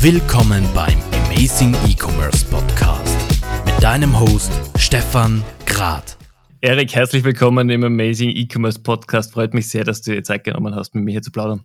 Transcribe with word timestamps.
Willkommen 0.00 0.64
beim 0.74 0.98
Amazing 1.26 1.74
E-Commerce 1.86 2.44
Podcast 2.46 3.16
mit 3.64 3.82
deinem 3.82 4.18
Host 4.18 4.52
Stefan 4.78 5.42
Grad. 5.66 6.16
Erik, 6.60 6.94
herzlich 6.94 7.24
willkommen 7.24 7.68
im 7.68 7.84
Amazing 7.84 8.30
E-Commerce 8.30 8.80
Podcast. 8.82 9.34
Freut 9.34 9.52
mich 9.52 9.68
sehr, 9.68 9.84
dass 9.84 10.00
du 10.02 10.12
dir 10.12 10.22
Zeit 10.22 10.44
genommen 10.44 10.74
hast, 10.74 10.94
mit 10.94 11.04
mir 11.04 11.12
hier 11.12 11.22
zu 11.22 11.30
plaudern. 11.30 11.64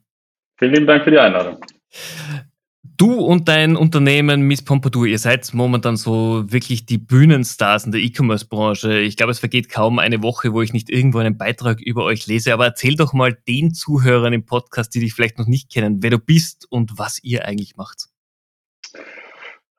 Vielen 0.58 0.74
lieben 0.74 0.88
Dank 0.88 1.04
für 1.04 1.12
die 1.12 1.20
Einladung. 1.20 1.58
Du 3.02 3.16
und 3.16 3.48
dein 3.48 3.78
Unternehmen 3.78 4.44
Miss 4.44 4.64
Pompadour, 4.64 5.08
ihr 5.08 5.18
seid 5.18 5.56
momentan 5.56 5.98
so 5.98 6.44
wirklich 6.46 6.86
die 6.86 7.00
Bühnenstars 7.00 7.84
in 7.84 7.92
der 7.92 8.00
E-Commerce-Branche. 8.00 9.00
Ich 9.00 9.18
glaube, 9.18 9.32
es 9.32 9.40
vergeht 9.40 9.70
kaum 9.70 9.98
eine 9.98 10.22
Woche, 10.22 10.54
wo 10.54 10.62
ich 10.62 10.72
nicht 10.72 10.88
irgendwo 10.88 11.18
einen 11.18 11.36
Beitrag 11.36 11.82
über 11.82 12.04
euch 12.04 12.28
lese. 12.28 12.54
Aber 12.54 12.66
erzähl 12.66 12.96
doch 12.96 13.14
mal 13.14 13.36
den 13.48 13.74
Zuhörern 13.74 14.34
im 14.34 14.46
Podcast, 14.46 14.94
die 14.94 15.00
dich 15.00 15.16
vielleicht 15.16 15.40
noch 15.40 15.48
nicht 15.48 15.74
kennen, 15.74 16.04
wer 16.04 16.12
du 16.12 16.20
bist 16.20 16.68
und 16.70 17.00
was 17.00 17.18
ihr 17.24 17.44
eigentlich 17.44 17.76
macht. 17.76 18.06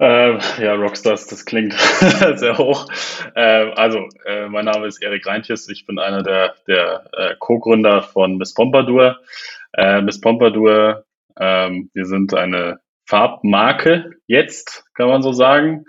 Äh, 0.01 0.39
ja, 0.61 0.75
Rockstars, 0.75 1.29
das 1.29 1.45
klingt 1.45 1.75
sehr 2.35 2.59
hoch. 2.59 2.89
Äh, 3.37 3.71
also, 3.77 4.01
äh, 4.27 4.49
mein 4.49 4.65
Name 4.65 4.89
ist 4.89 5.01
Erik 5.01 5.25
Reintjes. 5.29 5.69
Ich 5.69 5.87
bin 5.87 6.01
einer 6.01 6.25
der, 6.25 6.57
der 6.67 7.05
äh, 7.13 7.35
Co-Gründer 7.39 8.03
von 8.03 8.37
Miss 8.37 8.53
Pompadour. 8.53 9.21
Äh, 9.75 10.01
Miss 10.01 10.21
Pompadour, 10.21 11.05
ähm, 11.39 11.89
wir 11.95 12.07
sind 12.07 12.35
eine 12.35 12.81
Farbmarke 13.13 14.13
jetzt, 14.27 14.87
kann 14.95 15.09
man 15.09 15.21
so 15.21 15.33
sagen. 15.33 15.85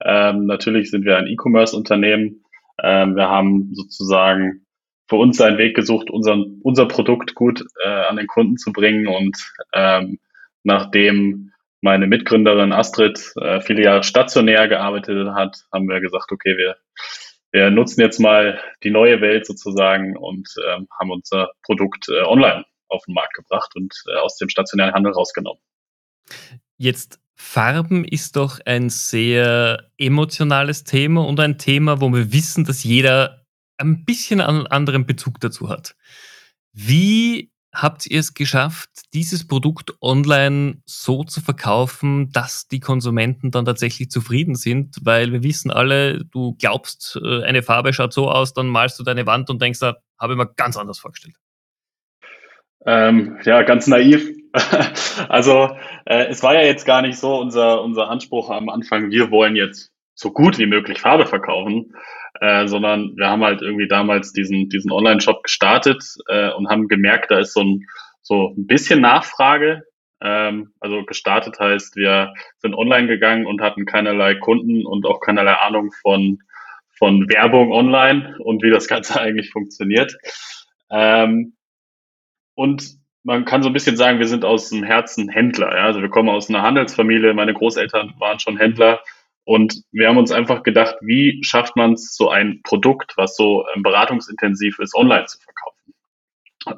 Ähm, 0.00 0.46
natürlich 0.46 0.92
sind 0.92 1.04
wir 1.04 1.16
ein 1.16 1.26
E-Commerce-Unternehmen. 1.26 2.44
Ähm, 2.80 3.16
wir 3.16 3.28
haben 3.28 3.74
sozusagen 3.74 4.64
für 5.08 5.16
uns 5.16 5.40
einen 5.40 5.58
Weg 5.58 5.74
gesucht, 5.74 6.08
unseren, 6.08 6.60
unser 6.62 6.86
Produkt 6.86 7.34
gut 7.34 7.64
äh, 7.82 7.88
an 7.88 8.14
den 8.14 8.28
Kunden 8.28 8.58
zu 8.58 8.70
bringen. 8.72 9.08
Und 9.08 9.36
ähm, 9.72 10.20
nachdem 10.62 11.50
meine 11.80 12.06
Mitgründerin 12.06 12.72
Astrid 12.72 13.32
äh, 13.40 13.60
viele 13.60 13.82
Jahre 13.82 14.04
stationär 14.04 14.68
gearbeitet 14.68 15.34
hat, 15.34 15.56
haben 15.72 15.88
wir 15.88 16.00
gesagt, 16.00 16.30
okay, 16.30 16.56
wir, 16.56 16.76
wir 17.50 17.70
nutzen 17.70 18.02
jetzt 18.02 18.20
mal 18.20 18.60
die 18.84 18.90
neue 18.90 19.20
Welt 19.20 19.46
sozusagen 19.46 20.16
und 20.16 20.48
ähm, 20.68 20.86
haben 20.96 21.10
unser 21.10 21.50
Produkt 21.64 22.08
äh, 22.08 22.22
online 22.22 22.64
auf 22.86 23.02
den 23.04 23.14
Markt 23.14 23.34
gebracht 23.34 23.74
und 23.74 23.92
äh, 24.12 24.18
aus 24.20 24.36
dem 24.36 24.48
stationären 24.48 24.94
Handel 24.94 25.12
rausgenommen. 25.12 25.60
Jetzt 26.78 27.20
Farben 27.34 28.04
ist 28.04 28.36
doch 28.36 28.58
ein 28.64 28.88
sehr 28.88 29.90
emotionales 29.96 30.84
Thema 30.84 31.24
und 31.24 31.38
ein 31.38 31.58
Thema, 31.58 32.00
wo 32.00 32.12
wir 32.12 32.32
wissen, 32.32 32.64
dass 32.64 32.82
jeder 32.82 33.44
ein 33.78 34.04
bisschen 34.04 34.40
einen 34.40 34.66
anderen 34.66 35.06
Bezug 35.06 35.40
dazu 35.40 35.68
hat. 35.68 35.94
Wie 36.72 37.52
habt 37.72 38.06
ihr 38.06 38.18
es 38.18 38.34
geschafft, 38.34 38.90
dieses 39.12 39.46
Produkt 39.46 39.94
online 40.00 40.82
so 40.84 41.22
zu 41.22 41.40
verkaufen, 41.40 42.30
dass 42.32 42.66
die 42.66 42.80
Konsumenten 42.80 43.50
dann 43.50 43.64
tatsächlich 43.64 44.10
zufrieden 44.10 44.56
sind? 44.56 44.96
Weil 45.02 45.32
wir 45.32 45.42
wissen 45.42 45.70
alle, 45.70 46.24
du 46.24 46.54
glaubst, 46.54 47.20
äh, 47.22 47.44
eine 47.44 47.62
Farbe 47.62 47.92
schaut 47.92 48.12
so 48.12 48.30
aus, 48.30 48.52
dann 48.52 48.66
malst 48.66 48.98
du 48.98 49.04
deine 49.04 49.26
Wand 49.26 49.48
und 49.50 49.62
denkst, 49.62 49.78
da 49.78 49.96
habe 50.18 50.32
ich 50.32 50.36
mir 50.36 50.52
ganz 50.54 50.76
anders 50.76 50.98
vorgestellt. 50.98 51.36
Ähm, 52.84 53.38
ja, 53.44 53.62
ganz 53.62 53.86
naiv. 53.86 54.37
also 55.28 55.76
äh, 56.04 56.26
es 56.26 56.42
war 56.42 56.54
ja 56.54 56.62
jetzt 56.62 56.84
gar 56.84 57.02
nicht 57.02 57.18
so 57.18 57.38
unser, 57.38 57.82
unser 57.82 58.08
Anspruch 58.08 58.50
am 58.50 58.68
Anfang, 58.68 59.10
wir 59.10 59.30
wollen 59.30 59.56
jetzt 59.56 59.92
so 60.14 60.32
gut 60.32 60.58
wie 60.58 60.66
möglich 60.66 61.00
Farbe 61.00 61.26
verkaufen, 61.26 61.94
äh, 62.40 62.66
sondern 62.66 63.16
wir 63.16 63.28
haben 63.28 63.44
halt 63.44 63.62
irgendwie 63.62 63.88
damals 63.88 64.32
diesen, 64.32 64.68
diesen 64.68 64.90
Online-Shop 64.90 65.42
gestartet 65.44 66.02
äh, 66.28 66.50
und 66.52 66.68
haben 66.68 66.88
gemerkt, 66.88 67.30
da 67.30 67.38
ist 67.38 67.52
so 67.52 67.62
ein, 67.62 67.86
so 68.22 68.54
ein 68.56 68.66
bisschen 68.66 69.00
Nachfrage. 69.00 69.84
Ähm, 70.20 70.72
also 70.80 71.04
gestartet 71.04 71.60
heißt, 71.60 71.94
wir 71.94 72.34
sind 72.58 72.74
online 72.74 73.06
gegangen 73.06 73.46
und 73.46 73.60
hatten 73.60 73.86
keinerlei 73.86 74.34
Kunden 74.34 74.84
und 74.84 75.06
auch 75.06 75.20
keinerlei 75.20 75.54
Ahnung 75.54 75.92
von, 76.02 76.40
von 76.96 77.28
Werbung 77.28 77.72
online 77.72 78.36
und 78.40 78.62
wie 78.62 78.70
das 78.70 78.88
Ganze 78.88 79.20
eigentlich 79.20 79.50
funktioniert. 79.50 80.16
Ähm, 80.90 81.54
und 82.54 82.98
man 83.28 83.44
kann 83.44 83.62
so 83.62 83.68
ein 83.68 83.74
bisschen 83.74 83.98
sagen, 83.98 84.18
wir 84.18 84.26
sind 84.26 84.46
aus 84.46 84.70
dem 84.70 84.82
Herzen 84.82 85.28
Händler. 85.28 85.76
Ja? 85.76 85.84
Also 85.84 86.00
wir 86.00 86.08
kommen 86.08 86.30
aus 86.30 86.48
einer 86.48 86.62
Handelsfamilie, 86.62 87.34
meine 87.34 87.52
Großeltern 87.52 88.14
waren 88.18 88.40
schon 88.40 88.56
Händler 88.56 89.00
und 89.44 89.82
wir 89.92 90.08
haben 90.08 90.16
uns 90.16 90.32
einfach 90.32 90.62
gedacht, 90.62 90.96
wie 91.02 91.44
schafft 91.44 91.76
man 91.76 91.92
es, 91.92 92.16
so 92.16 92.30
ein 92.30 92.62
Produkt, 92.64 93.18
was 93.18 93.36
so 93.36 93.66
ähm, 93.74 93.82
beratungsintensiv 93.82 94.78
ist, 94.78 94.94
online 94.94 95.26
zu 95.26 95.38
verkaufen. 95.40 95.94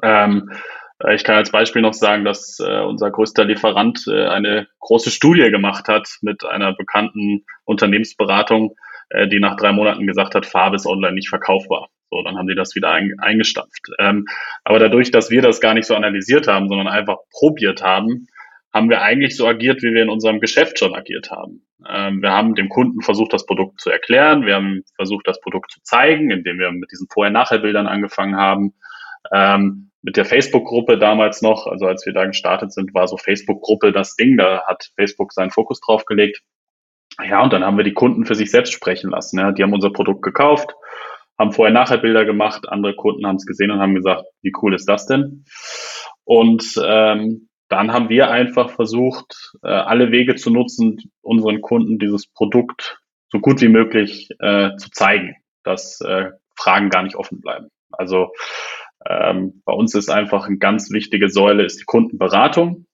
Ähm, 0.03 0.51
äh, 0.99 1.15
ich 1.15 1.23
kann 1.23 1.37
als 1.37 1.51
Beispiel 1.51 1.81
noch 1.81 1.93
sagen, 1.93 2.25
dass 2.25 2.59
äh, 2.59 2.81
unser 2.81 3.11
größter 3.11 3.45
Lieferant 3.45 4.05
äh, 4.09 4.27
eine 4.27 4.67
große 4.81 5.09
Studie 5.09 5.49
gemacht 5.51 5.87
hat 5.87 6.17
mit 6.21 6.43
einer 6.43 6.73
bekannten 6.73 7.45
Unternehmensberatung, 7.63 8.75
äh, 9.09 9.29
die 9.29 9.39
nach 9.39 9.55
drei 9.55 9.71
Monaten 9.71 10.05
gesagt 10.05 10.35
hat, 10.35 10.45
Farbe 10.45 10.75
ist 10.75 10.85
online 10.85 11.13
nicht 11.13 11.29
verkaufbar. 11.29 11.87
So, 12.11 12.21
dann 12.23 12.37
haben 12.37 12.47
die 12.47 12.55
das 12.55 12.75
wieder 12.75 12.91
ein, 12.91 13.15
eingestampft. 13.19 13.87
Ähm, 13.97 14.25
aber 14.65 14.79
dadurch, 14.79 15.11
dass 15.11 15.31
wir 15.31 15.41
das 15.41 15.61
gar 15.61 15.73
nicht 15.73 15.85
so 15.85 15.95
analysiert 15.95 16.47
haben, 16.47 16.67
sondern 16.67 16.87
einfach 16.89 17.17
probiert 17.31 17.81
haben, 17.81 18.27
haben 18.73 18.89
wir 18.89 19.01
eigentlich 19.01 19.35
so 19.35 19.47
agiert, 19.47 19.81
wie 19.81 19.93
wir 19.93 20.03
in 20.03 20.09
unserem 20.09 20.39
Geschäft 20.39 20.79
schon 20.79 20.93
agiert 20.93 21.31
haben. 21.31 21.65
Ähm, 21.89 22.21
wir 22.21 22.31
haben 22.31 22.55
dem 22.55 22.69
Kunden 22.69 23.01
versucht, 23.01 23.33
das 23.33 23.45
Produkt 23.45 23.79
zu 23.81 23.89
erklären. 23.89 24.45
Wir 24.45 24.55
haben 24.55 24.83
versucht, 24.95 25.27
das 25.27 25.39
Produkt 25.39 25.71
zu 25.71 25.81
zeigen, 25.83 26.31
indem 26.31 26.59
wir 26.59 26.71
mit 26.71 26.91
diesen 26.91 27.07
Vorher-Nachher-Bildern 27.11 27.87
angefangen 27.87 28.35
haben. 28.35 28.73
Ähm, 29.33 29.91
mit 30.01 30.17
der 30.17 30.25
Facebook-Gruppe 30.25 30.97
damals 30.97 31.41
noch, 31.41 31.67
also 31.67 31.85
als 31.85 32.05
wir 32.05 32.13
da 32.13 32.25
gestartet 32.25 32.73
sind, 32.73 32.93
war 32.93 33.07
so 33.07 33.17
Facebook-Gruppe 33.17 33.91
das 33.91 34.15
Ding. 34.15 34.37
Da 34.37 34.63
hat 34.65 34.91
Facebook 34.95 35.31
seinen 35.31 35.51
Fokus 35.51 35.79
drauf 35.79 36.05
gelegt. 36.05 36.41
Ja, 37.23 37.43
und 37.43 37.53
dann 37.53 37.63
haben 37.63 37.77
wir 37.77 37.83
die 37.83 37.93
Kunden 37.93 38.25
für 38.25 38.35
sich 38.35 38.51
selbst 38.51 38.73
sprechen 38.73 39.11
lassen. 39.11 39.39
Ja. 39.39 39.51
Die 39.51 39.63
haben 39.63 39.73
unser 39.73 39.91
Produkt 39.91 40.23
gekauft, 40.23 40.73
haben 41.41 41.51
vorher 41.51 41.73
nachher 41.73 41.97
Bilder 41.97 42.23
gemacht, 42.23 42.69
andere 42.69 42.95
Kunden 42.95 43.25
haben 43.25 43.35
es 43.35 43.45
gesehen 43.45 43.71
und 43.71 43.79
haben 43.79 43.95
gesagt, 43.95 44.25
wie 44.41 44.53
cool 44.61 44.73
ist 44.73 44.87
das 44.87 45.07
denn? 45.07 45.43
Und 46.23 46.79
ähm, 46.83 47.49
dann 47.67 47.91
haben 47.91 48.09
wir 48.09 48.29
einfach 48.29 48.69
versucht, 48.69 49.53
äh, 49.63 49.69
alle 49.69 50.11
Wege 50.11 50.35
zu 50.35 50.51
nutzen, 50.51 51.11
unseren 51.21 51.61
Kunden 51.61 51.99
dieses 51.99 52.27
Produkt 52.27 52.99
so 53.29 53.39
gut 53.39 53.61
wie 53.61 53.69
möglich 53.69 54.29
äh, 54.39 54.75
zu 54.77 54.91
zeigen, 54.91 55.35
dass 55.63 55.99
äh, 56.01 56.31
Fragen 56.55 56.89
gar 56.89 57.03
nicht 57.03 57.15
offen 57.15 57.41
bleiben. 57.41 57.69
Also 57.91 58.31
ähm, 59.07 59.61
bei 59.65 59.73
uns 59.73 59.95
ist 59.95 60.09
einfach 60.09 60.47
eine 60.47 60.57
ganz 60.57 60.91
wichtige 60.91 61.29
Säule 61.29 61.63
ist 61.63 61.79
die 61.79 61.85
Kundenberatung, 61.85 62.85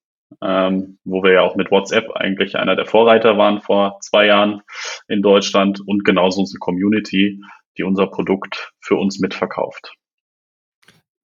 ähm, 0.42 1.00
wo 1.04 1.24
wir 1.24 1.34
ja 1.34 1.42
auch 1.42 1.56
mit 1.56 1.72
WhatsApp 1.72 2.12
eigentlich 2.16 2.56
einer 2.56 2.76
der 2.76 2.86
Vorreiter 2.86 3.38
waren 3.38 3.62
vor 3.62 3.98
zwei 4.02 4.28
Jahren 4.28 4.62
in 5.08 5.22
Deutschland 5.22 5.82
und 5.86 6.06
genauso 6.06 6.42
unsere 6.42 6.60
Community, 6.60 7.42
die 7.78 7.84
unser 7.84 8.08
Produkt 8.08 8.74
für 8.80 8.96
uns 8.96 9.20
mitverkauft. 9.20 9.94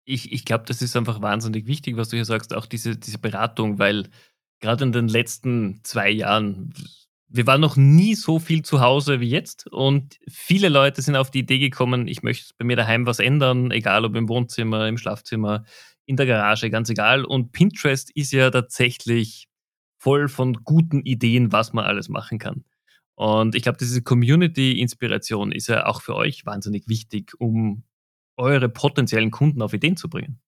Ich, 0.06 0.32
ich 0.32 0.46
glaube, 0.46 0.66
das 0.68 0.82
ist 0.82 0.96
einfach 0.96 1.22
wahnsinnig 1.22 1.66
wichtig, 1.66 1.98
was 1.98 2.10
du 2.10 2.18
hier 2.18 2.26
sagst, 2.26 2.54
auch 2.54 2.68
diese, 2.68 2.96
diese 2.96 3.18
Beratung, 3.18 3.80
weil 3.80 4.10
gerade 4.60 4.84
in 4.84 4.92
den 4.92 5.08
letzten 5.08 5.80
zwei 5.84 6.10
Jahren, 6.12 6.74
wir 7.28 7.48
waren 7.48 7.62
noch 7.62 7.76
nie 7.76 8.14
so 8.14 8.38
viel 8.40 8.62
zu 8.62 8.82
Hause 8.82 9.20
wie 9.20 9.30
jetzt 9.30 9.68
und 9.68 10.20
viele 10.30 10.70
Leute 10.70 11.02
sind 11.02 11.16
auf 11.16 11.32
die 11.32 11.40
Idee 11.40 11.58
gekommen, 11.58 12.08
ich 12.08 12.22
möchte 12.22 12.54
bei 12.58 12.66
mir 12.66 12.76
daheim 12.76 13.08
was 13.08 13.20
ändern, 13.20 13.72
egal 13.72 14.06
ob 14.06 14.16
im 14.16 14.30
Wohnzimmer, 14.30 14.88
im 14.88 14.98
Schlafzimmer, 14.98 15.66
in 16.06 16.18
der 16.18 16.28
Garage, 16.28 16.70
ganz 16.70 16.90
egal. 16.90 17.26
Und 17.26 17.52
Pinterest 17.52 18.12
ist 18.16 18.32
ja 18.32 18.52
tatsächlich 18.52 19.48
voll 19.98 20.28
von 20.28 20.54
guten 20.64 21.02
Ideen, 21.02 21.52
was 21.52 21.74
man 21.74 21.86
alles 21.86 22.10
machen 22.10 22.38
kann. 22.38 22.64
Und 23.16 23.56
ich 23.56 23.64
glaube, 23.64 23.78
diese 23.80 24.04
Community-Inspiration 24.04 25.52
ist 25.52 25.68
ja 25.68 25.86
auch 25.86 26.02
für 26.02 26.16
euch 26.16 26.46
wahnsinnig 26.46 26.88
wichtig, 26.88 27.34
um 27.40 27.84
eure 28.38 28.70
potenziellen 28.70 29.32
Kunden 29.32 29.62
auf 29.62 29.74
Ideen 29.74 29.96
zu 29.96 30.10
bringen. 30.10 30.40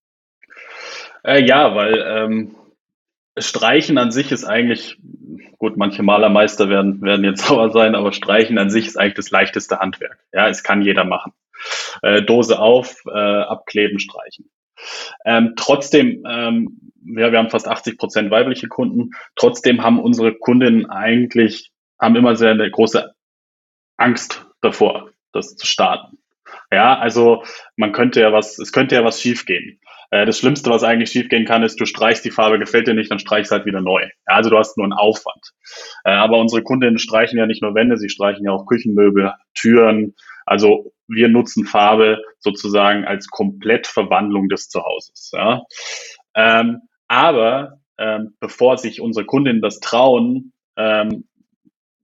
Äh, 1.24 1.46
ja, 1.46 1.74
weil 1.74 2.04
ähm, 2.06 2.54
Streichen 3.38 3.98
an 3.98 4.10
sich 4.10 4.32
ist 4.32 4.44
eigentlich, 4.44 4.98
gut, 5.58 5.76
manche 5.76 6.02
Malermeister 6.02 6.68
werden, 6.68 7.00
werden 7.00 7.24
jetzt 7.24 7.42
sauer 7.46 7.70
sein, 7.70 7.94
aber 7.94 8.12
Streichen 8.12 8.58
an 8.58 8.70
sich 8.70 8.86
ist 8.86 8.98
eigentlich 8.98 9.14
das 9.14 9.30
leichteste 9.30 9.78
Handwerk. 9.78 10.18
Ja, 10.32 10.48
es 10.48 10.62
kann 10.62 10.82
jeder 10.82 11.04
machen. 11.04 11.32
Äh, 12.02 12.22
Dose 12.22 12.58
auf, 12.58 13.02
äh, 13.06 13.10
abkleben, 13.18 13.98
streichen. 13.98 14.50
Ähm, 15.24 15.54
trotzdem, 15.56 16.24
ähm, 16.28 16.92
wir, 17.02 17.32
wir 17.32 17.38
haben 17.38 17.50
fast 17.50 17.66
80 17.66 17.98
Prozent 17.98 18.30
weibliche 18.30 18.68
Kunden. 18.68 19.10
Trotzdem 19.34 19.82
haben 19.82 19.98
unsere 19.98 20.34
Kundinnen 20.34 20.86
eigentlich 20.86 21.72
haben 22.00 22.16
immer 22.16 22.36
sehr 22.36 22.52
eine 22.52 22.70
große 22.70 23.12
Angst 23.96 24.46
davor, 24.60 25.10
das 25.32 25.56
zu 25.56 25.66
starten. 25.66 26.18
Ja, 26.70 26.98
also 26.98 27.44
man 27.76 27.92
könnte 27.92 28.20
ja 28.20 28.32
was, 28.32 28.58
es 28.58 28.72
könnte 28.72 28.94
ja 28.94 29.04
was 29.04 29.20
schiefgehen. 29.20 29.80
Äh, 30.10 30.26
das 30.26 30.38
Schlimmste, 30.38 30.70
was 30.70 30.84
eigentlich 30.84 31.10
schiefgehen 31.10 31.44
kann, 31.44 31.62
ist, 31.62 31.80
du 31.80 31.86
streichst 31.86 32.24
die 32.24 32.30
Farbe, 32.30 32.58
gefällt 32.58 32.86
dir 32.86 32.94
nicht, 32.94 33.10
dann 33.10 33.18
streichst 33.18 33.52
halt 33.52 33.66
wieder 33.66 33.80
neu. 33.80 34.02
Ja, 34.02 34.34
also 34.34 34.50
du 34.50 34.58
hast 34.58 34.76
nur 34.76 34.84
einen 34.84 34.92
Aufwand. 34.92 35.52
Äh, 36.04 36.10
aber 36.10 36.38
unsere 36.38 36.62
Kundinnen 36.62 36.98
streichen 36.98 37.38
ja 37.38 37.46
nicht 37.46 37.62
nur 37.62 37.74
Wände, 37.74 37.96
sie 37.96 38.08
streichen 38.08 38.44
ja 38.44 38.52
auch 38.52 38.66
Küchenmöbel, 38.66 39.32
Türen. 39.54 40.14
Also 40.46 40.92
wir 41.08 41.28
nutzen 41.28 41.64
Farbe 41.64 42.22
sozusagen 42.38 43.04
als 43.04 43.28
Komplettverwandlung 43.28 44.48
des 44.48 44.68
Zuhauses. 44.68 45.32
Ja. 45.34 45.62
Ähm, 46.34 46.82
aber 47.08 47.80
ähm, 47.98 48.34
bevor 48.40 48.76
sich 48.78 49.00
unsere 49.00 49.26
Kundinnen 49.26 49.62
das 49.62 49.80
trauen 49.80 50.52
ähm, 50.76 51.27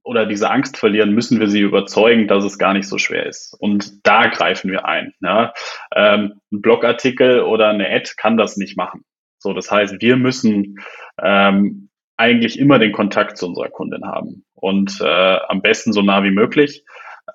oder 0.04 0.26
diese 0.26 0.50
Angst 0.50 0.76
verlieren, 0.76 1.14
müssen 1.14 1.40
wir 1.40 1.48
sie 1.48 1.60
überzeugen, 1.60 2.28
dass 2.28 2.44
es 2.44 2.58
gar 2.58 2.74
nicht 2.74 2.86
so 2.86 2.98
schwer 2.98 3.26
ist. 3.26 3.56
Und 3.58 4.06
da 4.06 4.28
greifen 4.28 4.70
wir 4.70 4.84
ein. 4.84 5.14
Ja? 5.20 5.52
Ähm, 5.94 6.40
ein 6.52 6.60
Blogartikel 6.60 7.40
oder 7.40 7.68
eine 7.68 7.88
Ad 7.88 8.12
kann 8.16 8.36
das 8.36 8.56
nicht 8.56 8.76
machen. 8.76 9.04
So, 9.38 9.52
das 9.54 9.70
heißt, 9.70 10.00
wir 10.00 10.16
müssen 10.16 10.76
ähm, 11.22 11.88
eigentlich 12.16 12.58
immer 12.58 12.78
den 12.78 12.92
Kontakt 12.92 13.38
zu 13.38 13.46
unserer 13.46 13.70
Kundin 13.70 14.04
haben 14.04 14.44
und 14.54 15.00
äh, 15.00 15.38
am 15.48 15.62
besten 15.62 15.92
so 15.92 16.02
nah 16.02 16.22
wie 16.22 16.30
möglich. 16.30 16.84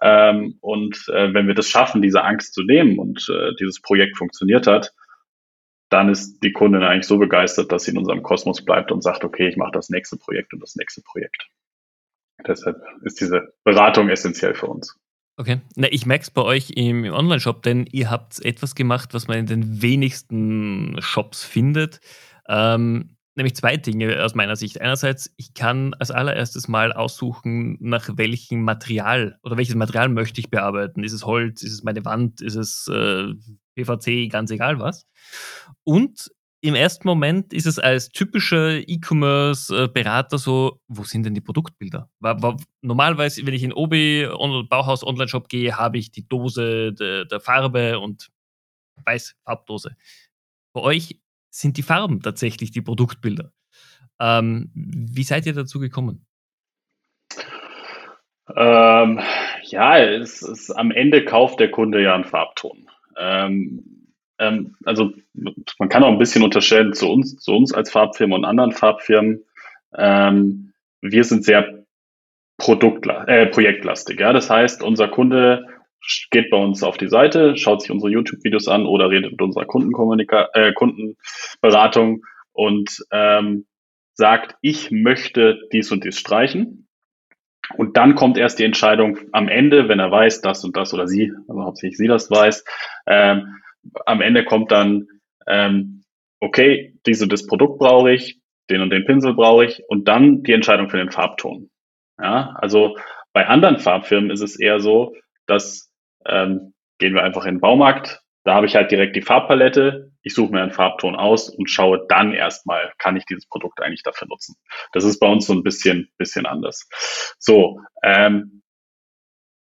Ähm, 0.01 0.57
und 0.62 0.95
äh, 1.12 1.33
wenn 1.33 1.48
wir 1.48 1.56
das 1.56 1.68
schaffen, 1.68 2.01
diese 2.01 2.24
Angst 2.24 2.54
zu 2.54 2.63
nehmen 2.63 3.00
und 3.00 3.27
äh, 3.30 3.56
dieses 3.60 3.81
Projekt 3.81 4.18
funktioniert 4.18 4.68
hat, 4.68 4.94
dann 5.89 6.10
ist 6.10 6.39
die 6.44 6.54
Kundin 6.54 6.83
eigentlich 6.83 7.07
so 7.07 7.18
begeistert, 7.18 7.71
dass 7.71 7.83
sie 7.83 7.92
in 7.92 7.98
unserem 7.98 8.21
Kosmos 8.21 8.63
bleibt 8.63 8.92
und 8.92 9.01
sagt, 9.01 9.24
okay, 9.24 9.48
ich 9.48 9.57
mache 9.57 9.71
das 9.71 9.89
nächste 9.89 10.18
Projekt 10.18 10.54
und 10.54 10.62
das 10.62 10.75
nächste 10.75 11.01
Projekt. 11.01 11.50
Deshalb 12.48 12.82
ist 13.04 13.20
diese 13.22 13.54
Beratung 13.64 14.10
essentiell 14.10 14.54
für 14.54 14.68
uns. 14.68 14.96
Okay, 15.38 15.62
Na, 15.76 15.88
ich 15.90 16.06
merke 16.06 16.24
es 16.24 16.32
bei 16.32 16.42
euch 16.42 16.72
im, 16.72 17.06
im 17.06 17.14
Online-Shop, 17.14 17.64
denn 17.64 17.86
ihr 17.92 18.12
habt 18.12 18.44
etwas 18.44 18.76
gemacht, 18.76 19.14
was 19.14 19.28
man 19.28 19.38
in 19.38 19.46
den 19.46 19.82
wenigsten 19.82 20.98
Shops 21.00 21.46
findet. 21.46 22.02
Ähm, 22.50 23.16
nämlich 23.36 23.56
zwei 23.56 23.78
Dinge 23.78 24.22
aus 24.22 24.36
meiner 24.36 24.58
Sicht. 24.58 24.82
Einerseits, 24.82 25.34
ich 25.38 25.54
kann 25.54 25.94
als 25.94 26.12
allererstes 26.12 26.68
mal 26.68 26.92
aussuchen, 26.92 27.78
nach 27.80 28.10
welchem 28.18 28.64
Material 28.64 29.40
oder 29.44 29.56
welches 29.56 29.76
Material 29.76 30.10
möchte 30.10 30.42
ich 30.42 30.50
bearbeiten. 30.50 31.06
Ist 31.06 31.14
es 31.14 31.26
Holz, 31.26 31.64
ist 31.64 31.72
es 31.72 31.84
meine 31.84 32.04
Wand, 32.04 32.42
ist 32.42 32.56
es 32.56 32.90
äh, 32.90 33.34
PVC, 33.76 34.30
ganz 34.30 34.52
egal 34.52 34.80
was. 34.80 35.08
Und 35.86 36.30
im 36.62 36.76
ersten 36.76 37.08
Moment 37.08 37.54
ist 37.54 37.66
es 37.66 37.80
als 37.80 38.10
typischer 38.10 38.78
E-Commerce-Berater 38.88 40.38
so, 40.38 40.82
wo 40.88 41.04
sind 41.04 41.26
denn 41.26 41.34
die 41.34 41.42
Produktbilder? 41.42 42.10
Normalerweise, 42.82 43.46
wenn 43.46 43.54
ich 43.54 43.64
in 43.64 43.74
Obi 43.74 44.28
Bauhaus 44.70 45.06
Online-Shop 45.06 45.48
gehe, 45.48 45.78
habe 45.78 45.98
ich 45.98 46.12
die 46.12 46.28
Dose 46.28 46.94
der, 46.94 47.26
der 47.26 47.40
Farbe 47.40 48.00
und 48.00 48.30
weiß 49.06 49.38
Farbdose. 49.46 49.96
Bei 50.74 50.82
euch 50.82 51.20
sind 51.50 51.78
die 51.78 51.84
Farben 51.84 52.22
tatsächlich 52.22 52.72
die 52.72 52.82
Produktbilder. 52.82 53.52
Ähm, 54.20 54.70
wie 54.74 55.24
seid 55.24 55.46
ihr 55.46 55.54
dazu 55.54 55.80
gekommen? 55.80 56.26
Ähm, 58.56 59.22
ja, 59.64 59.98
es, 60.00 60.42
es, 60.42 60.72
am 60.72 60.92
Ende 60.92 61.24
kauft 61.24 61.60
der 61.60 61.72
Kunde 61.72 62.02
ja 62.02 62.16
einen 62.16 62.26
Farbton. 62.26 62.90
Ähm, 63.18 63.99
ähm, 64.40 64.76
also 64.86 65.12
man 65.78 65.90
kann 65.90 66.04
auch 66.04 66.12
ein 66.12 66.18
bisschen 66.20 66.44
unterscheiden 66.44 66.94
zu 66.94 67.10
uns, 67.10 67.38
zu 67.38 67.52
uns 67.54 67.74
als 67.74 67.92
Farbfirma 67.92 68.36
und 68.36 68.46
anderen 68.46 68.72
Farbfirmen. 68.72 69.44
Ähm, 69.96 70.74
wir 71.02 71.24
sind 71.24 71.44
sehr 71.44 71.84
produktla 72.58 73.26
äh, 73.26 73.48
projektlastig. 73.48 74.20
Ja? 74.20 74.34
Das 74.34 74.50
heißt, 74.50 74.84
unser 74.84 75.08
Kunde 75.08 75.66
geht 76.32 76.50
bei 76.50 76.58
uns 76.58 76.84
auf 76.84 76.98
die 76.98 77.10
Seite, 77.10 77.58
schaut 77.58 77.82
sich 77.82 77.92
unsere 77.92 78.12
YouTube-Videos 78.12 78.68
an 78.68 78.86
oder 78.86 79.10
redet 79.10 79.32
mit 79.32 79.42
unserer 79.42 79.66
Kundenkommunika 79.66 80.50
äh, 80.54 80.74
Kundenberatung 80.74 82.24
und 82.54 83.06
ähm, 83.12 83.66
sagt, 84.14 84.56
ich 84.62 84.92
möchte 84.92 85.60
dies 85.72 85.92
und 85.92 86.04
dies 86.04 86.20
streichen. 86.20 86.88
Und 87.78 87.98
dann 87.98 88.16
kommt 88.16 88.38
erst 88.38 88.60
die 88.60 88.64
Entscheidung 88.64 89.20
am 89.32 89.48
Ende, 89.48 89.88
wenn 89.90 90.00
er 90.00 90.12
weiß, 90.12 90.42
das 90.42 90.64
und 90.64 90.76
das 90.76 90.94
oder 90.94 91.08
sie, 91.08 91.32
also 91.48 91.64
hauptsächlich 91.64 91.98
sie 91.98 92.08
das 92.08 92.32
weiß, 92.32 92.64
ähm, 93.06 93.60
am 94.06 94.22
Ende 94.22 94.46
kommt 94.46 94.72
dann, 94.72 95.08
ähm, 95.48 96.04
okay, 96.40 96.96
dies 97.06 97.22
und 97.22 97.32
das 97.32 97.46
Produkt 97.46 97.80
brauche 97.80 98.12
ich, 98.12 98.40
den 98.70 98.82
und 98.82 98.92
den 98.92 99.06
Pinsel 99.06 99.34
brauche 99.34 99.66
ich 99.66 99.82
und 99.88 100.08
dann 100.08 100.44
die 100.44 100.54
Entscheidung 100.54 100.90
für 100.90 100.98
den 100.98 101.12
Farbton. 101.12 101.70
Ja, 102.20 102.56
also 102.60 102.98
bei 103.34 103.48
anderen 103.48 103.80
Farbfirmen 103.80 104.30
ist 104.30 104.42
es 104.42 104.60
eher 104.60 104.80
so, 104.80 105.16
dass 105.48 105.92
ähm, 106.26 106.74
gehen 107.00 107.14
wir 107.14 107.24
einfach 107.24 107.46
in 107.46 107.56
den 107.56 107.62
Baumarkt, 107.62 108.22
da 108.44 108.56
habe 108.56 108.66
ich 108.66 108.76
halt 108.76 108.92
direkt 108.92 109.16
die 109.16 109.22
Farbpalette, 109.22 110.12
ich 110.22 110.34
suche 110.34 110.52
mir 110.52 110.62
einen 110.62 110.72
Farbton 110.72 111.16
aus 111.16 111.50
und 111.50 111.70
schaue 111.70 112.06
dann 112.08 112.34
erstmal, 112.34 112.92
kann 112.98 113.16
ich 113.16 113.26
dieses 113.26 113.48
Produkt 113.48 113.82
eigentlich 113.82 114.04
dafür 114.04 114.28
nutzen. 114.28 114.56
Das 114.94 115.04
ist 115.04 115.20
bei 115.20 115.28
uns 115.28 115.46
so 115.46 115.54
ein 115.54 115.64
bisschen, 115.64 116.10
bisschen 116.18 116.46
anders. 116.46 116.88
So, 117.38 117.82
ähm, 118.04 118.62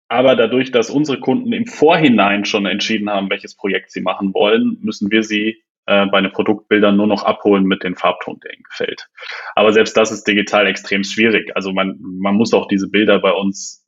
aber 0.09 0.37
dadurch, 0.37 0.71
dass 0.71 0.91
unsere 0.91 1.21
Kunden 1.21 1.53
im 1.53 1.67
Vorhinein 1.67 2.45
schon 2.45 2.67
entschieden 2.67 3.11
haben, 3.11 3.31
welches 3.31 3.55
Projekt 3.55 3.91
sie 3.91 4.01
machen 4.01 4.33
wollen, 4.35 4.79
müssen 4.81 5.11
wir 5.11 5.23
sie 5.23 5.63
äh, 5.87 6.07
bei 6.07 6.21
den 6.21 6.33
Produktbildern 6.33 6.97
nur 6.97 7.07
noch 7.07 7.25
abholen 7.25 7.65
mit 7.65 7.85
dem 7.85 7.97
Farbton, 7.97 8.41
der 8.41 8.55
ihnen 8.55 8.63
gefällt. 8.63 9.09
Aber 9.55 9.73
selbst 9.73 9.97
das 9.97 10.11
ist 10.11 10.27
digital 10.27 10.67
extrem 10.67 11.05
schwierig. 11.05 11.55
Also 11.55 11.73
man, 11.73 11.99
man 12.01 12.35
muss 12.35 12.55
auch 12.55 12.69
diese 12.69 12.89
Bilder 12.89 13.19
bei 13.21 13.33
uns 13.33 13.85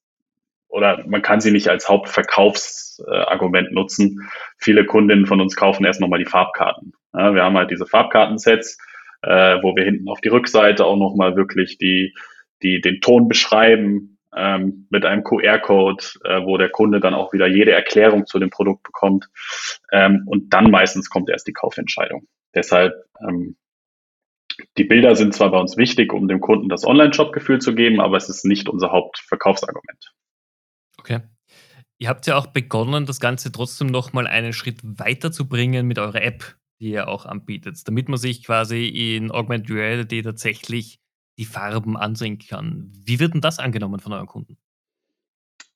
oder 0.69 1.05
man 1.07 1.23
kann 1.23 1.41
sie 1.41 1.51
nicht 1.51 1.69
als 1.69 1.89
Hauptverkaufsargument 1.89 3.69
äh, 3.69 3.75
nutzen. 3.75 4.31
Viele 4.59 4.87
Kundinnen 4.87 5.27
von 5.27 5.41
uns 5.41 5.57
kaufen 5.57 5.85
erst 5.85 6.01
nochmal 6.01 6.21
die 6.21 6.31
Farbkarten. 6.31 6.93
Ja, 7.13 7.35
wir 7.35 7.43
haben 7.43 7.57
halt 7.57 7.71
diese 7.71 7.87
Farbkartensets, 7.87 8.79
äh, 9.23 9.59
wo 9.63 9.75
wir 9.75 9.85
hinten 9.85 10.09
auf 10.09 10.21
die 10.21 10.29
Rückseite 10.29 10.85
auch 10.85 10.97
nochmal 10.97 11.35
wirklich 11.35 11.77
die, 11.79 12.15
die, 12.63 12.81
den 12.81 13.01
Ton 13.01 13.27
beschreiben, 13.27 14.19
ähm, 14.35 14.87
mit 14.91 15.05
einem 15.05 15.25
QR-Code, 15.25 16.05
äh, 16.25 16.43
wo 16.43 16.57
der 16.57 16.71
Kunde 16.71 17.01
dann 17.01 17.15
auch 17.15 17.33
wieder 17.33 17.47
jede 17.47 17.73
Erklärung 17.73 18.27
zu 18.27 18.39
dem 18.39 18.51
Produkt 18.51 18.83
bekommt. 18.83 19.29
Ähm, 19.93 20.25
und 20.27 20.53
dann 20.53 20.71
meistens 20.71 21.11
kommt 21.11 21.29
erst 21.29 21.47
die 21.47 21.53
Kaufentscheidung. 21.53 22.27
Deshalb, 22.55 22.95
ähm, 23.27 23.57
die 24.77 24.85
Bilder 24.85 25.17
sind 25.17 25.35
zwar 25.35 25.51
bei 25.51 25.59
uns 25.59 25.77
wichtig, 25.77 26.13
um 26.13 26.29
dem 26.29 26.41
Kunden 26.41 26.69
das 26.69 26.85
Online-Shop-Gefühl 26.85 27.61
zu 27.61 27.75
geben, 27.75 28.01
aber 28.01 28.17
es 28.17 28.29
ist 28.29 28.45
nicht 28.45 28.69
unser 28.69 28.93
Hauptverkaufsargument. 28.93 30.13
Okay. 30.99 31.21
Ihr 31.99 32.09
habt 32.09 32.27
ja 32.27 32.37
auch 32.37 32.47
begonnen, 32.47 33.07
das 33.07 33.21
Ganze 33.21 33.53
trotzdem 33.53 33.89
nochmal 33.89 34.27
einen 34.27 34.53
Schritt 34.53 34.81
weiter 34.83 35.33
zu 35.33 35.49
bringen 35.49 35.87
mit 35.87 35.99
eurer 35.99 36.23
App, 36.23 36.57
die 36.81 36.93
ihr 36.93 37.09
auch 37.09 37.27
anbietet, 37.27 37.77
damit 37.87 38.09
man 38.09 38.19
sich 38.19 38.45
quasi 38.45 38.87
in 38.87 39.31
Augmented 39.31 39.77
Reality 39.77 40.23
tatsächlich 40.23 40.99
die 41.41 41.47
Farben 41.47 41.97
ansehen 41.97 42.39
kann. 42.39 42.93
Wie 43.05 43.19
wird 43.19 43.35
denn 43.35 43.41
das 43.41 43.59
angenommen 43.59 43.99
von 43.99 44.13
euren 44.13 44.27
Kunden? 44.27 44.59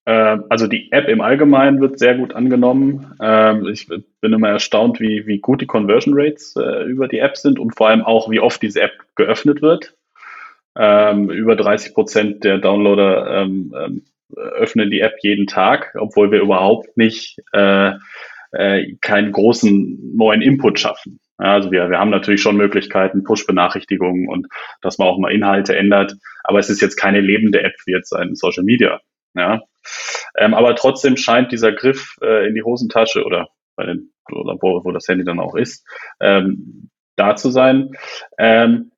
Ähm, 0.07 0.45
also 0.51 0.67
die 0.67 0.93
App 0.93 1.09
im 1.09 1.23
Allgemeinen 1.23 1.81
wird 1.81 1.99
sehr 1.99 2.17
gut 2.17 2.35
angenommen. 2.35 3.15
Ähm, 3.21 3.67
ich 3.67 3.89
bin 3.89 4.33
immer 4.33 4.51
erstaunt, 4.51 5.01
wie, 5.01 5.27
wie 5.27 5.39
gut 5.39 5.63
die 5.63 5.67
Conversion 5.67 6.15
Rates 6.17 6.55
äh, 6.57 6.85
über 6.85 7.09
die 7.09 7.19
App 7.19 7.39
sind 7.39 7.59
und 7.59 7.75
vor 7.75 7.89
allem 7.89 8.03
auch, 8.03 8.31
wie 8.31 8.41
oft 8.41 8.61
diese 8.61 8.83
App 8.83 8.93
geöffnet 9.17 9.63
wird. 9.63 9.97
Ähm, 10.77 11.31
über 11.31 11.57
30 11.57 11.95
Prozent 11.95 12.45
der 12.45 12.59
Downloader 12.59 13.49
öffnen 14.37 14.91
die 14.91 15.01
App 15.01 15.15
jeden 15.21 15.47
Tag, 15.47 15.95
obwohl 15.99 16.33
wir 16.33 16.41
überhaupt 16.41 16.97
nicht 16.97 17.39
äh, 17.53 17.93
äh, 18.53 18.95
keinen 19.01 19.33
großen 19.33 20.17
neuen 20.17 20.43
Input 20.43 20.79
schaffen. 20.79 21.21
Also 21.37 21.71
wir, 21.73 21.91
wir 21.91 21.99
haben 21.99 22.11
natürlich 22.11 22.43
schon 22.43 22.57
Möglichkeiten, 22.57 23.25
Push-Benachrichtigungen 23.25 24.29
und 24.29 24.47
dass 24.83 24.99
man 24.99 25.09
auch 25.09 25.19
mal 25.19 25.33
Inhalte 25.33 25.77
ändert, 25.77 26.15
aber 26.45 26.59
es 26.59 26.71
ist 26.71 26.81
jetzt 26.81 26.97
keine 26.97 27.21
lebende 27.21 27.63
App 27.63 27.75
wie 27.87 27.93
jetzt 27.93 28.13
ein 28.13 28.37
Social 28.37 28.65
Media. 28.65 29.01
Ja. 29.35 29.63
Ähm, 30.37 30.55
aber 30.55 30.77
trotzdem 30.77 31.17
scheint 31.17 31.51
dieser 31.53 31.73
Griff 31.73 32.17
äh, 32.23 32.47
in 32.47 32.55
die 32.55 32.63
Hosentasche 32.63 33.25
oder 33.25 33.49
bei 33.77 33.87
den, 33.87 34.13
oder 34.31 34.57
wo, 34.61 34.85
wo 34.85 34.93
das 34.93 35.09
Handy 35.09 35.25
dann 35.25 35.41
auch 35.41 35.57
ist, 35.57 35.87
ähm, 36.21 36.91
da 37.17 37.35
zu 37.37 37.51
sein. 37.51 37.91
Ähm, 38.39 38.93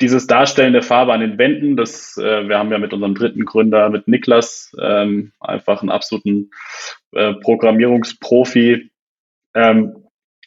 dieses 0.00 0.26
Darstellen 0.26 0.72
der 0.72 0.82
Farbe 0.82 1.12
an 1.12 1.20
den 1.20 1.38
Wänden, 1.38 1.76
das, 1.76 2.16
äh, 2.16 2.48
wir 2.48 2.58
haben 2.58 2.72
ja 2.72 2.78
mit 2.78 2.92
unserem 2.92 3.14
dritten 3.14 3.44
Gründer, 3.44 3.88
mit 3.88 4.08
Niklas, 4.08 4.72
ähm, 4.80 5.32
einfach 5.38 5.80
einen 5.80 5.90
absoluten 5.90 6.50
äh, 7.12 7.34
Programmierungsprofi, 7.34 8.90
ähm, 9.54 10.01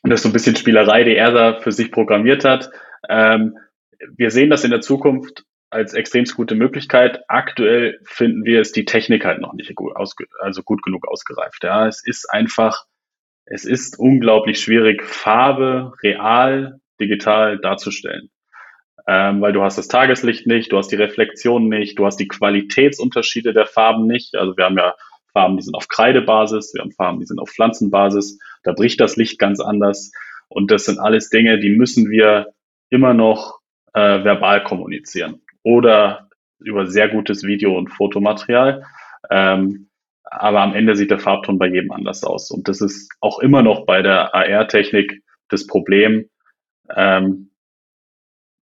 und 0.05 0.11
das 0.11 0.19
ist 0.19 0.23
so 0.23 0.29
ein 0.29 0.33
bisschen 0.33 0.55
Spielerei, 0.55 1.03
die 1.03 1.15
er 1.15 1.31
da 1.31 1.59
für 1.59 1.71
sich 1.71 1.91
programmiert 1.91 2.45
hat. 2.45 2.69
Ähm, 3.09 3.57
wir 4.15 4.29
sehen 4.29 4.51
das 4.51 4.63
in 4.63 4.69
der 4.69 4.81
Zukunft 4.81 5.45
als 5.71 5.95
extrem 5.95 6.25
gute 6.25 6.53
Möglichkeit. 6.53 7.21
Aktuell 7.27 7.99
finden 8.03 8.45
wir, 8.45 8.61
ist 8.61 8.75
die 8.75 8.85
Technik 8.85 9.25
halt 9.25 9.41
noch 9.41 9.53
nicht 9.53 9.73
gut, 9.73 9.93
also 9.95 10.61
gut 10.61 10.83
genug 10.83 11.07
ausgereift. 11.07 11.63
Ja, 11.63 11.87
es 11.87 12.05
ist 12.05 12.31
einfach, 12.31 12.83
es 13.45 13.65
ist 13.65 13.97
unglaublich 13.97 14.59
schwierig, 14.59 15.01
Farbe 15.01 15.93
real, 16.03 16.79
digital 17.01 17.57
darzustellen. 17.57 18.29
Ähm, 19.07 19.41
weil 19.41 19.53
du 19.53 19.63
hast 19.63 19.79
das 19.79 19.87
Tageslicht 19.87 20.45
nicht, 20.45 20.71
du 20.71 20.77
hast 20.77 20.91
die 20.91 20.97
Reflexion 20.97 21.67
nicht, 21.67 21.97
du 21.97 22.05
hast 22.05 22.17
die 22.17 22.27
Qualitätsunterschiede 22.27 23.53
der 23.53 23.65
Farben 23.65 24.05
nicht. 24.05 24.35
Also 24.35 24.55
wir 24.55 24.65
haben 24.65 24.77
ja 24.77 24.93
Farben, 25.33 25.57
die 25.57 25.63
sind 25.63 25.73
auf 25.73 25.87
Kreidebasis, 25.87 26.75
wir 26.75 26.83
haben 26.83 26.91
Farben, 26.91 27.19
die 27.19 27.25
sind 27.25 27.39
auf 27.39 27.49
Pflanzenbasis. 27.49 28.37
Da 28.65 28.73
bricht 28.73 28.99
das 28.99 29.15
Licht 29.15 29.39
ganz 29.39 29.61
anders. 29.61 30.11
Und 30.49 30.71
das 30.71 30.85
sind 30.85 30.99
alles 30.99 31.29
Dinge, 31.29 31.59
die 31.59 31.69
müssen 31.69 32.09
wir 32.09 32.53
immer 32.89 33.13
noch 33.13 33.59
äh, 33.93 34.23
verbal 34.23 34.63
kommunizieren 34.63 35.41
oder 35.63 36.29
über 36.59 36.85
sehr 36.85 37.09
gutes 37.09 37.43
Video- 37.43 37.77
und 37.77 37.89
Fotomaterial. 37.89 38.83
Ähm, 39.29 39.89
aber 40.23 40.61
am 40.61 40.73
Ende 40.73 40.95
sieht 40.95 41.11
der 41.11 41.19
Farbton 41.19 41.57
bei 41.57 41.67
jedem 41.67 41.91
anders 41.91 42.23
aus. 42.23 42.51
Und 42.51 42.67
das 42.67 42.81
ist 42.81 43.11
auch 43.21 43.39
immer 43.39 43.61
noch 43.63 43.85
bei 43.85 44.01
der 44.01 44.35
AR-Technik 44.35 45.23
das 45.49 45.67
Problem. 45.67 46.29
Ähm, 46.93 47.51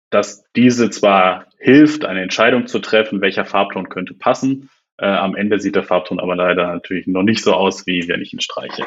dass 0.10 0.44
diese 0.56 0.89
zwar 0.89 1.48
hilft, 1.58 2.06
eine 2.06 2.22
Entscheidung 2.22 2.68
zu 2.68 2.80
treffen, 2.80 3.22
welcher 3.22 3.46
Farbton 3.46 3.89
könnte 3.89 4.13
passen. 4.13 4.70
Äh, 4.98 5.06
am 5.06 5.36
Ende 5.36 5.60
sieht 5.60 5.75
der 5.75 5.84
Farbton 5.84 6.20
aber 6.20 6.36
leider 6.36 6.68
natürlich 6.68 7.08
noch 7.08 7.24
nicht 7.24 7.44
so 7.44 7.54
aus, 7.54 7.86
wie 7.88 8.08
wenn 8.08 8.22
ich 8.22 8.34
ihn 8.34 8.39
streiche. 8.39 8.86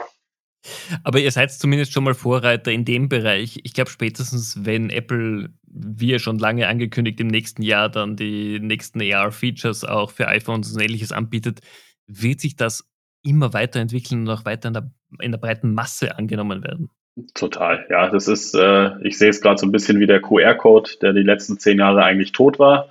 Aber 1.04 1.20
ihr 1.20 1.30
seid 1.30 1.52
zumindest 1.52 1.92
schon 1.92 2.04
mal 2.04 2.14
Vorreiter 2.14 2.70
in 2.70 2.84
dem 2.84 3.08
Bereich. 3.08 3.60
Ich 3.64 3.72
glaube, 3.72 3.90
spätestens 3.90 4.64
wenn 4.64 4.90
Apple, 4.90 5.50
wie 5.66 6.18
schon 6.18 6.38
lange 6.38 6.68
angekündigt, 6.68 7.20
im 7.20 7.28
nächsten 7.28 7.62
Jahr 7.62 7.88
dann 7.88 8.16
die 8.16 8.60
nächsten 8.60 9.00
AR-Features 9.00 9.84
auch 9.84 10.10
für 10.10 10.28
iPhones 10.28 10.74
und 10.74 10.82
ähnliches 10.82 11.12
anbietet, 11.12 11.60
wird 12.06 12.40
sich 12.40 12.56
das 12.56 12.84
immer 13.22 13.52
weiterentwickeln 13.52 14.22
und 14.22 14.30
auch 14.30 14.44
weiter 14.44 14.68
in 14.68 14.74
der, 14.74 14.90
in 15.20 15.32
der 15.32 15.38
breiten 15.38 15.74
Masse 15.74 16.16
angenommen 16.16 16.62
werden. 16.62 16.90
Total, 17.34 17.86
ja. 17.90 18.08
Das 18.08 18.28
ist, 18.28 18.54
äh, 18.54 18.98
ich 19.02 19.18
sehe 19.18 19.30
es 19.30 19.40
gerade 19.40 19.58
so 19.58 19.66
ein 19.66 19.72
bisschen 19.72 20.00
wie 20.00 20.06
der 20.06 20.20
QR-Code, 20.20 20.90
der 21.02 21.12
die 21.12 21.22
letzten 21.22 21.58
zehn 21.58 21.78
Jahre 21.78 22.04
eigentlich 22.04 22.32
tot 22.32 22.58
war, 22.58 22.88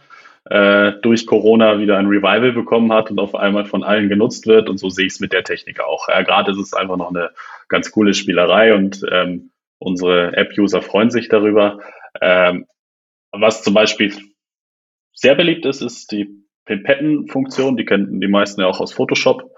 äh, 0.50 0.94
durch 1.02 1.28
Corona 1.28 1.80
wieder 1.80 1.98
ein 1.98 2.08
Revival 2.08 2.52
bekommen 2.52 2.92
hat 2.92 3.12
und 3.12 3.20
auf 3.20 3.36
einmal 3.36 3.66
von 3.66 3.84
allen 3.84 4.10
genutzt 4.10 4.48
wird. 4.48 4.70
Und 4.70 4.78
so 4.78 4.90
sehe 4.90 5.06
ich 5.06 5.14
es 5.14 5.20
mit 5.20 5.32
der 5.32 5.44
Technik 5.44 5.80
auch. 5.80 6.08
Ja, 6.10 6.22
gerade 6.24 6.52
ist 6.52 6.58
es 6.58 6.74
einfach 6.74 6.98
noch 6.98 7.10
eine 7.10 7.30
ganz 7.68 7.92
coole 7.92 8.14
Spielerei 8.14 8.74
und 8.74 9.06
ähm, 9.12 9.52
unsere 9.78 10.36
App-User 10.36 10.82
freuen 10.82 11.12
sich 11.12 11.30
darüber. 11.30 11.80
Ähm, 12.20 12.66
was 13.32 13.64
zum 13.64 13.76
Beispiel 13.76 14.14
sehr 15.14 15.36
beliebt 15.36 15.66
ist, 15.66 15.82
ist 15.82 16.12
die 16.12 16.30
Pipetten-Funktion. 16.66 17.78
Die 17.78 17.86
kennen 17.86 18.20
die 18.20 18.28
meisten 18.28 18.62
ja 18.62 18.68
auch 18.68 18.80
aus 18.80 18.92
Photoshop. 18.92 19.52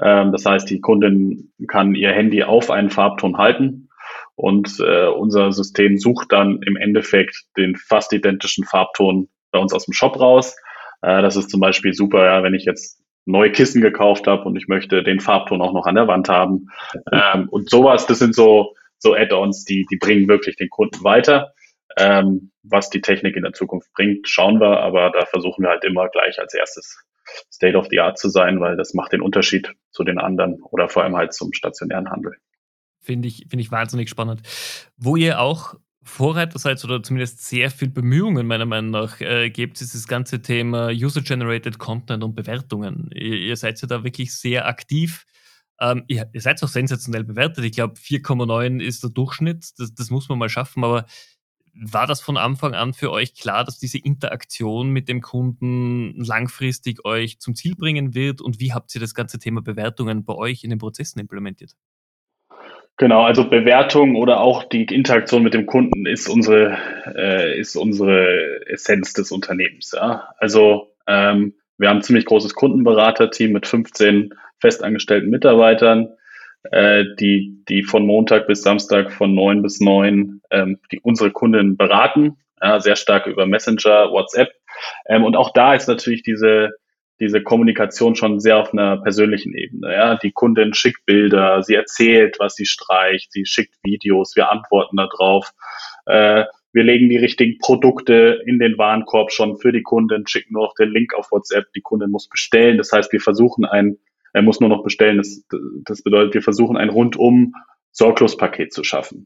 Ähm, 0.00 0.30
das 0.30 0.46
heißt, 0.46 0.70
die 0.70 0.80
Kundin 0.80 1.52
kann 1.66 1.94
ihr 1.94 2.12
Handy 2.12 2.44
auf 2.44 2.70
einen 2.70 2.90
Farbton 2.90 3.36
halten 3.36 3.88
und 4.36 4.78
äh, 4.78 5.06
unser 5.08 5.50
System 5.50 5.98
sucht 5.98 6.30
dann 6.30 6.62
im 6.62 6.76
Endeffekt 6.76 7.46
den 7.56 7.74
fast 7.74 8.12
identischen 8.12 8.64
Farbton 8.64 9.28
bei 9.56 9.62
uns 9.62 9.72
aus 9.72 9.86
dem 9.86 9.94
Shop 9.94 10.20
raus. 10.20 10.56
Äh, 11.02 11.22
das 11.22 11.36
ist 11.36 11.50
zum 11.50 11.60
Beispiel 11.60 11.94
super, 11.94 12.24
ja, 12.24 12.42
wenn 12.42 12.54
ich 12.54 12.64
jetzt 12.64 13.02
neue 13.24 13.50
Kissen 13.50 13.82
gekauft 13.82 14.26
habe 14.26 14.44
und 14.44 14.56
ich 14.56 14.68
möchte 14.68 15.02
den 15.02 15.18
Farbton 15.18 15.60
auch 15.60 15.72
noch 15.72 15.86
an 15.86 15.96
der 15.96 16.06
Wand 16.06 16.28
haben. 16.28 16.68
Ähm, 17.12 17.48
und 17.48 17.68
sowas, 17.68 18.06
das 18.06 18.18
sind 18.20 18.34
so, 18.34 18.74
so 18.98 19.14
Add-ons, 19.14 19.64
die, 19.64 19.86
die 19.90 19.96
bringen 19.96 20.28
wirklich 20.28 20.56
den 20.56 20.70
Kunden 20.70 21.02
weiter. 21.02 21.52
Ähm, 21.98 22.52
was 22.62 22.90
die 22.90 23.00
Technik 23.00 23.36
in 23.36 23.42
der 23.42 23.52
Zukunft 23.52 23.92
bringt, 23.94 24.28
schauen 24.28 24.60
wir, 24.60 24.80
aber 24.80 25.10
da 25.10 25.24
versuchen 25.24 25.64
wir 25.64 25.70
halt 25.70 25.84
immer 25.84 26.08
gleich 26.08 26.38
als 26.38 26.52
erstes 26.52 27.02
State 27.52 27.76
of 27.76 27.88
the 27.90 28.00
Art 28.00 28.18
zu 28.18 28.28
sein, 28.28 28.60
weil 28.60 28.76
das 28.76 28.94
macht 28.94 29.12
den 29.12 29.22
Unterschied 29.22 29.72
zu 29.90 30.04
den 30.04 30.18
anderen 30.18 30.62
oder 30.62 30.88
vor 30.88 31.02
allem 31.02 31.16
halt 31.16 31.32
zum 31.32 31.52
stationären 31.52 32.10
Handel. 32.10 32.36
Finde 33.00 33.28
ich, 33.28 33.46
finde 33.48 33.62
ich 33.62 33.70
wahnsinnig 33.70 34.08
spannend. 34.08 34.42
Wo 34.96 35.16
ihr 35.16 35.40
auch 35.40 35.74
Vorreiter 36.06 36.58
seid 36.58 36.82
oder 36.84 37.02
zumindest 37.02 37.44
sehr 37.44 37.70
viel 37.70 37.88
Bemühungen 37.88 38.46
meiner 38.46 38.64
Meinung 38.64 38.92
nach 38.92 39.20
äh, 39.20 39.50
gebt, 39.50 39.80
ist 39.80 39.94
das 39.94 40.06
ganze 40.06 40.40
Thema 40.40 40.88
User-Generated 40.88 41.78
Content 41.78 42.22
und 42.22 42.34
Bewertungen. 42.34 43.10
Ihr, 43.12 43.38
ihr, 43.38 43.56
seid 43.56 43.80
ja 43.82 43.88
da 43.88 44.04
wirklich 44.04 44.32
sehr 44.34 44.66
aktiv. 44.66 45.26
Ähm, 45.80 46.04
ihr, 46.06 46.30
ihr, 46.32 46.40
seid 46.40 46.62
auch 46.62 46.68
sensationell 46.68 47.24
bewertet. 47.24 47.64
Ich 47.64 47.72
glaube, 47.72 47.94
4,9 47.94 48.80
ist 48.80 49.02
der 49.02 49.10
Durchschnitt. 49.10 49.78
Das, 49.78 49.94
das 49.94 50.10
muss 50.10 50.28
man 50.28 50.38
mal 50.38 50.48
schaffen. 50.48 50.84
Aber 50.84 51.06
war 51.74 52.06
das 52.06 52.20
von 52.20 52.36
Anfang 52.36 52.74
an 52.74 52.94
für 52.94 53.10
euch 53.10 53.34
klar, 53.34 53.64
dass 53.64 53.78
diese 53.78 53.98
Interaktion 53.98 54.90
mit 54.90 55.08
dem 55.08 55.20
Kunden 55.20 56.14
langfristig 56.24 57.04
euch 57.04 57.40
zum 57.40 57.54
Ziel 57.56 57.74
bringen 57.74 58.14
wird? 58.14 58.40
Und 58.40 58.60
wie 58.60 58.72
habt 58.72 58.94
ihr 58.94 59.00
das 59.00 59.12
ganze 59.12 59.38
Thema 59.38 59.60
Bewertungen 59.60 60.24
bei 60.24 60.34
euch 60.34 60.62
in 60.62 60.70
den 60.70 60.78
Prozessen 60.78 61.18
implementiert? 61.18 61.74
Genau, 62.98 63.24
also 63.24 63.48
Bewertung 63.48 64.16
oder 64.16 64.40
auch 64.40 64.64
die 64.64 64.84
Interaktion 64.84 65.42
mit 65.42 65.52
dem 65.52 65.66
Kunden 65.66 66.06
ist 66.06 66.28
unsere, 66.28 66.78
äh, 67.14 67.58
ist 67.58 67.76
unsere 67.76 68.66
Essenz 68.66 69.12
des 69.12 69.32
Unternehmens. 69.32 69.92
Ja? 69.94 70.30
Also 70.38 70.94
ähm, 71.06 71.54
wir 71.76 71.90
haben 71.90 71.98
ein 71.98 72.02
ziemlich 72.02 72.24
großes 72.24 72.54
Kundenberaterteam 72.54 73.52
mit 73.52 73.66
15 73.66 74.32
festangestellten 74.60 75.28
Mitarbeitern 75.28 76.08
äh, 76.72 77.04
die, 77.20 77.62
die 77.68 77.82
von 77.82 78.06
Montag 78.06 78.46
bis 78.46 78.62
Samstag 78.62 79.12
von 79.12 79.34
neun 79.34 79.62
bis 79.62 79.80
neun 79.80 80.40
ähm, 80.50 80.78
die 80.90 81.00
unsere 81.00 81.30
Kunden 81.30 81.76
beraten, 81.76 82.38
ja, 82.62 82.80
sehr 82.80 82.96
stark 82.96 83.26
über 83.26 83.46
Messenger, 83.46 84.10
WhatsApp. 84.10 84.52
Ähm, 85.06 85.24
und 85.24 85.36
auch 85.36 85.52
da 85.52 85.74
ist 85.74 85.88
natürlich 85.88 86.22
diese, 86.22 86.70
diese 87.20 87.42
Kommunikation 87.42 88.14
schon 88.14 88.40
sehr 88.40 88.58
auf 88.58 88.72
einer 88.72 88.98
persönlichen 88.98 89.54
Ebene. 89.54 89.92
Ja. 89.92 90.16
Die 90.16 90.32
Kundin 90.32 90.74
schickt 90.74 91.06
Bilder, 91.06 91.62
sie 91.62 91.74
erzählt, 91.74 92.36
was 92.38 92.54
sie 92.54 92.66
streicht, 92.66 93.32
sie 93.32 93.46
schickt 93.46 93.74
Videos, 93.82 94.36
wir 94.36 94.50
antworten 94.50 94.96
darauf. 94.96 95.52
Äh, 96.06 96.44
wir 96.72 96.84
legen 96.84 97.08
die 97.08 97.16
richtigen 97.16 97.58
Produkte 97.58 98.42
in 98.44 98.58
den 98.58 98.76
Warenkorb 98.76 99.32
schon 99.32 99.56
für 99.56 99.72
die 99.72 99.82
Kunden, 99.82 100.26
schicken 100.26 100.52
nur 100.52 100.64
noch 100.64 100.74
den 100.74 100.90
Link 100.90 101.14
auf 101.14 101.32
WhatsApp, 101.32 101.72
die 101.74 101.80
Kundin 101.80 102.10
muss 102.10 102.28
bestellen. 102.28 102.76
Das 102.76 102.92
heißt, 102.92 103.12
wir 103.12 103.20
versuchen 103.20 103.64
ein 103.64 103.98
er 104.36 104.42
muss 104.42 104.60
nur 104.60 104.68
noch 104.68 104.82
bestellen. 104.82 105.16
Das, 105.16 105.46
das 105.86 106.02
bedeutet, 106.02 106.34
wir 106.34 106.42
versuchen 106.42 106.76
ein 106.76 106.90
rundum 106.90 107.54
Sorglospaket 107.92 108.70
zu 108.70 108.84
schaffen. 108.84 109.24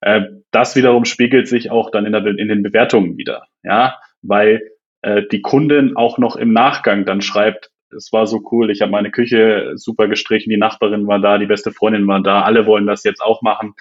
Äh, 0.00 0.22
das 0.50 0.76
wiederum 0.76 1.04
spiegelt 1.04 1.46
sich 1.46 1.70
auch 1.70 1.90
dann 1.90 2.06
in, 2.06 2.12
der, 2.12 2.24
in 2.24 2.48
den 2.48 2.62
Bewertungen 2.62 3.18
wieder, 3.18 3.44
ja, 3.62 3.98
weil 4.22 4.62
äh, 5.06 5.22
die 5.30 5.40
Kundin 5.40 5.96
auch 5.96 6.18
noch 6.18 6.34
im 6.34 6.52
Nachgang 6.52 7.04
dann 7.06 7.22
schreibt, 7.22 7.70
es 7.96 8.12
war 8.12 8.26
so 8.26 8.42
cool, 8.50 8.72
ich 8.72 8.82
habe 8.82 8.90
meine 8.90 9.12
Küche 9.12 9.72
super 9.76 10.08
gestrichen, 10.08 10.50
die 10.50 10.56
Nachbarin 10.56 11.06
war 11.06 11.20
da, 11.20 11.38
die 11.38 11.46
beste 11.46 11.70
Freundin 11.70 12.08
war 12.08 12.20
da, 12.20 12.42
alle 12.42 12.66
wollen 12.66 12.86
das 12.86 13.04
jetzt 13.04 13.22
auch 13.22 13.40
machen. 13.40 13.74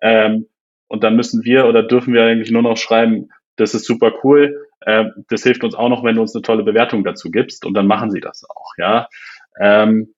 Ähm, 0.00 0.46
und 0.86 1.02
dann 1.02 1.16
müssen 1.16 1.44
wir 1.44 1.66
oder 1.66 1.82
dürfen 1.82 2.14
wir 2.14 2.24
eigentlich 2.24 2.52
nur 2.52 2.62
noch 2.62 2.76
schreiben, 2.76 3.30
das 3.56 3.74
ist 3.74 3.86
super 3.86 4.12
cool, 4.22 4.56
äh, 4.82 5.06
das 5.28 5.42
hilft 5.42 5.64
uns 5.64 5.74
auch 5.74 5.88
noch, 5.88 6.04
wenn 6.04 6.14
du 6.14 6.22
uns 6.22 6.34
eine 6.36 6.42
tolle 6.42 6.62
Bewertung 6.62 7.02
dazu 7.02 7.32
gibst 7.32 7.66
und 7.66 7.74
dann 7.74 7.88
machen 7.88 8.12
sie 8.12 8.20
das 8.20 8.44
auch, 8.48 8.70
ja. 8.78 9.08
Ähm, 9.60 10.14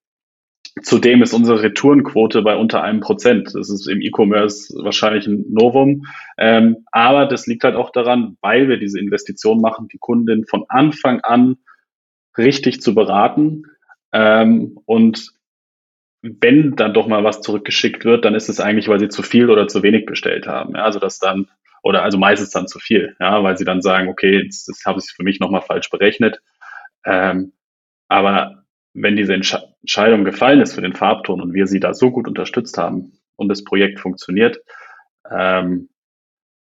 Zudem 0.83 1.23
ist 1.23 1.33
unsere 1.33 1.63
Retourenquote 1.63 2.43
bei 2.43 2.57
unter 2.57 2.83
einem 2.83 3.01
Prozent. 3.01 3.55
Das 3.55 3.69
ist 3.71 3.89
im 3.89 4.01
E-Commerce 4.01 4.73
wahrscheinlich 4.83 5.27
ein 5.27 5.45
Novum. 5.51 6.07
Ähm, 6.39 6.87
aber 6.93 7.27
das 7.27 7.47
liegt 7.47 7.65
halt 7.65 7.75
auch 7.75 7.91
daran, 7.91 8.37
weil 8.41 8.69
wir 8.69 8.79
diese 8.79 8.99
Investition 8.99 9.61
machen, 9.61 9.89
die 9.89 9.99
Kundin 9.99 10.47
von 10.47 10.65
Anfang 10.69 11.21
an 11.21 11.57
richtig 12.39 12.81
zu 12.81 12.95
beraten. 12.95 13.65
Ähm, 14.13 14.79
und 14.87 15.33
wenn 16.23 16.77
dann 16.77 16.95
doch 16.95 17.07
mal 17.07 17.25
was 17.25 17.41
zurückgeschickt 17.41 18.05
wird, 18.05 18.25
dann 18.25 18.35
ist 18.35 18.49
es 18.49 18.61
eigentlich, 18.61 18.89
weil 18.89 19.01
sie 19.01 19.09
zu 19.09 19.23
viel 19.23 19.51
oder 19.51 19.69
zu 19.69 19.83
wenig 19.83 20.07
bestellt 20.07 20.47
haben. 20.47 20.75
Ja, 20.77 20.85
also 20.85 20.99
das 20.99 21.19
dann, 21.19 21.49
oder 21.83 22.03
also 22.03 22.19
meistens 22.19 22.51
dann 22.51 22.69
zu 22.69 22.79
viel, 22.79 23.17
ja, 23.21 23.43
weil 23.43 23.57
sie 23.57 23.65
dann 23.65 23.83
sagen, 23.83 24.09
okay, 24.09 24.43
jetzt, 24.43 24.69
das 24.69 24.83
habe 24.85 25.01
ich 25.01 25.11
für 25.11 25.23
mich 25.23 25.41
nochmal 25.41 25.63
falsch 25.63 25.91
berechnet. 25.91 26.41
Ähm, 27.05 27.53
aber 28.09 28.60
wenn 28.93 29.17
diese 29.17 29.35
Entscheidung 29.35 30.25
gefallen 30.25 30.61
ist 30.61 30.75
für 30.75 30.83
den 30.83 30.95
Farbton 30.95 31.41
und 31.41 31.55
wir 31.55 31.67
sie 31.67 31.81
da 31.81 31.95
so 31.95 32.11
gut 32.11 32.27
unterstützt 32.27 32.77
haben 32.79 33.13
und 33.37 33.49
das 33.49 33.65
Projekt 33.65 34.01
funktioniert, 34.01 34.61
ähm, 35.31 35.89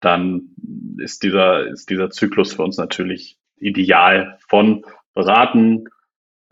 dann 0.01 0.55
ist 0.99 1.23
dieser, 1.23 1.67
ist 1.67 1.91
dieser 1.91 2.11
Zyklus 2.11 2.55
für 2.55 2.63
uns 2.63 2.77
natürlich 2.77 3.39
ideal 3.57 4.39
von 4.49 4.85
beraten, 5.15 5.85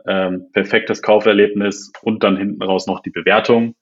ähm, 0.06 0.50
perfektes 0.52 1.02
Kauferlebnis 1.02 1.92
und 2.02 2.22
dann 2.22 2.36
hinten 2.36 2.62
raus 2.62 2.86
noch 2.86 3.00
die 3.00 3.10
Bewertung, 3.10 3.74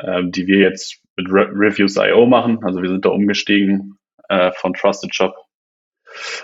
ähm, 0.00 0.32
die 0.32 0.46
wir 0.46 0.58
jetzt 0.58 1.00
mit 1.16 1.28
Re 1.30 1.48
Reviews.io 1.52 2.26
machen. 2.26 2.64
Also 2.64 2.82
wir 2.82 2.88
sind 2.88 3.04
da 3.04 3.10
umgestiegen 3.10 3.98
äh, 4.28 4.52
von 4.52 4.72
Trusted 4.72 5.14
Shop 5.14 5.34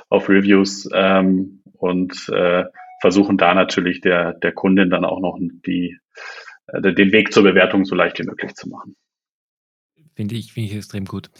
auf 0.09 0.29
Reviews 0.29 0.89
ähm, 0.93 1.63
und 1.79 2.29
äh, 2.33 2.65
versuchen 3.07 3.39
da 3.39 3.55
natürlich 3.55 4.01
der, 4.01 4.33
der 4.33 4.51
Kundin 4.51 4.91
dann 4.91 5.05
auch 5.05 5.21
noch 5.21 5.39
die, 5.39 5.97
äh, 6.67 6.93
den 6.93 7.13
Weg 7.13 7.33
zur 7.33 7.45
Bewertung 7.45 7.85
so 7.85 7.95
leicht 7.95 8.19
wie 8.19 8.25
möglich 8.25 8.53
zu 8.55 8.69
machen. 8.69 8.97
Finde 10.17 10.35
ich, 10.35 10.53
finde 10.53 10.71
ich 10.71 10.77
extrem 10.77 11.05
gut. 11.05 11.31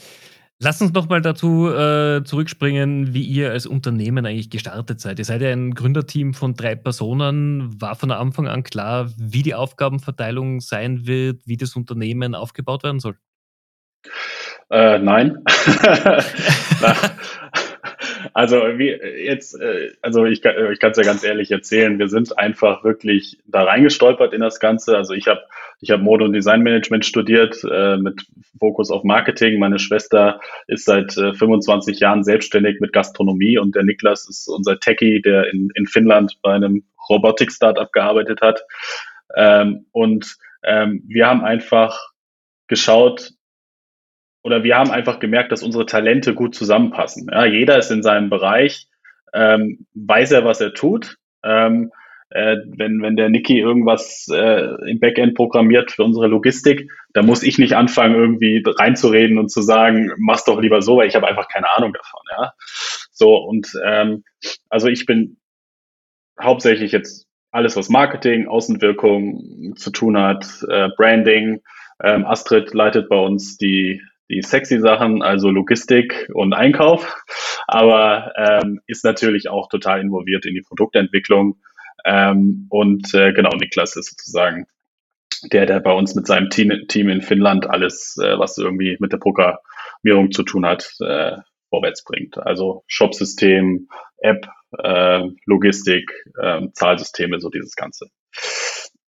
Lass 0.61 0.81
uns 0.81 0.93
noch 0.93 1.09
mal 1.09 1.21
dazu 1.21 1.69
äh, 1.69 2.23
zurückspringen, 2.23 3.13
wie 3.13 3.25
ihr 3.25 3.51
als 3.51 3.67
Unternehmen 3.67 4.25
eigentlich 4.25 4.49
gestartet 4.49 5.01
seid. 5.01 5.19
Ihr 5.19 5.25
seid 5.25 5.43
ja 5.43 5.51
ein 5.51 5.75
Gründerteam 5.75 6.35
von 6.35 6.55
drei 6.55 6.77
Personen. 6.77 7.81
War 7.81 7.97
von 7.97 8.13
Anfang 8.13 8.47
an 8.47 8.63
klar, 8.63 9.11
wie 9.19 9.43
die 9.43 9.57
Aufgabenverteilung 9.57 10.61
sein 10.61 11.05
wird, 11.05 11.41
wie 11.47 11.57
das 11.57 11.75
Unternehmen 11.75 12.37
aufgebaut 12.37 12.85
werden 12.85 13.01
soll? 13.01 13.17
Äh, 14.71 15.01
nein. 15.01 15.43
Also 18.37 18.57
wie 18.77 18.91
jetzt, 18.91 19.59
äh, 19.59 19.93
also 20.03 20.27
ich, 20.27 20.45
ich 20.45 20.79
kann 20.79 20.91
es 20.91 20.99
ja 20.99 21.05
ganz 21.05 21.25
ehrlich 21.25 21.51
erzählen, 21.51 21.99
wir 21.99 22.09
sind 22.09 22.37
einfach 22.37 22.85
wirklich 22.85 23.39
da 23.47 23.63
reingestolpert 23.63 24.35
in 24.35 24.43
das 24.43 24.61
Ganze. 24.61 24.95
Also 24.95 25.15
ich 25.15 25.27
habe 25.27 25.41
ich 25.81 25.91
hab 25.91 26.03
Mode- 26.03 26.27
und 26.27 26.35
Designmanagement 26.35 27.07
studiert 27.07 27.57
äh, 27.65 27.97
mit 27.97 28.27
Fokus 28.59 28.91
auf 28.91 29.05
Marketing. 29.05 29.59
Meine 29.59 29.79
Schwester 29.79 30.39
ist 30.67 30.85
seit 30.85 31.17
äh, 31.17 31.33
25 31.33 31.99
Jahren 31.99 32.25
selbstständig 32.25 32.79
mit 32.79 32.93
Gastronomie 32.93 33.57
und 33.57 33.75
der 33.75 33.85
Niklas 33.85 34.29
ist 34.29 34.49
unser 34.49 34.79
Techie, 34.81 35.23
der 35.23 35.51
in, 35.51 35.71
in 35.75 35.87
Finnland 35.87 36.37
bei 36.43 36.53
einem 36.53 36.85
Robotik-Startup 37.09 37.91
gearbeitet 37.91 38.43
hat. 38.43 38.61
Ähm, 39.35 39.87
und 39.93 40.37
ähm, 40.63 41.03
wir 41.07 41.27
haben 41.27 41.43
einfach 41.43 41.99
geschaut, 42.69 43.31
oder 44.47 44.63
wir 44.63 44.77
haben 44.77 44.93
einfach 44.93 45.19
gemerkt, 45.19 45.51
dass 45.51 45.65
unsere 45.65 45.87
Talente 45.87 46.33
gut 46.33 46.55
zusammenpassen. 46.55 47.29
Ja, 47.33 47.45
jeder 47.45 47.79
ist 47.79 47.91
in 47.91 48.05
seinem 48.05 48.31
Bereich, 48.31 48.87
ähm, 49.35 49.87
weiß 49.95 50.31
er, 50.31 50.45
was 50.45 50.61
er 50.61 50.73
tut. 50.73 51.17
Ähm, 51.43 51.91
äh, 52.31 52.59
wenn, 52.65 53.03
wenn 53.03 53.17
der 53.17 53.29
Niki 53.29 53.59
irgendwas 53.59 54.29
äh, 54.33 54.69
im 54.89 55.01
Backend 55.01 55.35
programmiert 55.35 55.91
für 55.91 56.05
unsere 56.05 56.29
Logistik, 56.29 56.89
da 57.13 57.25
muss 57.25 57.43
ich 57.43 57.59
nicht 57.59 57.73
anfangen, 57.73 58.15
irgendwie 58.15 58.63
reinzureden 58.65 59.37
und 59.39 59.51
zu 59.51 59.63
sagen, 59.63 60.13
mach's 60.17 60.45
doch 60.45 60.61
lieber 60.61 60.81
so, 60.81 60.99
weil 60.99 61.09
ich 61.09 61.17
habe 61.17 61.27
einfach 61.27 61.49
keine 61.49 61.67
Ahnung 61.75 61.93
davon. 61.93 62.21
Ja? 62.31 62.53
So, 63.11 63.35
und 63.35 63.73
ähm, 63.85 64.23
also 64.69 64.87
ich 64.87 65.07
bin 65.07 65.39
hauptsächlich 66.41 66.93
jetzt 66.93 67.27
alles, 67.51 67.75
was 67.75 67.89
Marketing, 67.89 68.47
Außenwirkung 68.47 69.75
zu 69.75 69.91
tun 69.91 70.17
hat, 70.17 70.47
äh, 70.69 70.89
Branding. 70.97 71.63
Ähm, 72.01 72.25
Astrid 72.25 72.75
leitet 72.75 73.09
bei 73.09 73.19
uns 73.19 73.57
die, 73.57 74.03
die 74.29 74.43
sexy 74.43 74.81
Sachen, 74.81 75.23
also 75.23 75.51
Logistik 75.51 76.29
und 76.33 76.53
Einkauf, 76.53 77.23
aber 77.67 78.33
ähm, 78.37 78.81
ist 78.87 79.05
natürlich 79.05 79.49
auch 79.49 79.69
total 79.69 80.01
involviert 80.01 80.47
in 80.47 80.55
die 80.55 80.63
Produktentwicklung 80.63 81.59
ähm, 82.05 82.67
und 82.71 83.13
äh, 83.15 83.33
genau, 83.33 83.51
Niklas 83.51 83.97
ist 83.97 84.11
sozusagen 84.11 84.67
der, 85.53 85.67
der 85.67 85.81
bei 85.81 85.93
uns 85.93 86.15
mit 86.15 86.27
seinem 86.27 86.51
Team, 86.51 86.87
Team 86.89 87.09
in 87.09 87.21
Finnland 87.21 87.69
alles, 87.69 88.17
äh, 88.23 88.39
was 88.39 88.57
irgendwie 88.59 88.97
mit 89.01 89.13
der 89.13 89.19
Programmierung 89.19 90.31
zu 90.31 90.43
tun 90.43 90.65
hat, 90.65 90.91
äh, 91.01 91.37
vorwärts 91.69 92.05
bringt. 92.05 92.39
Also 92.39 92.85
Shopsystem, 92.87 93.89
App, 94.19 94.49
äh, 94.79 95.25
Logistik, 95.45 96.11
äh, 96.41 96.63
Zahlsysteme, 96.73 97.41
so 97.41 97.51
dieses 97.51 97.75
Ganze. 97.75 98.07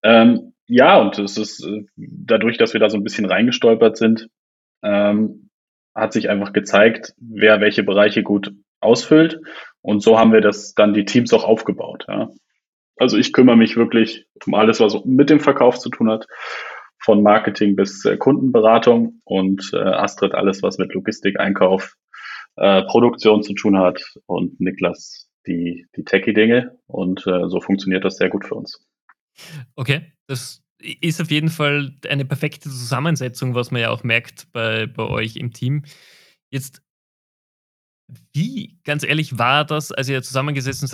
Ähm, 0.02 0.54
ja, 0.66 1.00
und 1.00 1.18
es 1.18 1.38
ist 1.38 1.64
äh, 1.64 1.84
dadurch, 1.96 2.58
dass 2.58 2.72
wir 2.72 2.80
da 2.80 2.90
so 2.90 2.96
ein 2.96 3.04
bisschen 3.04 3.24
reingestolpert 3.24 3.96
sind, 3.96 4.28
ähm, 4.82 5.50
hat 5.94 6.12
sich 6.12 6.28
einfach 6.28 6.52
gezeigt, 6.52 7.14
wer 7.18 7.60
welche 7.60 7.82
Bereiche 7.82 8.22
gut 8.22 8.52
ausfüllt. 8.80 9.40
Und 9.80 10.02
so 10.02 10.18
haben 10.18 10.32
wir 10.32 10.40
das 10.40 10.74
dann 10.74 10.94
die 10.94 11.04
Teams 11.04 11.32
auch 11.32 11.44
aufgebaut. 11.44 12.04
Ja. 12.08 12.30
Also 12.96 13.16
ich 13.16 13.32
kümmere 13.32 13.56
mich 13.56 13.76
wirklich 13.76 14.26
um 14.46 14.54
alles, 14.54 14.80
was 14.80 15.04
mit 15.04 15.30
dem 15.30 15.40
Verkauf 15.40 15.78
zu 15.78 15.88
tun 15.88 16.10
hat, 16.10 16.26
von 17.00 17.22
Marketing 17.22 17.76
bis 17.76 18.04
äh, 18.04 18.16
Kundenberatung 18.16 19.20
und 19.24 19.70
äh, 19.72 19.78
Astrid 19.78 20.34
alles, 20.34 20.62
was 20.62 20.78
mit 20.78 20.92
Logistik, 20.94 21.38
Einkauf, 21.38 21.94
äh, 22.56 22.82
Produktion 22.82 23.42
zu 23.42 23.54
tun 23.54 23.78
hat 23.78 24.02
und 24.26 24.60
Niklas 24.60 25.30
die, 25.46 25.86
die 25.96 26.04
Techie-Dinge 26.04 26.76
und 26.86 27.26
äh, 27.26 27.48
so 27.48 27.60
funktioniert 27.60 28.04
das 28.04 28.16
sehr 28.16 28.28
gut 28.28 28.44
für 28.44 28.56
uns. 28.56 28.84
Okay, 29.76 30.12
das 30.26 30.62
ist 30.80 31.20
auf 31.20 31.30
jeden 31.30 31.48
Fall 31.48 31.94
eine 32.08 32.24
perfekte 32.24 32.68
Zusammensetzung, 32.68 33.54
was 33.54 33.70
man 33.70 33.82
ja 33.82 33.90
auch 33.90 34.04
merkt 34.04 34.50
bei, 34.52 34.86
bei 34.86 35.04
euch 35.04 35.36
im 35.36 35.52
Team. 35.52 35.84
Jetzt, 36.50 36.82
wie, 38.32 38.78
ganz 38.84 39.02
ehrlich, 39.02 39.38
war 39.38 39.64
das, 39.64 39.92
als 39.92 40.08
ihr 40.08 40.22
zusammengesessen 40.22 40.88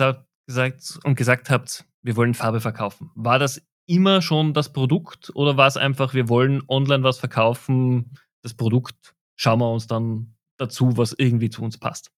gesagt, 0.47 0.99
und 1.03 1.15
gesagt 1.15 1.49
habt, 1.49 1.85
wir 2.01 2.15
wollen 2.15 2.33
Farbe 2.33 2.61
verkaufen? 2.61 3.11
War 3.15 3.39
das 3.39 3.61
immer 3.87 4.21
schon 4.21 4.53
das 4.53 4.73
Produkt 4.73 5.31
oder 5.35 5.57
war 5.57 5.67
es 5.67 5.77
einfach, 5.77 6.13
wir 6.13 6.29
wollen 6.29 6.63
online 6.67 7.03
was 7.03 7.19
verkaufen, 7.19 8.17
das 8.41 8.53
Produkt 8.53 9.15
schauen 9.35 9.59
wir 9.59 9.71
uns 9.71 9.87
dann 9.87 10.35
dazu, 10.57 10.97
was 10.97 11.13
irgendwie 11.17 11.49
zu 11.49 11.61
uns 11.61 11.77
passt? 11.77 12.11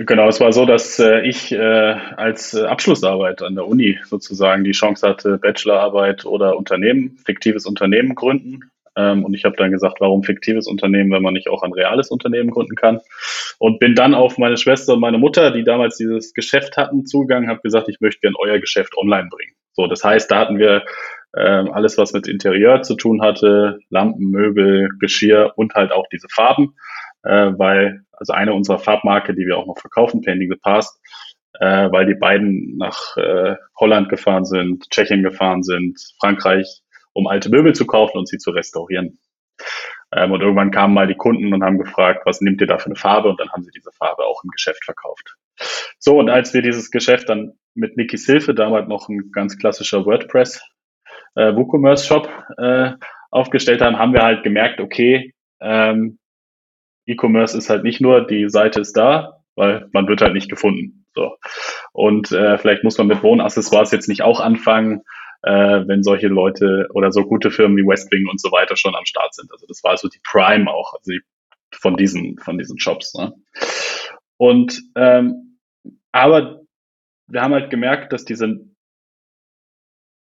Genau, 0.00 0.28
es 0.28 0.38
war 0.38 0.52
so, 0.52 0.64
dass 0.64 1.00
äh, 1.00 1.22
ich 1.22 1.50
äh, 1.50 1.58
als 1.58 2.54
äh, 2.54 2.64
Abschlussarbeit 2.64 3.42
an 3.42 3.56
der 3.56 3.66
Uni 3.66 3.98
sozusagen 4.04 4.62
die 4.62 4.70
Chance 4.70 5.08
hatte, 5.08 5.38
Bachelorarbeit 5.38 6.24
oder 6.24 6.56
Unternehmen, 6.56 7.18
fiktives 7.26 7.66
Unternehmen 7.66 8.14
gründen. 8.14 8.60
Ähm, 8.96 9.24
und 9.24 9.34
ich 9.34 9.44
habe 9.44 9.56
dann 9.56 9.72
gesagt, 9.72 10.00
warum 10.00 10.22
fiktives 10.22 10.68
Unternehmen, 10.68 11.10
wenn 11.10 11.22
man 11.22 11.34
nicht 11.34 11.48
auch 11.48 11.64
ein 11.64 11.72
reales 11.72 12.10
Unternehmen 12.10 12.50
gründen 12.52 12.76
kann. 12.76 13.00
Und 13.58 13.80
bin 13.80 13.96
dann 13.96 14.14
auf 14.14 14.38
meine 14.38 14.56
Schwester 14.56 14.94
und 14.94 15.00
meine 15.00 15.18
Mutter, 15.18 15.50
die 15.50 15.64
damals 15.64 15.96
dieses 15.96 16.32
Geschäft 16.32 16.76
hatten, 16.76 17.04
zugegangen, 17.04 17.48
habe 17.48 17.60
gesagt, 17.62 17.88
ich 17.88 18.00
möchte 18.00 18.20
gerne 18.20 18.36
euer 18.38 18.60
Geschäft 18.60 18.96
online 18.96 19.28
bringen. 19.28 19.54
So, 19.72 19.88
das 19.88 20.04
heißt, 20.04 20.30
da 20.30 20.38
hatten 20.38 20.60
wir 20.60 20.84
ähm, 21.36 21.72
alles, 21.72 21.98
was 21.98 22.12
mit 22.12 22.28
Interieur 22.28 22.82
zu 22.82 22.94
tun 22.94 23.20
hatte, 23.20 23.80
Lampen, 23.90 24.30
Möbel, 24.30 24.90
Geschirr 25.00 25.54
und 25.56 25.74
halt 25.74 25.90
auch 25.90 26.06
diese 26.12 26.28
Farben, 26.28 26.74
äh, 27.24 27.52
weil 27.56 28.02
also 28.12 28.32
eine 28.32 28.52
unserer 28.52 28.78
Farbmarke, 28.78 29.34
die 29.34 29.46
wir 29.46 29.56
auch 29.56 29.66
noch 29.66 29.78
verkaufen, 29.78 30.22
Painting 30.22 30.50
the 30.50 30.58
Past, 30.60 31.00
äh, 31.60 31.90
weil 31.90 32.06
die 32.06 32.14
beiden 32.14 32.76
nach 32.76 33.16
äh, 33.16 33.56
Holland 33.78 34.08
gefahren 34.08 34.44
sind, 34.44 34.88
Tschechien 34.90 35.22
gefahren 35.22 35.62
sind, 35.62 35.98
Frankreich, 36.20 36.82
um 37.12 37.26
alte 37.26 37.50
Möbel 37.50 37.74
zu 37.74 37.86
kaufen 37.86 38.18
und 38.18 38.28
sie 38.28 38.38
zu 38.38 38.50
restaurieren. 38.50 39.18
Ähm, 40.12 40.32
und 40.32 40.40
irgendwann 40.40 40.70
kamen 40.70 40.94
mal 40.94 41.06
die 41.06 41.16
Kunden 41.16 41.52
und 41.52 41.62
haben 41.62 41.78
gefragt, 41.78 42.22
was 42.24 42.40
nimmt 42.40 42.60
ihr 42.60 42.66
da 42.66 42.78
für 42.78 42.86
eine 42.86 42.96
Farbe? 42.96 43.28
Und 43.28 43.40
dann 43.40 43.50
haben 43.50 43.62
sie 43.62 43.70
diese 43.74 43.92
Farbe 43.92 44.24
auch 44.24 44.42
im 44.44 44.50
Geschäft 44.50 44.84
verkauft. 44.84 45.36
So, 45.98 46.18
und 46.18 46.30
als 46.30 46.54
wir 46.54 46.62
dieses 46.62 46.90
Geschäft 46.90 47.28
dann 47.28 47.54
mit 47.74 47.96
Nikis 47.96 48.26
Hilfe, 48.26 48.54
damals 48.54 48.88
noch 48.88 49.08
ein 49.08 49.30
ganz 49.32 49.58
klassischer 49.58 50.06
WordPress 50.06 50.60
äh, 51.34 51.54
WooCommerce 51.54 52.06
Shop 52.06 52.28
äh, 52.58 52.92
aufgestellt 53.30 53.82
haben, 53.82 53.98
haben 53.98 54.12
wir 54.12 54.22
halt 54.22 54.42
gemerkt, 54.42 54.80
okay, 54.80 55.34
ähm, 55.60 56.18
E-Commerce 57.08 57.56
ist 57.56 57.70
halt 57.70 57.82
nicht 57.82 58.00
nur, 58.00 58.26
die 58.26 58.48
Seite 58.48 58.80
ist 58.80 58.96
da, 58.96 59.42
weil 59.56 59.88
man 59.92 60.06
wird 60.06 60.20
halt 60.20 60.34
nicht 60.34 60.48
gefunden. 60.48 61.06
So. 61.14 61.36
Und 61.92 62.30
äh, 62.30 62.58
vielleicht 62.58 62.84
muss 62.84 62.98
man 62.98 63.08
mit 63.08 63.22
Wohnaccessoires 63.22 63.90
jetzt 63.90 64.08
nicht 64.08 64.22
auch 64.22 64.40
anfangen, 64.40 65.02
äh, 65.42 65.82
wenn 65.86 66.02
solche 66.02 66.28
Leute 66.28 66.88
oder 66.92 67.10
so 67.12 67.24
gute 67.24 67.50
Firmen 67.50 67.76
wie 67.76 67.86
Westwing 67.86 68.28
und 68.28 68.40
so 68.40 68.52
weiter 68.52 68.76
schon 68.76 68.94
am 68.94 69.06
Start 69.06 69.34
sind. 69.34 69.50
Also 69.50 69.66
das 69.66 69.82
war 69.82 69.96
so 69.96 70.08
die 70.08 70.20
Prime 70.22 70.70
auch, 70.70 70.94
also 70.94 71.10
die, 71.10 71.20
von 71.72 71.96
diesen, 71.96 72.38
von 72.38 72.58
diesen 72.58 72.78
Shops. 72.78 73.14
Ne? 73.14 73.32
Und 74.36 74.80
ähm, 74.94 75.58
aber 76.12 76.62
wir 77.26 77.42
haben 77.42 77.52
halt 77.52 77.70
gemerkt, 77.70 78.12
dass 78.12 78.24
diese, 78.24 78.60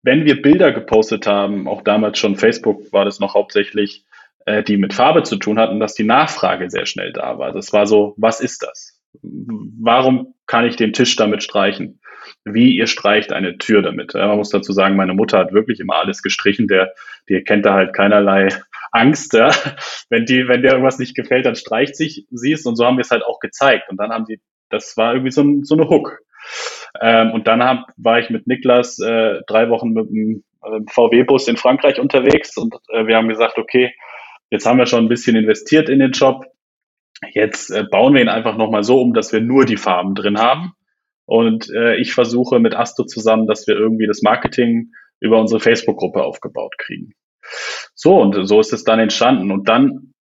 wenn 0.03 0.25
wir 0.25 0.43
Bilder 0.43 0.73
gepostet 0.73 1.27
haben, 1.27 1.69
auch 1.69 1.83
damals 1.83 2.19
schon 2.19 2.37
Facebook 2.37 2.93
war 2.93 3.05
das 3.05 3.21
noch 3.21 3.35
hauptsächlich, 3.35 4.05
äh, 4.47 4.63
die 4.63 4.77
mit 4.77 4.95
Farbe 4.95 5.23
zu 5.23 5.37
tun 5.37 5.59
hatten, 5.59 5.81
dass 5.81 5.95
die 5.95 6.05
Nachfrage 6.05 6.71
sehr 6.71 6.87
schnell 6.87 7.13
da 7.13 7.39
war. 7.39 7.53
Das 7.53 7.73
war 7.73 7.87
so, 7.87 8.15
was 8.17 8.41
ist 8.41 8.63
das? 8.63 9.01
Warum 9.23 10.35
kann 10.47 10.67
ich 10.67 10.77
den 10.77 10.93
Tisch 10.93 11.17
damit 11.17 11.43
streichen? 11.43 12.01
Wie 12.45 12.75
ihr 12.77 12.87
streicht 12.87 13.33
eine 13.33 13.59
Tür 13.59 13.83
damit. 13.83 14.15
Man 14.15 14.37
muss 14.37 14.51
dazu 14.51 14.73
sagen, 14.73 14.97
meine 14.97 15.15
Mutter 15.15 15.39
hat 15.39 15.53
wirklich 15.53 15.81
immer 15.81 15.97
alles 15.97 16.23
gestrichen. 16.23 16.69
Der, 16.69 16.93
die 17.29 17.43
kennt 17.43 17.65
da 17.65 17.75
halt 17.75 17.95
keinerlei 17.95 18.49
Angst. 18.93 19.35
Ja. 19.35 19.51
Wenn 20.09 20.25
die, 20.25 20.49
wenn 20.49 20.63
dir 20.63 20.71
irgendwas 20.71 20.99
nicht 20.99 21.15
gefällt, 21.15 21.47
dann 21.47 21.55
streicht 21.55 21.97
sich 21.97 22.27
sie 22.31 22.53
es. 22.53 22.67
Und 22.67 22.77
so 22.77 22.85
haben 22.85 22.97
wir 22.97 23.03
es 23.03 23.11
halt 23.11 23.25
auch 23.25 23.41
gezeigt. 23.41 23.89
Und 23.89 23.99
dann 23.99 24.11
haben 24.11 24.25
die, 24.25 24.41
das 24.71 24.97
war 24.97 25.13
irgendwie 25.13 25.31
so, 25.33 25.45
so 25.63 25.75
eine 25.75 25.89
Hook. 25.89 26.19
Ähm, 27.01 27.33
und 27.33 27.47
dann 27.47 27.63
hab, 27.63 27.87
war 27.97 28.19
ich 28.19 28.31
mit 28.31 28.47
Niklas 28.47 28.99
äh, 29.01 29.41
drei 29.47 29.69
Wochen 29.71 29.91
mit 29.91 30.09
dem 30.11 30.45
äh, 30.63 30.81
VW-Bus 30.91 31.49
in 31.49 31.57
Frankreich 31.57 31.99
unterwegs 31.99 32.57
und 32.57 32.75
äh, 32.89 33.07
wir 33.07 33.17
haben 33.17 33.29
gesagt, 33.29 33.59
okay, 33.59 33.93
Jetzt 34.55 34.67
haben 34.67 34.79
wir 34.79 34.87
schon 34.87 35.05
ein 35.05 35.09
bisschen 35.09 35.35
investiert 35.35 35.89
in 35.89 35.99
den 35.99 36.13
Job. 36.13 36.47
Jetzt 37.33 37.71
äh, 37.71 37.83
bauen 37.83 38.15
wir 38.15 38.23
ihn 38.23 38.29
einfach 38.29 38.57
nochmal 38.57 38.85
so 38.85 39.01
um, 39.01 39.13
dass 39.13 39.33
wir 39.33 39.41
nur 39.41 39.65
die 39.65 39.77
Farben 39.77 40.15
drin 40.15 40.39
haben. 40.39 40.75
Und 41.27 41.69
äh, 41.71 41.97
ich 41.97 42.15
versuche 42.15 42.61
mit 42.61 42.77
Asto 42.77 43.03
zusammen, 43.03 43.49
dass 43.49 43.67
wir 43.67 43.75
irgendwie 43.75 44.07
das 44.07 44.23
Marketing 44.23 44.93
über 45.19 45.41
unsere 45.41 45.59
Facebook-Gruppe 45.59 46.23
aufgebaut 46.23 46.75
kriegen. 46.79 47.15
So, 47.97 48.21
und 48.21 48.47
so 48.47 48.61
ist 48.61 48.73
es 48.73 48.85
dann 48.85 49.01
entstanden. 49.01 49.51
Und 49.51 49.69
dann, 49.69 50.13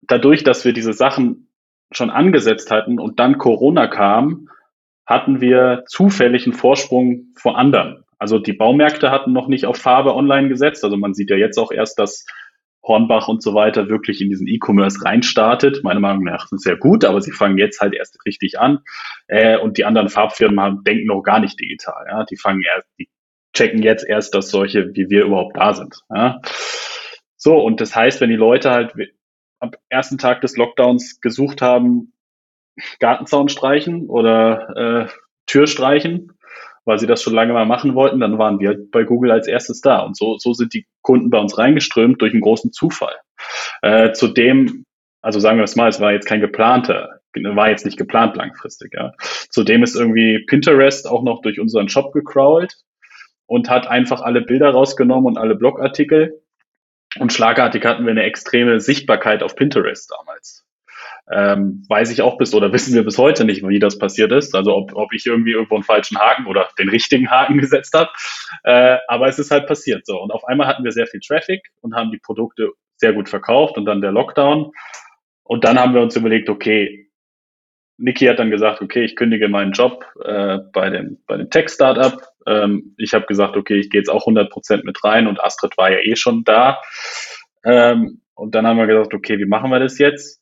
dadurch, 0.00 0.42
dass 0.42 0.64
wir 0.64 0.72
diese 0.72 0.94
Sachen 0.94 1.52
schon 1.92 2.08
angesetzt 2.08 2.70
hatten 2.70 2.98
und 2.98 3.20
dann 3.20 3.36
Corona 3.36 3.88
kam, 3.88 4.48
hatten 5.04 5.42
wir 5.42 5.84
zufällig 5.86 6.46
einen 6.46 6.54
Vorsprung 6.54 7.26
vor 7.36 7.58
anderen. 7.58 8.04
Also 8.18 8.38
die 8.38 8.54
Baumärkte 8.54 9.10
hatten 9.10 9.34
noch 9.34 9.48
nicht 9.48 9.66
auf 9.66 9.76
Farbe 9.76 10.14
online 10.14 10.48
gesetzt. 10.48 10.82
Also 10.82 10.96
man 10.96 11.12
sieht 11.12 11.28
ja 11.28 11.36
jetzt 11.36 11.58
auch 11.58 11.72
erst, 11.72 11.98
dass 11.98 12.24
Hornbach 12.82 13.28
und 13.28 13.42
so 13.42 13.54
weiter 13.54 13.88
wirklich 13.88 14.20
in 14.20 14.28
diesen 14.28 14.48
E-Commerce 14.48 15.04
reinstartet. 15.04 15.84
Meiner 15.84 16.00
Meinung 16.00 16.24
nach 16.24 16.50
ist 16.50 16.62
sehr 16.62 16.76
gut, 16.76 17.04
aber 17.04 17.20
sie 17.20 17.30
fangen 17.30 17.58
jetzt 17.58 17.80
halt 17.80 17.94
erst 17.94 18.18
richtig 18.26 18.58
an. 18.58 18.80
Äh, 19.28 19.58
und 19.58 19.78
die 19.78 19.84
anderen 19.84 20.08
Farbfirmen 20.08 20.60
haben, 20.60 20.84
denken 20.84 21.06
noch 21.06 21.22
gar 21.22 21.38
nicht 21.38 21.60
digital. 21.60 22.06
Ja? 22.10 22.24
Die 22.24 22.36
fangen 22.36 22.62
erst, 22.62 22.88
die 22.98 23.08
checken 23.54 23.82
jetzt 23.82 24.04
erst, 24.08 24.34
dass 24.34 24.50
solche 24.50 24.94
wie 24.94 25.10
wir 25.10 25.24
überhaupt 25.24 25.56
da 25.56 25.74
sind. 25.74 26.00
Ja? 26.12 26.40
So, 27.36 27.56
und 27.56 27.80
das 27.80 27.94
heißt, 27.94 28.20
wenn 28.20 28.30
die 28.30 28.36
Leute 28.36 28.70
halt 28.70 28.94
am 29.60 29.70
ersten 29.88 30.18
Tag 30.18 30.40
des 30.40 30.56
Lockdowns 30.56 31.20
gesucht 31.20 31.62
haben, 31.62 32.12
Gartenzaun 32.98 33.48
streichen 33.48 34.08
oder 34.08 35.06
äh, 35.06 35.12
Tür 35.46 35.66
streichen, 35.66 36.32
weil 36.84 36.98
sie 36.98 37.06
das 37.06 37.22
schon 37.22 37.34
lange 37.34 37.52
mal 37.52 37.66
machen 37.66 37.94
wollten, 37.94 38.20
dann 38.20 38.38
waren 38.38 38.58
wir 38.58 38.76
bei 38.90 39.04
Google 39.04 39.30
als 39.30 39.46
erstes 39.46 39.80
da. 39.80 40.00
Und 40.00 40.16
so, 40.16 40.38
so 40.38 40.52
sind 40.52 40.74
die 40.74 40.86
Kunden 41.02 41.30
bei 41.30 41.38
uns 41.38 41.56
reingeströmt 41.58 42.20
durch 42.20 42.32
einen 42.32 42.42
großen 42.42 42.72
Zufall. 42.72 43.14
Äh, 43.82 44.12
zudem, 44.12 44.84
also 45.20 45.38
sagen 45.40 45.58
wir 45.58 45.64
es 45.64 45.76
mal, 45.76 45.88
es 45.88 46.00
war 46.00 46.12
jetzt 46.12 46.26
kein 46.26 46.40
geplanter, 46.40 47.20
war 47.34 47.70
jetzt 47.70 47.84
nicht 47.84 47.98
geplant 47.98 48.36
langfristig. 48.36 48.92
Ja. 48.94 49.12
Zudem 49.50 49.82
ist 49.82 49.96
irgendwie 49.96 50.44
Pinterest 50.46 51.08
auch 51.08 51.22
noch 51.22 51.42
durch 51.42 51.60
unseren 51.60 51.88
Shop 51.88 52.12
gecrawlt 52.12 52.74
und 53.46 53.70
hat 53.70 53.86
einfach 53.86 54.20
alle 54.20 54.40
Bilder 54.42 54.70
rausgenommen 54.70 55.26
und 55.26 55.38
alle 55.38 55.54
Blogartikel 55.54 56.42
Und 57.18 57.32
schlagartig 57.32 57.84
hatten 57.84 58.04
wir 58.04 58.10
eine 58.10 58.22
extreme 58.22 58.80
Sichtbarkeit 58.80 59.42
auf 59.42 59.54
Pinterest 59.54 60.10
damals. 60.10 60.64
Ähm, 61.32 61.84
weiß 61.88 62.10
ich 62.10 62.22
auch 62.22 62.38
bis 62.38 62.54
oder 62.54 62.72
wissen 62.72 62.94
wir 62.94 63.04
bis 63.04 63.18
heute 63.18 63.44
nicht, 63.44 63.66
wie 63.66 63.78
das 63.78 63.98
passiert 63.98 64.32
ist. 64.32 64.54
Also 64.54 64.74
ob, 64.74 64.94
ob 64.94 65.12
ich 65.12 65.26
irgendwie 65.26 65.52
irgendwo 65.52 65.76
einen 65.76 65.84
falschen 65.84 66.18
Haken 66.18 66.46
oder 66.46 66.68
den 66.78 66.88
richtigen 66.88 67.30
Haken 67.30 67.58
gesetzt 67.60 67.94
habe. 67.94 68.10
Äh, 68.64 68.98
aber 69.08 69.28
es 69.28 69.38
ist 69.38 69.50
halt 69.50 69.66
passiert 69.66 70.06
so. 70.06 70.20
Und 70.20 70.30
auf 70.30 70.44
einmal 70.44 70.66
hatten 70.66 70.84
wir 70.84 70.92
sehr 70.92 71.06
viel 71.06 71.20
Traffic 71.20 71.62
und 71.80 71.94
haben 71.94 72.10
die 72.10 72.18
Produkte 72.18 72.70
sehr 72.96 73.12
gut 73.12 73.28
verkauft 73.28 73.76
und 73.76 73.84
dann 73.84 74.00
der 74.00 74.12
Lockdown. 74.12 74.72
Und 75.42 75.64
dann 75.64 75.78
haben 75.78 75.94
wir 75.94 76.02
uns 76.02 76.16
überlegt, 76.16 76.48
okay, 76.48 77.10
Niki 77.98 78.26
hat 78.26 78.38
dann 78.38 78.50
gesagt, 78.50 78.80
okay, 78.80 79.04
ich 79.04 79.16
kündige 79.16 79.48
meinen 79.48 79.72
Job 79.72 80.04
äh, 80.24 80.58
bei 80.72 80.90
dem, 80.90 81.18
bei 81.26 81.36
dem 81.36 81.50
Tech-Startup. 81.50 82.20
Ähm, 82.46 82.94
ich 82.96 83.14
habe 83.14 83.26
gesagt, 83.26 83.56
okay, 83.56 83.78
ich 83.78 83.90
gehe 83.90 84.00
jetzt 84.00 84.08
auch 84.08 84.22
100 84.22 84.50
Prozent 84.50 84.84
mit 84.84 85.02
rein 85.04 85.26
und 85.26 85.40
Astrid 85.40 85.76
war 85.76 85.90
ja 85.90 85.98
eh 85.98 86.16
schon 86.16 86.44
da. 86.44 86.80
Ähm, 87.64 88.22
und 88.34 88.54
dann 88.54 88.66
haben 88.66 88.78
wir 88.78 88.86
gesagt, 88.86 89.14
okay, 89.14 89.38
wie 89.38 89.44
machen 89.44 89.70
wir 89.70 89.78
das 89.78 89.98
jetzt? 89.98 90.41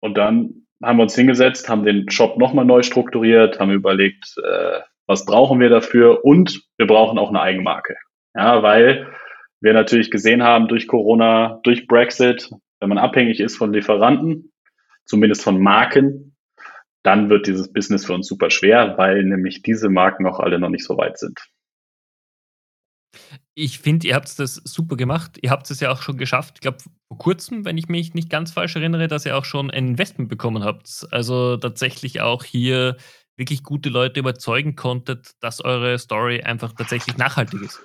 Und 0.00 0.16
dann 0.16 0.66
haben 0.82 0.98
wir 0.98 1.02
uns 1.02 1.14
hingesetzt, 1.14 1.68
haben 1.68 1.84
den 1.84 2.10
Shop 2.10 2.38
nochmal 2.38 2.64
neu 2.64 2.82
strukturiert, 2.82 3.58
haben 3.58 3.72
überlegt, 3.72 4.34
äh, 4.42 4.80
was 5.06 5.24
brauchen 5.24 5.58
wir 5.58 5.70
dafür 5.70 6.24
und 6.24 6.62
wir 6.76 6.86
brauchen 6.86 7.18
auch 7.18 7.30
eine 7.30 7.40
Eigenmarke. 7.40 7.96
Ja, 8.34 8.62
weil 8.62 9.08
wir 9.60 9.72
natürlich 9.72 10.10
gesehen 10.10 10.42
haben 10.42 10.68
durch 10.68 10.86
Corona, 10.86 11.60
durch 11.64 11.86
Brexit, 11.86 12.50
wenn 12.80 12.88
man 12.88 12.98
abhängig 12.98 13.40
ist 13.40 13.56
von 13.56 13.72
Lieferanten, 13.72 14.52
zumindest 15.04 15.42
von 15.42 15.60
Marken, 15.60 16.36
dann 17.02 17.30
wird 17.30 17.46
dieses 17.46 17.72
Business 17.72 18.06
für 18.06 18.12
uns 18.12 18.28
super 18.28 18.50
schwer, 18.50 18.94
weil 18.98 19.24
nämlich 19.24 19.62
diese 19.62 19.88
Marken 19.88 20.26
auch 20.26 20.40
alle 20.40 20.58
noch 20.58 20.68
nicht 20.68 20.84
so 20.84 20.96
weit 20.96 21.18
sind. 21.18 21.38
Ich 23.54 23.78
finde, 23.78 24.06
ihr 24.06 24.14
habt 24.14 24.38
das 24.38 24.54
super 24.54 24.96
gemacht. 24.96 25.38
Ihr 25.40 25.50
habt 25.50 25.70
es 25.70 25.80
ja 25.80 25.90
auch 25.90 26.02
schon 26.02 26.18
geschafft, 26.18 26.54
ich 26.56 26.60
glaube, 26.60 26.78
vor 27.08 27.18
kurzem, 27.18 27.64
wenn 27.64 27.78
ich 27.78 27.88
mich 27.88 28.14
nicht 28.14 28.30
ganz 28.30 28.52
falsch 28.52 28.76
erinnere, 28.76 29.08
dass 29.08 29.24
ihr 29.24 29.36
auch 29.36 29.44
schon 29.44 29.70
ein 29.70 29.88
Investment 29.88 30.28
bekommen 30.28 30.62
habt. 30.62 31.06
Also 31.10 31.56
tatsächlich 31.56 32.20
auch 32.20 32.44
hier 32.44 32.96
wirklich 33.36 33.62
gute 33.62 33.88
Leute 33.88 34.20
überzeugen 34.20 34.76
konntet, 34.76 35.30
dass 35.40 35.64
eure 35.64 35.98
Story 35.98 36.42
einfach 36.42 36.72
tatsächlich 36.72 37.16
nachhaltig 37.16 37.62
ist. 37.62 37.80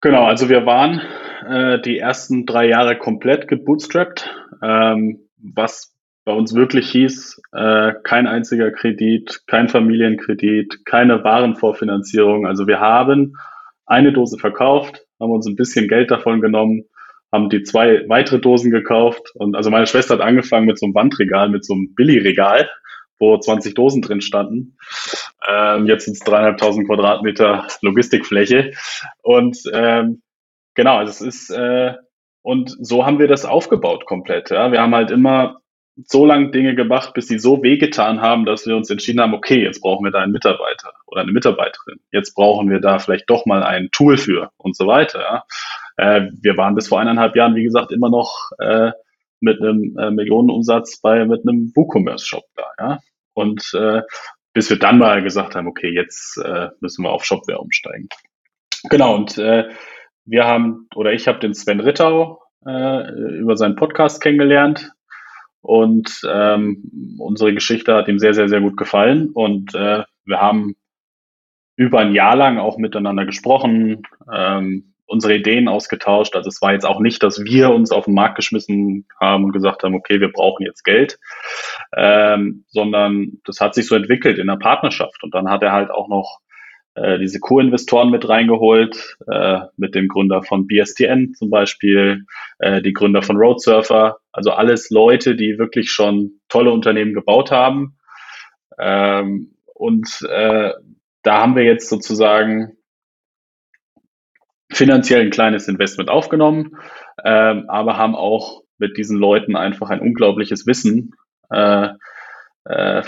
Genau, 0.00 0.24
also 0.24 0.48
wir 0.48 0.64
waren 0.66 1.00
äh, 1.48 1.80
die 1.80 1.98
ersten 1.98 2.46
drei 2.46 2.68
Jahre 2.68 2.96
komplett 2.96 3.48
gebootstrapped, 3.48 4.30
ähm, 4.62 5.28
was 5.38 5.94
bei 6.24 6.32
uns 6.32 6.54
wirklich 6.54 6.90
hieß, 6.90 7.40
äh, 7.52 7.92
kein 8.02 8.26
einziger 8.26 8.70
Kredit, 8.70 9.42
kein 9.46 9.68
Familienkredit, 9.68 10.84
keine 10.84 11.22
Warenvorfinanzierung. 11.22 12.46
Also 12.46 12.66
wir 12.66 12.80
haben 12.80 13.36
eine 13.86 14.12
Dose 14.12 14.38
verkauft, 14.38 15.06
haben 15.20 15.30
uns 15.30 15.46
ein 15.46 15.56
bisschen 15.56 15.88
Geld 15.88 16.10
davon 16.10 16.40
genommen, 16.40 16.84
haben 17.32 17.48
die 17.48 17.62
zwei 17.62 18.04
weitere 18.08 18.40
Dosen 18.40 18.70
gekauft 18.70 19.32
und 19.34 19.56
also 19.56 19.70
meine 19.70 19.86
Schwester 19.86 20.14
hat 20.14 20.20
angefangen 20.20 20.66
mit 20.66 20.78
so 20.78 20.86
einem 20.86 20.94
Wandregal, 20.94 21.48
mit 21.48 21.64
so 21.64 21.74
einem 21.74 21.94
Billigregal, 21.94 22.68
wo 23.18 23.38
20 23.38 23.74
Dosen 23.74 24.02
drin 24.02 24.20
standen. 24.20 24.76
Ähm, 25.48 25.86
jetzt 25.86 26.04
sind 26.04 26.14
es 26.14 26.20
dreieinhalbtausend 26.20 26.86
Quadratmeter 26.86 27.66
Logistikfläche 27.82 28.72
und 29.22 29.58
ähm, 29.72 30.22
genau, 30.74 30.98
also 30.98 31.10
es 31.10 31.20
ist 31.20 31.50
äh, 31.50 31.94
und 32.42 32.76
so 32.78 33.04
haben 33.04 33.18
wir 33.18 33.26
das 33.26 33.44
aufgebaut 33.44 34.06
komplett. 34.06 34.50
Ja. 34.50 34.70
Wir 34.70 34.80
haben 34.80 34.94
halt 34.94 35.10
immer 35.10 35.60
so 36.04 36.26
lange 36.26 36.50
Dinge 36.50 36.74
gemacht, 36.74 37.14
bis 37.14 37.28
sie 37.28 37.38
so 37.38 37.62
wehgetan 37.62 38.20
haben, 38.20 38.44
dass 38.44 38.66
wir 38.66 38.76
uns 38.76 38.90
entschieden 38.90 39.20
haben, 39.20 39.34
okay, 39.34 39.62
jetzt 39.62 39.80
brauchen 39.80 40.04
wir 40.04 40.10
da 40.10 40.20
einen 40.20 40.32
Mitarbeiter 40.32 40.92
oder 41.06 41.22
eine 41.22 41.32
Mitarbeiterin. 41.32 42.00
Jetzt 42.12 42.34
brauchen 42.34 42.68
wir 42.70 42.80
da 42.80 42.98
vielleicht 42.98 43.30
doch 43.30 43.46
mal 43.46 43.62
ein 43.62 43.88
Tool 43.92 44.18
für 44.18 44.50
und 44.58 44.76
so 44.76 44.86
weiter. 44.86 45.44
Äh, 45.96 46.28
wir 46.42 46.56
waren 46.56 46.74
bis 46.74 46.88
vor 46.88 47.00
eineinhalb 47.00 47.34
Jahren, 47.34 47.54
wie 47.54 47.64
gesagt, 47.64 47.92
immer 47.92 48.10
noch 48.10 48.50
äh, 48.58 48.92
mit 49.40 49.60
einem 49.60 49.96
äh, 49.98 50.10
Millionenumsatz 50.10 51.00
bei 51.00 51.24
mit 51.24 51.42
einem 51.46 51.72
WooCommerce-Shop 51.74 52.44
da. 52.54 52.64
Ja. 52.78 52.98
Und 53.34 53.72
äh, 53.74 54.02
bis 54.52 54.70
wir 54.70 54.78
dann 54.78 54.98
mal 54.98 55.22
gesagt 55.22 55.54
haben, 55.54 55.66
okay, 55.66 55.90
jetzt 55.90 56.38
äh, 56.38 56.68
müssen 56.80 57.02
wir 57.04 57.10
auf 57.10 57.24
Shopware 57.24 57.58
umsteigen. 57.58 58.08
Genau, 58.90 59.14
und 59.14 59.38
äh, 59.38 59.68
wir 60.24 60.44
haben, 60.44 60.88
oder 60.94 61.12
ich 61.12 61.28
habe 61.28 61.38
den 61.38 61.54
Sven 61.54 61.80
Rittau 61.80 62.42
äh, 62.66 63.10
über 63.38 63.56
seinen 63.56 63.76
Podcast 63.76 64.20
kennengelernt. 64.20 64.92
Und 65.66 66.20
ähm, 66.32 67.16
unsere 67.18 67.52
Geschichte 67.52 67.92
hat 67.92 68.06
ihm 68.06 68.20
sehr, 68.20 68.34
sehr, 68.34 68.48
sehr 68.48 68.60
gut 68.60 68.76
gefallen. 68.76 69.30
Und 69.30 69.74
äh, 69.74 70.04
wir 70.24 70.40
haben 70.40 70.76
über 71.74 71.98
ein 71.98 72.14
Jahr 72.14 72.36
lang 72.36 72.58
auch 72.58 72.78
miteinander 72.78 73.26
gesprochen, 73.26 74.04
ähm, 74.32 74.94
unsere 75.06 75.34
Ideen 75.34 75.66
ausgetauscht. 75.66 76.36
Also 76.36 76.50
es 76.50 76.62
war 76.62 76.72
jetzt 76.72 76.86
auch 76.86 77.00
nicht, 77.00 77.20
dass 77.24 77.42
wir 77.42 77.70
uns 77.70 77.90
auf 77.90 78.04
den 78.04 78.14
Markt 78.14 78.36
geschmissen 78.36 79.08
haben 79.20 79.42
und 79.42 79.50
gesagt 79.50 79.82
haben, 79.82 79.96
okay, 79.96 80.20
wir 80.20 80.30
brauchen 80.30 80.64
jetzt 80.64 80.84
Geld, 80.84 81.18
ähm, 81.96 82.64
sondern 82.68 83.40
das 83.44 83.58
hat 83.60 83.74
sich 83.74 83.88
so 83.88 83.96
entwickelt 83.96 84.38
in 84.38 84.46
der 84.46 84.58
Partnerschaft. 84.58 85.20
Und 85.24 85.34
dann 85.34 85.50
hat 85.50 85.64
er 85.64 85.72
halt 85.72 85.90
auch 85.90 86.06
noch 86.06 86.38
äh, 86.96 87.18
diese 87.18 87.40
Co-Investoren 87.40 88.10
mit 88.10 88.28
reingeholt, 88.28 89.18
äh, 89.30 89.60
mit 89.76 89.94
dem 89.94 90.08
Gründer 90.08 90.42
von 90.42 90.66
BSTN 90.66 91.34
zum 91.34 91.50
Beispiel, 91.50 92.24
äh, 92.58 92.80
die 92.80 92.94
Gründer 92.94 93.22
von 93.22 93.36
Roadsurfer, 93.36 94.18
also 94.32 94.52
alles 94.52 94.90
Leute, 94.90 95.36
die 95.36 95.58
wirklich 95.58 95.90
schon 95.90 96.40
tolle 96.48 96.72
Unternehmen 96.72 97.12
gebaut 97.12 97.50
haben. 97.50 97.98
Ähm, 98.78 99.54
und 99.74 100.26
äh, 100.28 100.72
da 101.22 101.40
haben 101.42 101.54
wir 101.54 101.64
jetzt 101.64 101.88
sozusagen 101.88 102.76
finanziell 104.72 105.20
ein 105.20 105.30
kleines 105.30 105.68
Investment 105.68 106.08
aufgenommen, 106.08 106.76
ähm, 107.24 107.66
aber 107.68 107.96
haben 107.98 108.14
auch 108.14 108.62
mit 108.78 108.96
diesen 108.96 109.18
Leuten 109.18 109.54
einfach 109.54 109.90
ein 109.90 110.00
unglaubliches 110.00 110.66
Wissen 110.66 111.14
äh, 111.50 111.88
äh, 112.64 113.02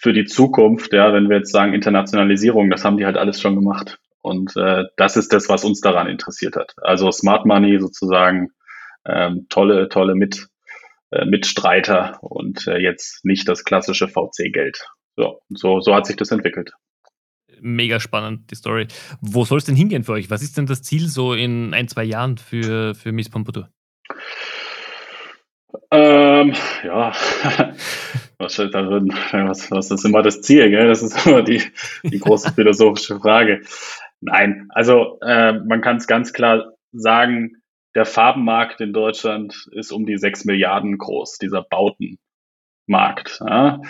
für 0.00 0.14
die 0.14 0.24
Zukunft, 0.24 0.94
ja, 0.94 1.12
wenn 1.12 1.28
wir 1.28 1.36
jetzt 1.38 1.52
sagen 1.52 1.74
Internationalisierung, 1.74 2.70
das 2.70 2.84
haben 2.84 2.96
die 2.96 3.04
halt 3.04 3.18
alles 3.18 3.40
schon 3.40 3.54
gemacht. 3.54 3.98
Und 4.22 4.56
äh, 4.56 4.84
das 4.96 5.16
ist 5.16 5.32
das, 5.32 5.48
was 5.50 5.62
uns 5.62 5.80
daran 5.80 6.08
interessiert 6.08 6.56
hat. 6.56 6.74
Also 6.80 7.10
Smart 7.10 7.44
Money 7.44 7.78
sozusagen 7.78 8.48
ähm, 9.06 9.46
tolle, 9.50 9.90
tolle 9.90 10.14
Mit, 10.14 10.48
äh, 11.10 11.26
Mitstreiter 11.26 12.18
und 12.22 12.66
äh, 12.66 12.78
jetzt 12.78 13.24
nicht 13.26 13.46
das 13.46 13.64
klassische 13.64 14.08
VC-Geld. 14.08 14.86
So, 15.16 15.42
so, 15.50 15.80
so 15.80 15.94
hat 15.94 16.06
sich 16.06 16.16
das 16.16 16.30
entwickelt. 16.30 16.72
Mega 17.60 18.00
spannend, 18.00 18.50
die 18.50 18.54
Story. 18.54 18.88
Wo 19.20 19.44
soll 19.44 19.58
es 19.58 19.66
denn 19.66 19.76
hingehen 19.76 20.04
für 20.04 20.12
euch? 20.12 20.30
Was 20.30 20.42
ist 20.42 20.56
denn 20.56 20.64
das 20.64 20.82
Ziel 20.82 21.08
so 21.08 21.34
in 21.34 21.74
ein, 21.74 21.88
zwei 21.88 22.04
Jahren 22.04 22.38
für, 22.38 22.94
für 22.94 23.12
Miss 23.12 23.28
Pompadour? 23.28 23.68
Ähm, 25.90 26.54
ja, 26.84 27.12
was, 28.38 28.56
darin, 28.56 29.12
was, 29.32 29.70
was 29.70 29.90
ist 29.90 30.04
immer 30.04 30.22
das 30.22 30.42
Ziel? 30.42 30.70
Gell? 30.70 30.88
Das 30.88 31.02
ist 31.02 31.26
immer 31.26 31.42
die, 31.42 31.62
die 32.02 32.18
große 32.18 32.52
philosophische 32.54 33.18
Frage. 33.18 33.62
Nein, 34.20 34.68
also 34.70 35.18
äh, 35.22 35.52
man 35.52 35.80
kann 35.80 35.96
es 35.96 36.06
ganz 36.06 36.32
klar 36.32 36.74
sagen, 36.92 37.62
der 37.94 38.04
Farbenmarkt 38.04 38.80
in 38.80 38.92
Deutschland 38.92 39.68
ist 39.72 39.92
um 39.92 40.06
die 40.06 40.18
sechs 40.18 40.44
Milliarden 40.44 40.98
groß, 40.98 41.38
dieser 41.38 41.62
Bautenmarkt. 41.62 43.40
Ja? 43.40 43.80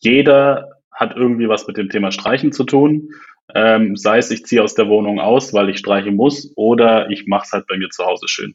Jeder 0.00 0.70
hat 0.92 1.16
irgendwie 1.16 1.48
was 1.48 1.66
mit 1.66 1.76
dem 1.76 1.88
Thema 1.88 2.12
Streichen 2.12 2.52
zu 2.52 2.64
tun. 2.64 3.10
Ähm, 3.54 3.96
sei 3.96 4.18
es, 4.18 4.30
ich 4.30 4.44
ziehe 4.44 4.62
aus 4.62 4.74
der 4.74 4.88
Wohnung 4.88 5.18
aus, 5.18 5.52
weil 5.52 5.70
ich 5.70 5.78
streichen 5.78 6.14
muss, 6.14 6.52
oder 6.56 7.10
ich 7.10 7.26
mache 7.26 7.44
es 7.46 7.52
halt 7.52 7.66
bei 7.66 7.76
mir 7.76 7.88
zu 7.90 8.04
Hause 8.04 8.28
schön. 8.28 8.54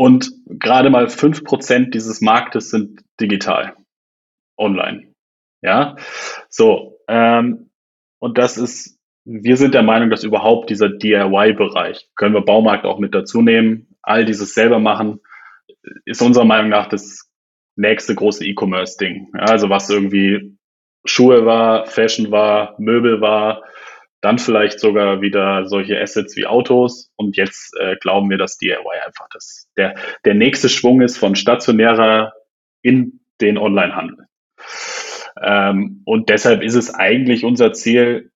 Und 0.00 0.32
gerade 0.46 0.88
mal 0.88 1.10
fünf 1.10 1.44
Prozent 1.44 1.92
dieses 1.92 2.22
Marktes 2.22 2.70
sind 2.70 3.02
digital, 3.20 3.76
online. 4.56 5.12
Ja, 5.60 5.96
so. 6.48 6.96
Ähm, 7.06 7.68
und 8.18 8.38
das 8.38 8.56
ist, 8.56 8.98
wir 9.26 9.58
sind 9.58 9.74
der 9.74 9.82
Meinung, 9.82 10.08
dass 10.08 10.24
überhaupt 10.24 10.70
dieser 10.70 10.88
DIY-Bereich, 10.88 12.08
können 12.16 12.34
wir 12.34 12.40
Baumarkt 12.40 12.86
auch 12.86 12.98
mit 12.98 13.14
dazu 13.14 13.42
nehmen, 13.42 13.94
all 14.00 14.24
dieses 14.24 14.54
selber 14.54 14.78
machen, 14.78 15.20
ist 16.06 16.22
unserer 16.22 16.46
Meinung 16.46 16.70
nach 16.70 16.88
das 16.88 17.30
nächste 17.76 18.14
große 18.14 18.46
E-Commerce-Ding. 18.46 19.32
Also 19.34 19.68
was 19.68 19.90
irgendwie 19.90 20.56
Schuhe 21.04 21.44
war, 21.44 21.84
Fashion 21.84 22.30
war, 22.30 22.74
Möbel 22.78 23.20
war, 23.20 23.64
dann 24.20 24.38
vielleicht 24.38 24.80
sogar 24.80 25.20
wieder 25.20 25.66
solche 25.66 26.00
Assets 26.00 26.36
wie 26.36 26.46
Autos 26.46 27.10
und 27.16 27.36
jetzt 27.36 27.74
äh, 27.80 27.96
glauben 27.96 28.28
wir, 28.30 28.38
dass 28.38 28.58
DIY 28.58 28.76
einfach 29.06 29.28
das, 29.32 29.68
der, 29.76 29.94
der 30.24 30.34
nächste 30.34 30.68
Schwung 30.68 31.00
ist 31.00 31.16
von 31.16 31.36
stationärer 31.36 32.32
in 32.82 33.20
den 33.40 33.56
Onlinehandel. 33.56 34.26
Ähm, 35.40 36.02
und 36.04 36.28
deshalb 36.28 36.62
ist 36.62 36.74
es 36.74 36.92
eigentlich 36.94 37.44
unser 37.44 37.72
Ziel, 37.72 38.30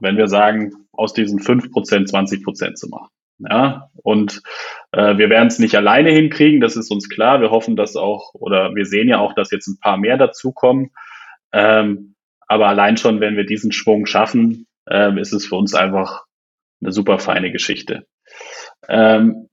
wenn 0.00 0.16
wir 0.16 0.28
sagen, 0.28 0.72
aus 0.92 1.14
diesen 1.14 1.38
fünf 1.38 1.70
Prozent 1.70 2.08
20 2.08 2.44
Prozent 2.44 2.78
zu 2.78 2.88
machen. 2.88 3.08
Ja, 3.38 3.90
und 4.02 4.42
äh, 4.90 5.16
wir 5.16 5.30
werden 5.30 5.46
es 5.46 5.60
nicht 5.60 5.76
alleine 5.76 6.10
hinkriegen, 6.10 6.60
das 6.60 6.76
ist 6.76 6.90
uns 6.90 7.08
klar. 7.08 7.40
Wir 7.40 7.50
hoffen, 7.50 7.76
dass 7.76 7.94
auch, 7.94 8.34
oder 8.34 8.74
wir 8.74 8.84
sehen 8.84 9.08
ja 9.08 9.20
auch, 9.20 9.32
dass 9.32 9.52
jetzt 9.52 9.68
ein 9.68 9.78
paar 9.78 9.96
mehr 9.96 10.16
dazukommen. 10.16 10.90
Ähm, 11.52 12.16
aber 12.48 12.66
allein 12.68 12.96
schon, 12.96 13.20
wenn 13.20 13.36
wir 13.36 13.44
diesen 13.44 13.72
Schwung 13.72 14.06
schaffen, 14.06 14.66
ähm, 14.90 15.18
ist 15.18 15.32
es 15.32 15.46
für 15.46 15.56
uns 15.56 15.74
einfach 15.74 16.24
eine 16.80 16.92
super 16.92 17.18
feine 17.18 17.52
Geschichte. 17.52 18.06
Ähm, 18.88 19.48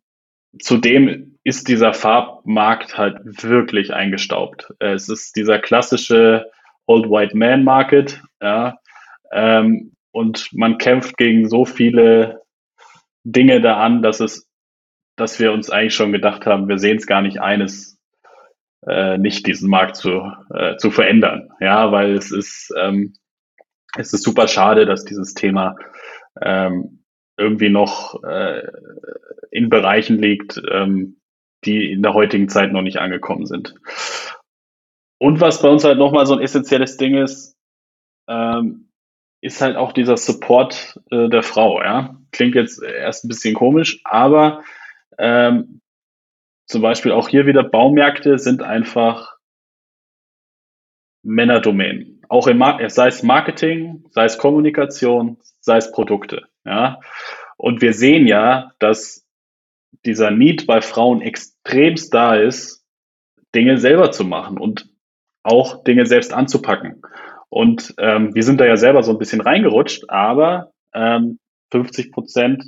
zudem 0.60 1.38
ist 1.44 1.68
dieser 1.68 1.94
Farbmarkt 1.94 2.98
halt 2.98 3.20
wirklich 3.44 3.94
eingestaubt. 3.94 4.74
Es 4.80 5.10
ist 5.10 5.36
dieser 5.36 5.60
klassische 5.60 6.50
Old 6.88 7.10
White 7.10 7.38
Man 7.38 7.64
Market, 7.64 8.22
ja, 8.42 8.80
ähm, 9.32 9.92
und 10.12 10.50
man 10.54 10.78
kämpft 10.78 11.18
gegen 11.18 11.50
so 11.50 11.66
viele 11.66 12.42
Dinge 13.26 13.60
da 13.60 13.78
an, 13.78 14.02
dass 14.02 14.22
es, 14.22 14.50
dass 15.18 15.40
wir 15.40 15.52
uns 15.52 15.70
eigentlich 15.70 15.96
schon 15.96 16.14
gedacht 16.14 16.46
haben, 16.46 16.70
wir 16.70 16.78
sehen 16.78 16.98
es 16.98 17.06
gar 17.06 17.22
nicht 17.22 17.42
eines, 17.42 17.95
äh, 18.88 19.18
nicht 19.18 19.48
diesen 19.48 19.70
Markt 19.70 19.96
zu, 19.96 20.32
äh, 20.54 20.78
zu 20.78 20.92
verändern. 20.92 21.50
Ja, 21.60 21.92
weil 21.92 22.16
es 22.16 22.32
ist, 22.32 22.74
ähm, 22.80 23.14
es 23.98 24.14
ist 24.14 24.24
super 24.24 24.48
schade, 24.48 24.86
dass 24.86 25.06
dieses 25.06 25.34
Thema 25.34 25.76
ähm, 26.42 27.04
irgendwie 27.38 27.70
noch 27.70 28.24
äh, 28.24 28.64
in 29.52 29.70
Bereichen 29.70 30.20
liegt, 30.20 30.62
ähm, 30.72 31.18
die 31.64 31.92
in 31.92 32.04
der 32.04 32.14
heutigen 32.14 32.50
Zeit 32.50 32.72
noch 32.72 32.82
nicht 32.82 32.98
angekommen 32.98 33.46
sind. 33.46 33.76
Und 35.18 35.40
was 35.42 35.62
bei 35.62 35.70
uns 35.70 35.84
halt 35.84 35.98
nochmal 35.98 36.26
so 36.26 36.34
ein 36.34 36.42
essentielles 36.42 36.98
Ding 36.98 37.16
ist, 37.16 37.56
ähm, 38.28 38.90
ist 39.42 39.62
halt 39.62 39.76
auch 39.76 39.92
dieser 39.92 40.18
Support 40.18 41.00
äh, 41.12 41.30
der 41.30 41.44
Frau. 41.44 41.82
Ja? 41.82 42.18
Klingt 42.32 42.56
jetzt 42.56 42.82
erst 42.82 43.24
ein 43.24 43.30
bisschen 43.30 43.56
komisch, 43.56 44.02
aber 44.04 44.64
ähm, 45.18 45.82
zum 46.66 46.82
Beispiel 46.82 47.12
auch 47.12 47.30
hier 47.30 47.46
wieder 47.46 47.64
Baumärkte 47.64 48.40
sind 48.40 48.62
einfach 48.62 49.36
Männerdomänen. 51.24 52.22
Auch 52.30 52.48
im 52.48 52.58
Mar 52.58 52.88
sei 52.90 53.08
es 53.08 53.24
Marketing, 53.24 54.06
sei 54.12 54.26
es 54.26 54.38
Kommunikation, 54.38 55.38
sei 55.60 55.78
es 55.78 55.92
Produkte. 55.92 56.48
Ja? 56.66 57.00
Und 57.58 57.82
wir 57.82 57.94
sehen 57.94 58.28
ja, 58.28 58.72
dass 58.80 59.26
dieser 60.06 60.32
Need 60.32 60.68
bei 60.68 60.82
Frauen 60.82 61.22
extremst 61.22 62.14
da 62.14 62.36
ist, 62.36 62.84
Dinge 63.54 63.78
selber 63.78 64.12
zu 64.12 64.24
machen 64.24 64.60
und 64.60 64.90
auch 65.44 65.84
Dinge 65.84 66.06
selbst 66.06 66.34
anzupacken. 66.34 67.02
Und 67.50 67.94
ähm, 68.00 68.36
wir 68.36 68.44
sind 68.44 68.60
da 68.60 68.66
ja 68.66 68.78
selber 68.78 69.04
so 69.04 69.12
ein 69.12 69.18
bisschen 69.18 69.42
reingerutscht, 69.42 70.10
aber 70.10 70.74
ähm, 70.94 71.40
50 71.72 72.12
Prozent 72.12 72.64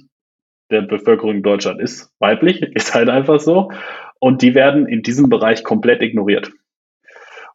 der 0.70 0.82
Bevölkerung 0.82 1.36
in 1.36 1.44
Deutschland 1.44 1.82
ist 1.82 2.12
weiblich, 2.20 2.62
ist 2.76 2.94
halt 2.94 3.10
einfach 3.10 3.40
so. 3.40 3.72
Und 4.20 4.42
die 4.42 4.56
werden 4.56 4.88
in 4.88 5.04
diesem 5.04 5.30
Bereich 5.30 5.64
komplett 5.64 6.02
ignoriert. 6.02 6.52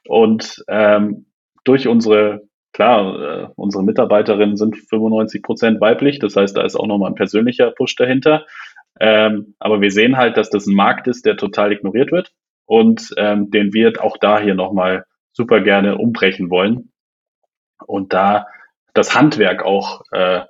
Und 0.07 0.64
ähm, 0.68 1.27
durch 1.64 1.88
unsere, 1.88 2.42
klar, 2.72 3.20
äh, 3.20 3.48
unsere 3.57 3.85
Mitarbeiterinnen 3.85 4.57
sind 4.57 4.77
95 4.77 5.42
Prozent 5.42 5.81
weiblich, 5.81 6.18
das 6.18 6.37
heißt, 6.37 6.57
da 6.57 6.64
ist 6.64 6.77
auch 6.77 6.87
nochmal 6.87 7.11
ein 7.11 7.16
persönlicher 7.16 7.70
Push 7.70 7.96
dahinter. 7.96 8.46
Ähm, 9.01 9.55
aber 9.59 9.81
wir 9.81 9.90
sehen 9.90 10.16
halt, 10.16 10.37
dass 10.37 10.51
das 10.51 10.66
ein 10.66 10.75
Markt 10.75 11.09
ist, 11.09 11.25
der 11.25 11.37
total 11.37 11.72
ignoriert 11.72 12.12
wird 12.12 12.33
und 12.66 13.14
ähm, 13.16 13.51
den 13.51 13.72
wir 13.72 13.92
auch 14.03 14.16
da 14.18 14.38
hier 14.38 14.55
nochmal 14.55 15.07
super 15.33 15.61
gerne 15.61 15.96
umbrechen 15.98 16.51
wollen 16.51 16.92
und 17.87 18.12
da 18.12 18.46
das 18.94 19.14
Handwerk 19.14 19.64
auch 19.64 20.03
äh, 20.11 20.42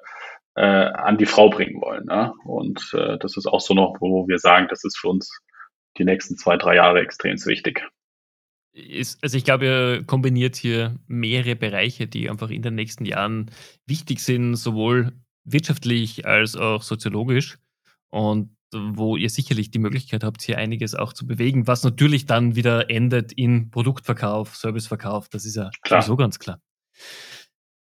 äh, 0.55 0.63
an 0.63 1.19
die 1.19 1.27
Frau 1.27 1.49
bringen 1.49 1.81
wollen. 1.81 2.05
Ne? 2.07 2.33
Und 2.45 2.93
äh, 2.95 3.19
das 3.19 3.37
ist 3.37 3.47
auch 3.47 3.61
so 3.61 3.75
noch, 3.75 3.97
wo 4.01 4.27
wir 4.29 4.39
sagen, 4.39 4.67
das 4.69 4.85
ist 4.85 4.99
für 4.99 5.09
uns 5.09 5.31
die 5.99 6.05
nächsten 6.05 6.37
zwei, 6.37 6.57
drei 6.57 6.77
Jahre 6.77 7.01
extrem 7.01 7.37
wichtig. 7.47 7.83
Ist, 8.73 9.23
also 9.23 9.37
ich 9.37 9.45
glaube, 9.45 9.67
ihr 9.67 10.05
kombiniert 10.05 10.57
hier 10.57 10.97
mehrere 11.07 11.57
Bereiche, 11.57 12.07
die 12.07 12.31
einfach 12.31 12.51
in 12.51 12.63
den 12.63 12.75
nächsten 12.75 13.05
Jahren 13.05 13.51
wichtig 13.87 14.21
sind, 14.21 14.57
sowohl 14.57 15.13
wirtschaftlich 15.45 16.27
als 16.27 16.57
auch 16.57 16.83
soziologisch. 16.83 17.59
Und 18.09 18.57
wo 18.75 19.17
ihr 19.17 19.31
sicherlich 19.31 19.71
die 19.71 19.79
Möglichkeit 19.79 20.25
habt, 20.25 20.43
hier 20.43 20.59
einiges 20.59 20.95
auch 20.95 21.13
zu 21.13 21.27
bewegen, 21.27 21.67
was 21.67 21.85
natürlich 21.85 22.27
dann 22.27 22.57
wieder 22.57 22.91
endet 22.91 23.33
in 23.33 23.71
Produktverkauf, 23.71 24.57
Serviceverkauf. 24.57 25.29
Das 25.29 25.45
ist 25.45 25.57
ja 25.57 25.71
klar. 25.83 26.03
sowieso 26.03 26.17
ganz 26.17 26.39
klar. 26.39 26.61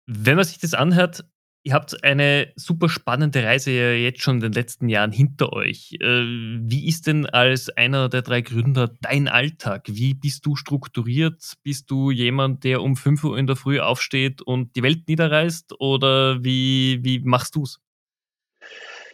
Wenn 0.07 0.37
man 0.37 0.45
sich 0.45 0.59
das 0.59 0.75
anhört, 0.75 1.25
ihr 1.63 1.75
habt 1.75 2.03
eine 2.05 2.53
super 2.57 2.89
spannende 2.89 3.45
Reise 3.45 3.71
ja 3.71 3.93
jetzt 3.93 4.23
schon 4.23 4.37
in 4.37 4.43
den 4.43 4.53
letzten 4.53 4.89
Jahren 4.89 5.13
hinter 5.13 5.53
euch. 5.53 5.97
Äh, 6.01 6.07
wie 6.07 6.89
ist 6.89 7.07
denn 7.07 7.27
als 7.27 7.69
einer 7.71 8.09
der 8.09 8.23
drei 8.23 8.41
Gründer 8.41 8.91
dein 9.03 9.29
Alltag? 9.29 9.85
Wie 9.87 10.15
bist 10.15 10.47
du 10.47 10.57
strukturiert? 10.57 11.55
Bist 11.63 11.91
du 11.91 12.11
jemand, 12.11 12.65
der 12.65 12.83
um 12.83 12.97
5 12.97 13.25
Uhr 13.25 13.39
in 13.39 13.47
der 13.47 13.57
Früh 13.57 13.81
aufsteht 13.81 14.43
und 14.43 14.75
die 14.77 14.83
Welt 14.83 15.09
niederreißt? 15.09 15.81
Oder 15.81 16.43
wie, 16.43 17.01
wie 17.03 17.21
machst 17.21 17.57
du 17.57 17.65
es? 17.65 17.81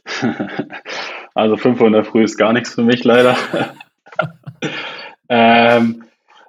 Also 1.34 1.58
5 1.58 1.78
Uhr 1.82 1.88
in 1.88 1.92
der 1.92 2.04
Früh 2.04 2.24
ist 2.24 2.38
gar 2.38 2.54
nichts 2.54 2.72
für 2.72 2.82
mich 2.82 3.04
leider. 3.04 3.36
ähm, 5.28 6.04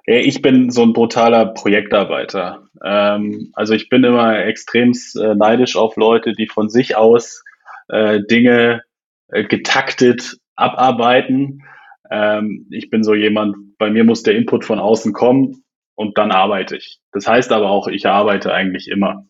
ich 0.06 0.40
bin 0.40 0.70
so 0.70 0.82
ein 0.82 0.94
brutaler 0.94 1.46
Projektarbeiter. 1.46 2.67
Ähm, 2.84 3.50
also 3.54 3.74
ich 3.74 3.88
bin 3.88 4.04
immer 4.04 4.44
extrem 4.44 4.92
äh, 4.92 5.34
neidisch 5.34 5.76
auf 5.76 5.96
Leute, 5.96 6.32
die 6.32 6.46
von 6.46 6.68
sich 6.68 6.96
aus 6.96 7.42
äh, 7.88 8.20
Dinge 8.30 8.82
äh, 9.28 9.44
getaktet 9.44 10.36
abarbeiten. 10.56 11.62
Ähm, 12.10 12.66
ich 12.70 12.90
bin 12.90 13.02
so 13.02 13.14
jemand, 13.14 13.56
bei 13.78 13.90
mir 13.90 14.04
muss 14.04 14.22
der 14.22 14.36
Input 14.36 14.64
von 14.64 14.78
außen 14.78 15.12
kommen 15.12 15.64
und 15.94 16.18
dann 16.18 16.30
arbeite 16.30 16.76
ich. 16.76 17.00
Das 17.12 17.26
heißt 17.26 17.52
aber 17.52 17.70
auch, 17.70 17.88
ich 17.88 18.06
arbeite 18.06 18.52
eigentlich 18.52 18.88
immer. 18.88 19.24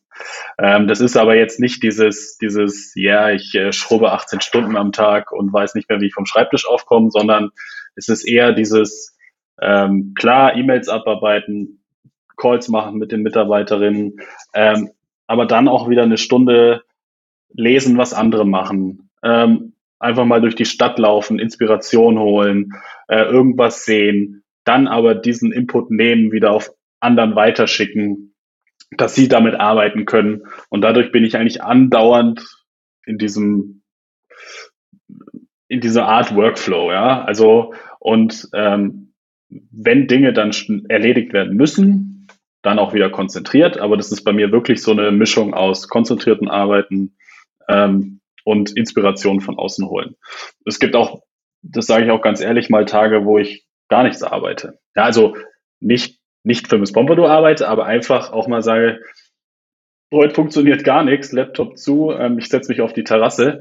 Ähm, 0.59 0.89
das 0.89 1.01
ist 1.01 1.17
aber 1.17 1.37
jetzt 1.37 1.61
nicht 1.61 1.83
dieses, 1.83 2.39
dieses, 2.39 2.93
ja, 2.95 3.31
ich 3.31 3.55
äh, 3.55 3.73
schrubbe 3.73 4.13
18 4.13 4.41
Stunden 4.41 4.77
am 4.77 4.93
Tag 4.93 5.33
und 5.33 5.53
weiß 5.53 5.75
nicht 5.75 5.89
mehr, 5.89 6.01
wie 6.01 6.07
ich 6.07 6.15
vom 6.15 6.27
Schreibtisch 6.27 6.67
aufkomme, 6.67 7.11
sondern 7.11 7.51
es 7.95 8.09
ist 8.09 8.25
eher 8.25 8.53
dieses, 8.53 9.17
ähm, 9.61 10.15
klar, 10.17 10.57
E-Mails 10.57 10.89
abarbeiten, 10.89 11.78
Calls 12.38 12.68
machen 12.68 12.98
mit 12.98 13.12
den 13.12 13.22
Mitarbeiterinnen, 13.22 14.20
ähm, 14.55 14.90
aber 15.27 15.46
dann 15.46 15.68
auch 15.68 15.88
wieder 15.88 16.05
eine 16.05 16.18
Stunde 16.18 16.83
lesen, 17.53 17.98
was 17.98 18.14
andere 18.14 18.46
machen. 18.46 19.11
Ähm, 19.22 19.74
einfach 19.98 20.24
mal 20.24 20.40
durch 20.40 20.55
die 20.55 20.64
Stadt 20.64 20.98
laufen, 20.98 21.38
Inspiration 21.38 22.18
holen, 22.18 22.72
äh, 23.09 23.22
irgendwas 23.24 23.85
sehen, 23.85 24.44
dann 24.64 24.87
aber 24.87 25.14
diesen 25.14 25.53
Input 25.53 25.90
nehmen, 25.90 26.33
wieder 26.33 26.53
auf 26.53 26.70
anderen 27.01 27.35
weiterschicken, 27.35 28.35
dass 28.96 29.14
sie 29.14 29.29
damit 29.29 29.55
arbeiten 29.55 30.05
können. 30.05 30.44
Und 30.68 30.83
dadurch 30.83 31.12
bin 31.12 31.24
ich 31.24 31.37
eigentlich 31.37 31.62
andauernd 31.62 32.46
in 33.05 33.18
diesem, 33.18 33.83
in 35.68 35.81
dieser 35.81 36.07
Art 36.07 36.35
Workflow, 36.35 36.92
ja. 36.92 37.24
Also, 37.24 37.74
und 37.98 38.48
ähm, 38.55 39.12
wenn 39.48 40.07
Dinge 40.07 40.33
dann 40.33 40.53
erledigt 40.88 41.33
werden 41.33 41.57
müssen, 41.57 42.18
dann 42.62 42.79
auch 42.79 42.94
wieder 42.94 43.11
konzentriert. 43.11 43.79
Aber 43.79 43.97
das 43.97 44.12
ist 44.12 44.25
bei 44.25 44.33
mir 44.33 44.53
wirklich 44.53 44.83
so 44.83 44.92
eine 44.92 45.11
Mischung 45.11 45.55
aus 45.55 45.88
konzentrierten 45.88 46.49
Arbeiten 46.49 47.16
ähm, 47.68 48.21
und 48.44 48.77
Inspiration 48.77 49.40
von 49.40 49.59
außen 49.59 49.88
holen. 49.88 50.16
Es 50.64 50.79
gibt 50.79 50.97
auch, 50.97 51.23
das 51.62 51.87
sage 51.87 52.05
ich 52.05 52.11
auch 52.11 52.23
ganz 52.23 52.40
ehrlich, 52.40 52.71
mal 52.71 52.85
Tage, 52.85 53.25
wo 53.25 53.38
ich 53.38 53.66
gar 53.88 54.03
nichts 54.03 54.23
arbeite. 54.23 54.79
Ja, 54.97 55.05
also 55.05 55.37
nicht 55.81 56.18
nicht 56.49 56.68
für 56.68 56.79
Miss 56.79 56.92
Pompadour 56.92 57.31
arbeite, 57.31 57.68
aber 57.68 57.87
einfach 57.87 58.33
auch 58.33 58.49
mal 58.49 58.62
sage, 58.62 59.01
heute 60.12 60.35
funktioniert 60.35 60.85
gar 60.85 61.05
nichts, 61.05 61.33
Laptop 61.33 61.77
zu, 61.77 62.11
ähm, 62.12 62.38
ich 62.38 62.49
setze 62.49 62.71
mich 62.71 62.81
auf 62.81 62.92
die 62.92 63.05
Terrasse 63.05 63.61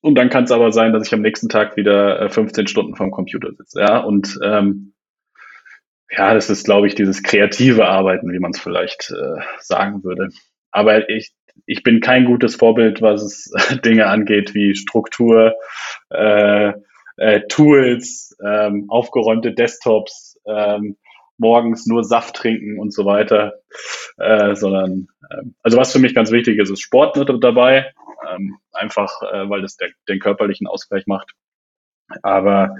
und 0.00 0.14
dann 0.14 0.30
kann 0.30 0.44
es 0.44 0.50
aber 0.50 0.72
sein, 0.72 0.92
dass 0.92 1.06
ich 1.06 1.14
am 1.14 1.20
nächsten 1.20 1.48
Tag 1.48 1.76
wieder 1.76 2.20
äh, 2.20 2.30
15 2.30 2.66
Stunden 2.66 2.96
vom 2.96 3.10
Computer 3.10 3.52
sitze. 3.54 3.80
Ja, 3.80 3.98
und 3.98 4.38
ähm, 4.42 4.94
ja, 6.10 6.34
das 6.34 6.50
ist, 6.50 6.64
glaube 6.64 6.86
ich, 6.86 6.94
dieses 6.94 7.22
kreative 7.22 7.86
Arbeiten, 7.86 8.32
wie 8.32 8.38
man 8.38 8.50
es 8.50 8.60
vielleicht 8.60 9.10
äh, 9.10 9.40
sagen 9.60 10.02
würde. 10.02 10.30
Aber 10.70 11.08
ich, 11.08 11.32
ich 11.66 11.82
bin 11.82 12.00
kein 12.00 12.24
gutes 12.24 12.56
Vorbild, 12.56 13.00
was 13.00 13.22
es 13.22 13.52
Dinge 13.84 14.06
angeht 14.06 14.54
wie 14.54 14.74
Struktur, 14.74 15.54
äh, 16.10 16.72
äh, 17.16 17.40
Tools, 17.48 18.36
ähm, 18.44 18.86
aufgeräumte 18.88 19.52
Desktops, 19.52 20.40
ähm, 20.46 20.96
morgens 21.38 21.86
nur 21.86 22.04
Saft 22.04 22.36
trinken 22.36 22.78
und 22.78 22.92
so 22.92 23.04
weiter, 23.04 23.54
äh, 24.18 24.54
sondern 24.56 25.08
ähm, 25.30 25.54
also 25.62 25.78
was 25.78 25.92
für 25.92 25.98
mich 25.98 26.14
ganz 26.14 26.30
wichtig 26.30 26.58
ist, 26.58 26.70
ist 26.70 26.80
Sport 26.80 27.16
mit 27.16 27.28
dabei, 27.42 27.92
ähm, 28.28 28.58
einfach 28.72 29.22
äh, 29.22 29.48
weil 29.48 29.62
das 29.62 29.76
der, 29.76 29.90
den 30.08 30.18
körperlichen 30.18 30.66
Ausgleich 30.66 31.06
macht. 31.06 31.32
Aber 32.22 32.74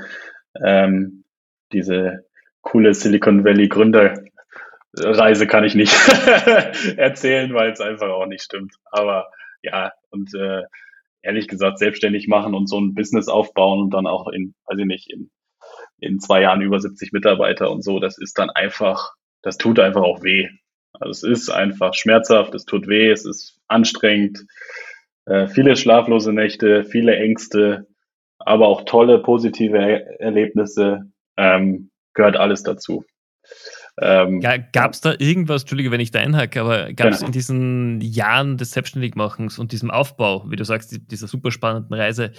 ähm, 0.62 1.24
diese 1.72 2.24
coole 2.62 2.94
Silicon 2.94 3.44
Valley 3.44 3.68
Gründerreise 3.68 5.46
kann 5.46 5.64
ich 5.64 5.74
nicht 5.74 5.92
erzählen, 6.96 7.52
weil 7.54 7.70
es 7.70 7.80
einfach 7.80 8.08
auch 8.08 8.26
nicht 8.26 8.42
stimmt. 8.42 8.74
Aber 8.90 9.30
ja, 9.62 9.92
und 10.10 10.34
äh, 10.34 10.62
ehrlich 11.22 11.48
gesagt 11.48 11.78
selbstständig 11.78 12.28
machen 12.28 12.54
und 12.54 12.68
so 12.68 12.80
ein 12.80 12.94
Business 12.94 13.28
aufbauen 13.28 13.80
und 13.80 13.90
dann 13.94 14.06
auch 14.06 14.28
in, 14.28 14.54
weiß 14.66 14.78
ich 14.78 14.86
nicht, 14.86 15.10
in 15.10 15.30
in 16.00 16.18
zwei 16.18 16.42
Jahren 16.42 16.62
über 16.62 16.80
70 16.80 17.12
Mitarbeiter 17.12 17.70
und 17.70 17.82
so, 17.82 18.00
das 18.00 18.18
ist 18.18 18.38
dann 18.38 18.50
einfach, 18.50 19.12
das 19.42 19.58
tut 19.58 19.78
einfach 19.78 20.02
auch 20.02 20.22
weh. 20.22 20.48
Also 20.92 21.10
es 21.10 21.40
ist 21.40 21.50
einfach 21.50 21.94
schmerzhaft, 21.94 22.54
es 22.54 22.64
tut 22.64 22.88
weh, 22.88 23.10
es 23.10 23.24
ist 23.24 23.60
anstrengend, 23.68 24.44
äh, 25.26 25.46
viele 25.46 25.76
schlaflose 25.76 26.32
Nächte, 26.32 26.84
viele 26.84 27.16
Ängste, 27.16 27.86
aber 28.38 28.68
auch 28.68 28.84
tolle, 28.84 29.20
positive 29.20 29.78
er 29.78 30.20
Erlebnisse, 30.20 31.10
ähm, 31.36 31.89
gehört 32.20 32.36
alles 32.36 32.62
dazu. 32.62 33.04
Ähm, 33.98 34.40
gab 34.40 34.92
es 34.92 35.00
da 35.00 35.14
irgendwas, 35.18 35.62
Entschuldige, 35.62 35.90
wenn 35.90 36.00
ich 36.00 36.10
da 36.10 36.20
einhacke, 36.20 36.60
aber 36.60 36.92
gab 36.92 37.08
es 37.08 37.18
genau. 37.18 37.26
in 37.26 37.32
diesen 37.32 38.00
Jahren 38.00 38.56
des 38.58 38.72
Selbstständigmachens 38.72 39.58
und 39.58 39.72
diesem 39.72 39.90
Aufbau, 39.90 40.44
wie 40.50 40.56
du 40.56 40.64
sagst, 40.64 40.96
dieser 41.10 41.26
super 41.26 41.50
spannenden 41.50 41.94
Reise, 41.94 42.32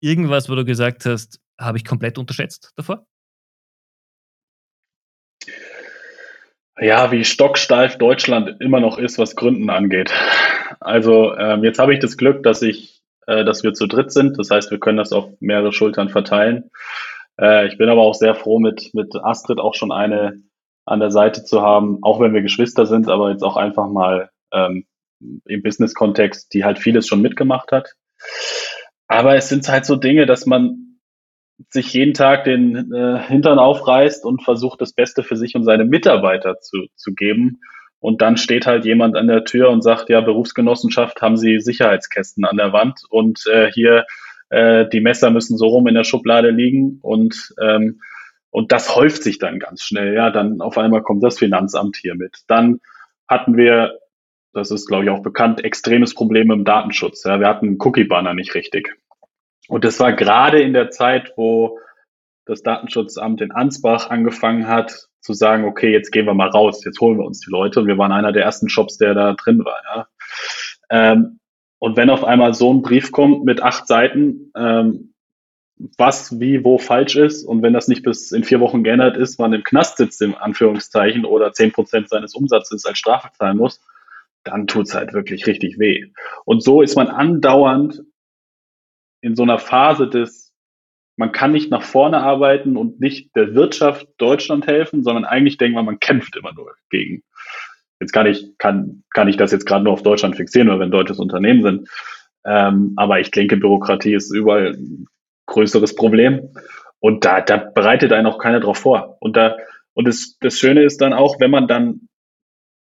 irgendwas, 0.00 0.48
wo 0.48 0.54
du 0.54 0.64
gesagt 0.64 1.04
hast, 1.04 1.40
habe 1.58 1.78
ich 1.78 1.84
komplett 1.84 2.16
unterschätzt 2.16 2.72
davor? 2.76 3.06
Ja, 6.80 7.12
wie 7.12 7.24
stocksteif 7.24 7.98
Deutschland 7.98 8.60
immer 8.60 8.80
noch 8.80 8.98
ist, 8.98 9.18
was 9.18 9.36
Gründen 9.36 9.70
angeht. 9.70 10.12
Also 10.80 11.36
ähm, 11.36 11.62
jetzt 11.64 11.78
habe 11.78 11.92
ich 11.92 12.00
das 12.00 12.16
Glück, 12.16 12.42
dass 12.42 12.62
ich, 12.62 13.00
äh, 13.26 13.44
dass 13.44 13.62
wir 13.62 13.74
zu 13.74 13.86
dritt 13.86 14.10
sind. 14.10 14.38
Das 14.38 14.50
heißt, 14.50 14.70
wir 14.70 14.80
können 14.80 14.98
das 14.98 15.12
auf 15.12 15.28
mehrere 15.40 15.72
Schultern 15.72 16.08
verteilen. 16.08 16.70
Äh, 17.40 17.66
ich 17.66 17.78
bin 17.78 17.88
aber 17.88 18.02
auch 18.02 18.14
sehr 18.14 18.34
froh, 18.34 18.58
mit, 18.58 18.90
mit 18.94 19.14
Astrid 19.16 19.58
auch 19.58 19.74
schon 19.74 19.92
eine 19.92 20.42
an 20.86 21.00
der 21.00 21.10
Seite 21.10 21.44
zu 21.44 21.62
haben, 21.62 21.98
auch 22.02 22.20
wenn 22.20 22.34
wir 22.34 22.42
Geschwister 22.42 22.86
sind, 22.86 23.08
aber 23.08 23.30
jetzt 23.30 23.42
auch 23.42 23.56
einfach 23.56 23.88
mal 23.88 24.30
ähm, 24.52 24.84
im 25.46 25.62
Business-Kontext, 25.62 26.52
die 26.52 26.64
halt 26.64 26.78
vieles 26.78 27.06
schon 27.06 27.22
mitgemacht 27.22 27.72
hat. 27.72 27.94
Aber 29.08 29.36
es 29.36 29.48
sind 29.48 29.66
halt 29.68 29.86
so 29.86 29.96
Dinge, 29.96 30.26
dass 30.26 30.46
man 30.46 30.98
sich 31.70 31.92
jeden 31.92 32.14
Tag 32.14 32.44
den 32.44 32.92
äh, 32.92 33.18
Hintern 33.20 33.58
aufreißt 33.58 34.24
und 34.24 34.42
versucht, 34.42 34.80
das 34.80 34.92
Beste 34.92 35.22
für 35.22 35.36
sich 35.36 35.54
und 35.54 35.64
seine 35.64 35.84
Mitarbeiter 35.84 36.58
zu, 36.60 36.86
zu 36.96 37.14
geben. 37.14 37.60
Und 38.00 38.20
dann 38.20 38.36
steht 38.36 38.66
halt 38.66 38.84
jemand 38.84 39.16
an 39.16 39.28
der 39.28 39.44
Tür 39.44 39.70
und 39.70 39.82
sagt, 39.82 40.10
ja, 40.10 40.20
Berufsgenossenschaft, 40.20 41.22
haben 41.22 41.36
Sie 41.36 41.60
Sicherheitskästen 41.60 42.44
an 42.44 42.56
der 42.56 42.72
Wand 42.72 43.00
und 43.08 43.46
äh, 43.46 43.70
hier 43.72 44.04
äh, 44.54 44.88
die 44.88 45.00
Messer 45.00 45.30
müssen 45.30 45.58
so 45.58 45.66
rum 45.66 45.86
in 45.86 45.94
der 45.94 46.04
Schublade 46.04 46.50
liegen 46.50 46.98
und 47.02 47.54
ähm, 47.60 48.00
und 48.50 48.70
das 48.70 48.94
häuft 48.94 49.24
sich 49.24 49.38
dann 49.38 49.58
ganz 49.58 49.82
schnell. 49.82 50.14
Ja, 50.14 50.30
dann 50.30 50.60
auf 50.60 50.78
einmal 50.78 51.02
kommt 51.02 51.24
das 51.24 51.38
Finanzamt 51.38 51.96
hier 51.96 52.14
mit. 52.14 52.44
Dann 52.46 52.78
hatten 53.26 53.56
wir, 53.56 53.98
das 54.52 54.70
ist 54.70 54.86
glaube 54.86 55.04
ich 55.04 55.10
auch 55.10 55.22
bekannt, 55.22 55.64
extremes 55.64 56.14
Problem 56.14 56.52
im 56.52 56.64
Datenschutz. 56.64 57.24
Ja, 57.24 57.40
wir 57.40 57.48
hatten 57.48 57.78
Cookie-Banner 57.80 58.32
nicht 58.32 58.54
richtig. 58.54 58.94
Und 59.68 59.84
das 59.84 59.98
war 59.98 60.12
gerade 60.12 60.62
in 60.62 60.72
der 60.72 60.90
Zeit, 60.90 61.32
wo 61.36 61.78
das 62.46 62.62
Datenschutzamt 62.62 63.40
in 63.40 63.50
Ansbach 63.50 64.10
angefangen 64.10 64.68
hat 64.68 65.08
zu 65.20 65.32
sagen, 65.32 65.64
okay, 65.64 65.90
jetzt 65.90 66.12
gehen 66.12 66.26
wir 66.26 66.34
mal 66.34 66.50
raus, 66.50 66.84
jetzt 66.84 67.00
holen 67.00 67.18
wir 67.18 67.24
uns 67.24 67.40
die 67.40 67.50
Leute. 67.50 67.80
Und 67.80 67.86
wir 67.86 67.96
waren 67.96 68.12
einer 68.12 68.32
der 68.32 68.44
ersten 68.44 68.68
Shops, 68.68 68.98
der 68.98 69.14
da 69.14 69.32
drin 69.32 69.64
war. 69.64 69.80
Ja. 69.84 70.08
Ähm, 70.90 71.40
und 71.84 71.98
wenn 71.98 72.08
auf 72.08 72.24
einmal 72.24 72.54
so 72.54 72.72
ein 72.72 72.80
Brief 72.80 73.12
kommt 73.12 73.44
mit 73.44 73.62
acht 73.62 73.86
Seiten, 73.86 74.50
ähm, 74.56 75.12
was 75.98 76.40
wie 76.40 76.64
wo 76.64 76.78
falsch 76.78 77.14
ist 77.14 77.44
und 77.44 77.60
wenn 77.60 77.74
das 77.74 77.88
nicht 77.88 78.02
bis 78.02 78.32
in 78.32 78.42
vier 78.42 78.58
Wochen 78.60 78.84
geändert 78.84 79.18
ist, 79.18 79.38
man 79.38 79.52
im 79.52 79.62
Knast 79.62 79.98
sitzt, 79.98 80.22
im 80.22 80.34
Anführungszeichen, 80.34 81.26
oder 81.26 81.52
zehn 81.52 81.72
Prozent 81.72 82.08
seines 82.08 82.34
Umsatzes 82.34 82.86
als 82.86 82.96
Strafe 82.96 83.28
zahlen 83.34 83.58
muss, 83.58 83.82
dann 84.44 84.66
tut's 84.66 84.94
halt 84.94 85.12
wirklich 85.12 85.46
richtig 85.46 85.78
weh. 85.78 86.06
Und 86.46 86.62
so 86.62 86.80
ist 86.80 86.96
man 86.96 87.08
andauernd 87.08 88.02
in 89.20 89.36
so 89.36 89.42
einer 89.42 89.58
Phase 89.58 90.08
des, 90.08 90.54
man 91.16 91.32
kann 91.32 91.52
nicht 91.52 91.70
nach 91.70 91.82
vorne 91.82 92.20
arbeiten 92.20 92.78
und 92.78 92.98
nicht 92.98 93.36
der 93.36 93.54
Wirtschaft 93.54 94.08
Deutschland 94.16 94.66
helfen, 94.66 95.02
sondern 95.02 95.26
eigentlich 95.26 95.58
denkt 95.58 95.74
man, 95.74 95.84
man 95.84 96.00
kämpft 96.00 96.34
immer 96.34 96.54
nur 96.54 96.76
gegen. 96.88 97.24
Jetzt 98.04 98.12
kann 98.12 98.26
ich, 98.26 98.58
kann, 98.58 99.02
kann 99.14 99.28
ich 99.28 99.38
das 99.38 99.50
jetzt 99.50 99.64
gerade 99.64 99.82
nur 99.82 99.94
auf 99.94 100.02
Deutschland 100.02 100.36
fixieren, 100.36 100.68
weil 100.68 100.78
wir 100.78 100.84
ein 100.84 100.90
deutsches 100.90 101.18
Unternehmen 101.18 101.62
sind. 101.62 101.88
Ähm, 102.44 102.92
aber 102.96 103.18
ich 103.18 103.30
denke, 103.30 103.56
Bürokratie 103.56 104.12
ist 104.12 104.30
überall 104.30 104.76
größeres 105.46 105.94
Problem. 105.94 106.50
Und 107.00 107.24
da, 107.24 107.40
da 107.40 107.56
bereitet 107.56 108.12
einen 108.12 108.26
auch 108.26 108.38
keiner 108.38 108.60
drauf 108.60 108.76
vor. 108.76 109.16
Und 109.20 109.38
da, 109.38 109.56
und 109.94 110.06
das, 110.06 110.36
das 110.40 110.58
Schöne 110.58 110.82
ist 110.82 111.00
dann 111.00 111.14
auch, 111.14 111.40
wenn 111.40 111.50
man 111.50 111.66
dann 111.66 112.08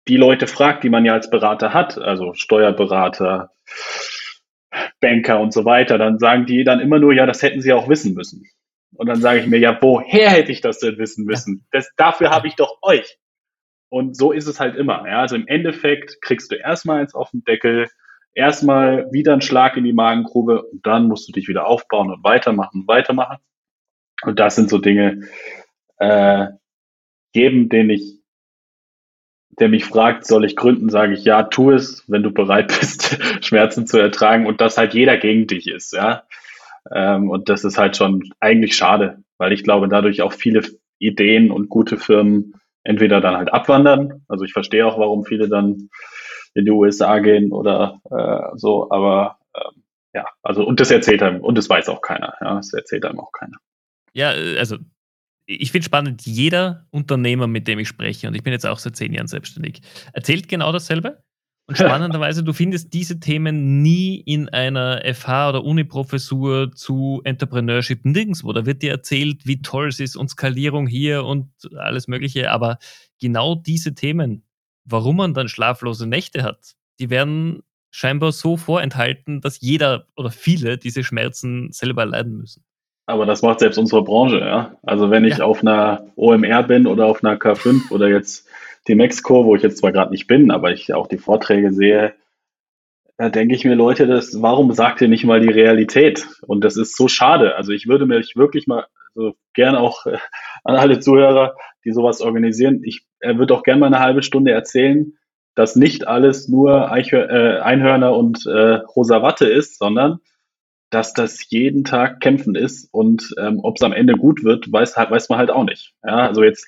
die 0.06 0.16
Leute 0.16 0.46
fragt, 0.46 0.84
die 0.84 0.88
man 0.88 1.04
ja 1.04 1.14
als 1.14 1.30
Berater 1.30 1.74
hat, 1.74 1.98
also 1.98 2.32
Steuerberater, 2.34 3.50
Banker 5.00 5.40
und 5.40 5.52
so 5.52 5.64
weiter, 5.64 5.98
dann 5.98 6.20
sagen 6.20 6.46
die 6.46 6.62
dann 6.62 6.78
immer 6.78 7.00
nur, 7.00 7.12
ja, 7.12 7.26
das 7.26 7.42
hätten 7.42 7.60
sie 7.60 7.72
auch 7.72 7.88
wissen 7.88 8.14
müssen. 8.14 8.44
Und 8.94 9.08
dann 9.08 9.20
sage 9.20 9.40
ich 9.40 9.48
mir, 9.48 9.58
ja, 9.58 9.76
woher 9.80 10.30
hätte 10.30 10.52
ich 10.52 10.60
das 10.60 10.78
denn 10.78 10.96
wissen 10.96 11.24
müssen? 11.24 11.66
Das, 11.72 11.90
dafür 11.96 12.30
habe 12.30 12.46
ich 12.46 12.54
doch 12.54 12.78
euch. 12.82 13.18
Und 13.90 14.16
so 14.16 14.32
ist 14.32 14.46
es 14.46 14.60
halt 14.60 14.76
immer. 14.76 15.06
Ja? 15.06 15.20
Also 15.20 15.36
im 15.36 15.46
Endeffekt 15.46 16.20
kriegst 16.20 16.50
du 16.50 16.56
erstmal 16.56 17.00
eins 17.00 17.14
auf 17.14 17.30
den 17.30 17.44
Deckel, 17.44 17.88
erstmal 18.34 19.10
wieder 19.12 19.32
ein 19.32 19.40
Schlag 19.40 19.76
in 19.76 19.84
die 19.84 19.92
Magengrube 19.92 20.62
und 20.62 20.86
dann 20.86 21.08
musst 21.08 21.28
du 21.28 21.32
dich 21.32 21.48
wieder 21.48 21.66
aufbauen 21.66 22.10
und 22.10 22.22
weitermachen 22.22 22.82
und 22.82 22.88
weitermachen. 22.88 23.38
Und 24.22 24.38
das 24.38 24.56
sind 24.56 24.68
so 24.68 24.78
Dinge, 24.78 25.28
äh, 25.98 26.48
jedem, 27.34 27.68
den 27.68 27.90
ich, 27.90 28.20
der 29.58 29.68
mich 29.68 29.84
fragt, 29.84 30.24
soll 30.24 30.44
ich 30.44 30.54
gründen, 30.54 30.88
sage 30.88 31.14
ich 31.14 31.24
ja, 31.24 31.44
tu 31.44 31.70
es, 31.70 32.04
wenn 32.08 32.22
du 32.22 32.30
bereit 32.30 32.68
bist, 32.80 33.18
Schmerzen 33.44 33.86
zu 33.86 33.98
ertragen 33.98 34.46
und 34.46 34.60
dass 34.60 34.78
halt 34.78 34.94
jeder 34.94 35.16
gegen 35.16 35.46
dich 35.46 35.68
ist, 35.68 35.92
ja. 35.92 36.24
Ähm, 36.92 37.30
und 37.30 37.48
das 37.48 37.64
ist 37.64 37.78
halt 37.78 37.96
schon 37.96 38.30
eigentlich 38.40 38.76
schade, 38.76 39.22
weil 39.36 39.52
ich 39.52 39.64
glaube, 39.64 39.88
dadurch 39.88 40.22
auch 40.22 40.32
viele 40.32 40.62
Ideen 40.98 41.50
und 41.50 41.68
gute 41.68 41.98
Firmen 41.98 42.54
entweder 42.88 43.20
dann 43.20 43.36
halt 43.36 43.52
abwandern. 43.52 44.24
Also 44.28 44.44
ich 44.44 44.52
verstehe 44.52 44.86
auch, 44.86 44.98
warum 44.98 45.24
viele 45.24 45.48
dann 45.48 45.90
in 46.54 46.64
die 46.64 46.70
USA 46.70 47.18
gehen 47.18 47.52
oder 47.52 48.00
äh, 48.10 48.56
so, 48.56 48.90
aber 48.90 49.38
ähm, 49.54 49.82
ja, 50.14 50.24
also 50.42 50.66
und 50.66 50.80
das 50.80 50.90
erzählt 50.90 51.22
einem, 51.22 51.42
und 51.42 51.58
das 51.58 51.68
weiß 51.68 51.90
auch 51.90 52.00
keiner, 52.00 52.34
ja, 52.40 52.54
das 52.56 52.72
erzählt 52.72 53.04
einem 53.04 53.20
auch 53.20 53.30
keiner. 53.32 53.58
Ja, 54.14 54.32
äh, 54.32 54.58
also 54.58 54.78
ich 55.44 55.70
finde 55.70 55.84
spannend, 55.84 56.24
jeder 56.24 56.86
Unternehmer, 56.90 57.46
mit 57.46 57.68
dem 57.68 57.78
ich 57.78 57.88
spreche, 57.88 58.26
und 58.26 58.34
ich 58.34 58.42
bin 58.42 58.54
jetzt 58.54 58.66
auch 58.66 58.78
seit 58.78 58.96
zehn 58.96 59.12
Jahren 59.12 59.28
selbstständig, 59.28 59.82
erzählt 60.14 60.48
genau 60.48 60.72
dasselbe. 60.72 61.22
Und 61.68 61.76
spannenderweise, 61.76 62.42
du 62.42 62.54
findest 62.54 62.94
diese 62.94 63.20
Themen 63.20 63.82
nie 63.82 64.16
in 64.16 64.48
einer 64.48 65.04
FH- 65.04 65.50
oder 65.50 65.64
Uni-Professur 65.64 66.72
zu 66.74 67.20
Entrepreneurship 67.24 68.06
nirgendwo. 68.06 68.54
Da 68.54 68.64
wird 68.64 68.80
dir 68.80 68.90
erzählt, 68.90 69.46
wie 69.46 69.60
toll 69.60 69.88
es 69.88 70.00
ist 70.00 70.16
und 70.16 70.30
Skalierung 70.30 70.86
hier 70.86 71.24
und 71.24 71.50
alles 71.76 72.08
Mögliche. 72.08 72.50
Aber 72.50 72.78
genau 73.20 73.54
diese 73.54 73.94
Themen, 73.94 74.44
warum 74.86 75.16
man 75.16 75.34
dann 75.34 75.48
schlaflose 75.48 76.06
Nächte 76.06 76.42
hat, 76.42 76.74
die 77.00 77.10
werden 77.10 77.62
scheinbar 77.90 78.32
so 78.32 78.56
vorenthalten, 78.56 79.42
dass 79.42 79.60
jeder 79.60 80.06
oder 80.16 80.30
viele 80.30 80.78
diese 80.78 81.04
Schmerzen 81.04 81.70
selber 81.70 82.06
leiden 82.06 82.38
müssen. 82.38 82.64
Aber 83.08 83.24
das 83.24 83.40
macht 83.40 83.60
selbst 83.60 83.78
unsere 83.78 84.04
Branche, 84.04 84.38
ja. 84.40 84.76
Also 84.82 85.10
wenn 85.10 85.24
ich 85.24 85.38
ja. 85.38 85.44
auf 85.46 85.62
einer 85.62 86.08
OMR 86.14 86.62
bin 86.64 86.86
oder 86.86 87.06
auf 87.06 87.24
einer 87.24 87.38
K5 87.38 87.90
oder 87.90 88.06
jetzt 88.06 88.46
die 88.86 88.94
Mexiko, 88.94 89.46
wo 89.46 89.56
ich 89.56 89.62
jetzt 89.62 89.78
zwar 89.78 89.92
gerade 89.92 90.10
nicht 90.10 90.26
bin, 90.26 90.50
aber 90.50 90.72
ich 90.72 90.92
auch 90.92 91.06
die 91.06 91.16
Vorträge 91.16 91.72
sehe, 91.72 92.12
da 93.16 93.30
denke 93.30 93.54
ich 93.54 93.64
mir, 93.64 93.74
Leute, 93.74 94.06
das, 94.06 94.42
warum 94.42 94.72
sagt 94.72 95.00
ihr 95.00 95.08
nicht 95.08 95.24
mal 95.24 95.40
die 95.40 95.48
Realität? 95.48 96.28
Und 96.46 96.62
das 96.62 96.76
ist 96.76 96.98
so 96.98 97.08
schade. 97.08 97.56
Also 97.56 97.72
ich 97.72 97.88
würde 97.88 98.04
mich 98.04 98.36
wirklich 98.36 98.66
mal 98.66 98.84
also 99.16 99.32
gerne 99.54 99.80
auch 99.80 100.04
äh, 100.04 100.18
an 100.64 100.76
alle 100.76 101.00
Zuhörer, 101.00 101.56
die 101.86 101.92
sowas 101.92 102.20
organisieren, 102.20 102.82
ich 102.84 103.06
er 103.20 103.38
würde 103.38 103.54
auch 103.54 103.62
gerne 103.62 103.80
mal 103.80 103.86
eine 103.86 104.00
halbe 104.00 104.22
Stunde 104.22 104.52
erzählen, 104.52 105.14
dass 105.54 105.76
nicht 105.76 106.06
alles 106.06 106.46
nur 106.46 106.92
Eichhör, 106.92 107.30
äh, 107.30 107.60
Einhörner 107.60 108.14
und 108.14 108.44
äh, 108.44 108.82
rosa 108.94 109.22
Watte 109.22 109.46
ist, 109.46 109.78
sondern 109.78 110.20
dass 110.90 111.12
das 111.12 111.50
jeden 111.50 111.84
Tag 111.84 112.20
kämpfen 112.20 112.54
ist 112.54 112.88
und 112.92 113.34
ähm, 113.38 113.60
ob 113.62 113.76
es 113.76 113.82
am 113.82 113.92
Ende 113.92 114.14
gut 114.14 114.44
wird, 114.44 114.70
weiß, 114.72 114.96
weiß 114.96 115.28
man 115.28 115.38
halt 115.38 115.50
auch 115.50 115.64
nicht. 115.64 115.92
Ja, 116.04 116.26
also 116.26 116.42
jetzt 116.42 116.66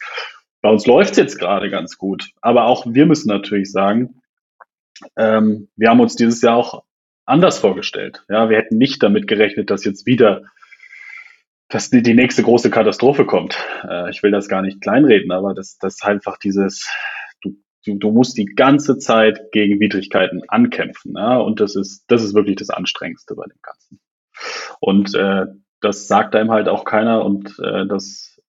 bei 0.62 0.68
uns 0.68 0.86
läuft 0.86 1.12
es 1.12 1.16
jetzt 1.16 1.38
gerade 1.38 1.70
ganz 1.70 1.96
gut, 1.96 2.30
aber 2.40 2.66
auch 2.66 2.86
wir 2.86 3.06
müssen 3.06 3.28
natürlich 3.28 3.72
sagen, 3.72 4.20
ähm, 5.16 5.68
wir 5.76 5.88
haben 5.88 6.00
uns 6.00 6.16
dieses 6.16 6.42
Jahr 6.42 6.56
auch 6.56 6.84
anders 7.24 7.58
vorgestellt. 7.58 8.24
Ja, 8.28 8.50
wir 8.50 8.58
hätten 8.58 8.76
nicht 8.76 9.02
damit 9.02 9.26
gerechnet, 9.26 9.70
dass 9.70 9.84
jetzt 9.84 10.04
wieder 10.06 10.42
dass 11.70 11.88
die, 11.88 12.02
die 12.02 12.14
nächste 12.14 12.42
große 12.42 12.68
Katastrophe 12.70 13.24
kommt. 13.24 13.56
Äh, 13.88 14.10
ich 14.10 14.22
will 14.22 14.32
das 14.32 14.48
gar 14.48 14.60
nicht 14.60 14.80
kleinreden, 14.80 15.30
aber 15.30 15.54
das, 15.54 15.78
das 15.78 16.02
einfach 16.02 16.36
dieses, 16.36 16.90
du, 17.42 17.56
du, 17.86 17.94
du 17.94 18.10
musst 18.10 18.36
die 18.36 18.44
ganze 18.44 18.98
Zeit 18.98 19.52
gegen 19.52 19.80
Widrigkeiten 19.80 20.42
ankämpfen. 20.48 21.14
Ja? 21.16 21.38
Und 21.38 21.60
das 21.60 21.76
ist, 21.76 22.04
das 22.08 22.22
ist 22.22 22.34
wirklich 22.34 22.56
das 22.56 22.70
Anstrengendste 22.70 23.36
bei 23.36 23.44
dem 23.44 23.60
Ganzen. 23.62 24.00
Und 24.80 25.14
äh, 25.14 25.46
das 25.80 26.08
sagt 26.08 26.34
einem 26.34 26.50
halt 26.50 26.68
auch 26.68 26.84
keiner 26.84 27.24
und 27.24 27.58
äh, 27.58 27.86
das 27.86 28.40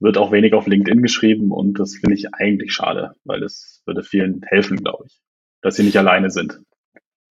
wird 0.00 0.18
auch 0.18 0.32
wenig 0.32 0.54
auf 0.54 0.66
LinkedIn 0.66 1.02
geschrieben 1.02 1.50
und 1.50 1.78
das 1.78 1.96
finde 1.96 2.14
ich 2.14 2.34
eigentlich 2.34 2.72
schade, 2.72 3.14
weil 3.24 3.40
das 3.40 3.82
würde 3.86 4.02
vielen 4.02 4.42
helfen, 4.42 4.78
glaube 4.78 5.04
ich, 5.06 5.20
dass 5.62 5.76
sie 5.76 5.84
nicht 5.84 5.96
alleine 5.96 6.30
sind. 6.30 6.60